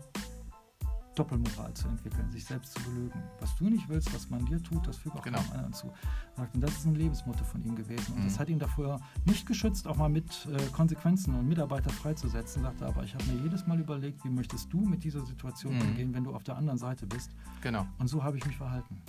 Doppelmoral 1.15 1.73
zu 1.75 1.89
entwickeln, 1.89 2.31
sich 2.31 2.45
selbst 2.45 2.75
zu 2.75 2.83
belügen. 2.83 3.23
Was 3.41 3.55
du 3.57 3.69
nicht 3.71 3.89
willst, 3.89 4.13
was 4.15 4.29
man 4.31 4.45
dir 4.47 4.63
tut, 4.63 4.87
das 4.87 4.97
fügt 4.97 5.17
auch 5.17 5.23
Genau. 5.23 5.39
keinem 5.39 5.51
anderen 5.53 5.73
zu. 5.73 5.93
Und 6.37 6.61
das 6.63 6.73
ist 6.73 6.87
ein 6.87 6.95
Lebensmotto 6.95 7.45
von 7.45 7.63
ihm 7.65 7.77
gewesen. 7.77 8.15
Und 8.15 8.21
Mhm. 8.21 8.25
das 8.25 8.39
hat 8.39 8.49
ihn 8.49 8.59
davor 8.59 9.01
nicht 9.25 9.47
geschützt, 9.47 9.87
auch 9.87 9.97
mal 9.97 10.09
mit 10.09 10.47
äh, 10.47 10.57
Konsequenzen 10.73 11.35
und 11.35 11.47
Mitarbeiter 11.49 11.91
freizusetzen. 11.91 12.63
Sagte 12.63 12.87
aber, 12.87 13.05
ich 13.05 13.15
habe 13.15 13.25
mir 13.25 13.43
jedes 13.43 13.67
Mal 13.67 13.79
überlegt, 13.79 14.25
wie 14.25 14.29
möchtest 14.31 14.73
du 14.73 14.81
mit 14.81 15.05
dieser 15.05 15.25
Situation 15.25 15.75
Mhm. 15.77 15.81
umgehen, 15.83 16.15
wenn 16.15 16.25
du 16.25 16.35
auf 16.35 16.43
der 16.43 16.57
anderen 16.57 16.79
Seite 16.79 17.07
bist. 17.07 17.31
Genau. 17.63 17.87
Und 17.99 18.09
so 18.09 18.23
habe 18.25 18.37
ich 18.37 18.45
mich 18.47 18.57
verhalten. 18.57 19.01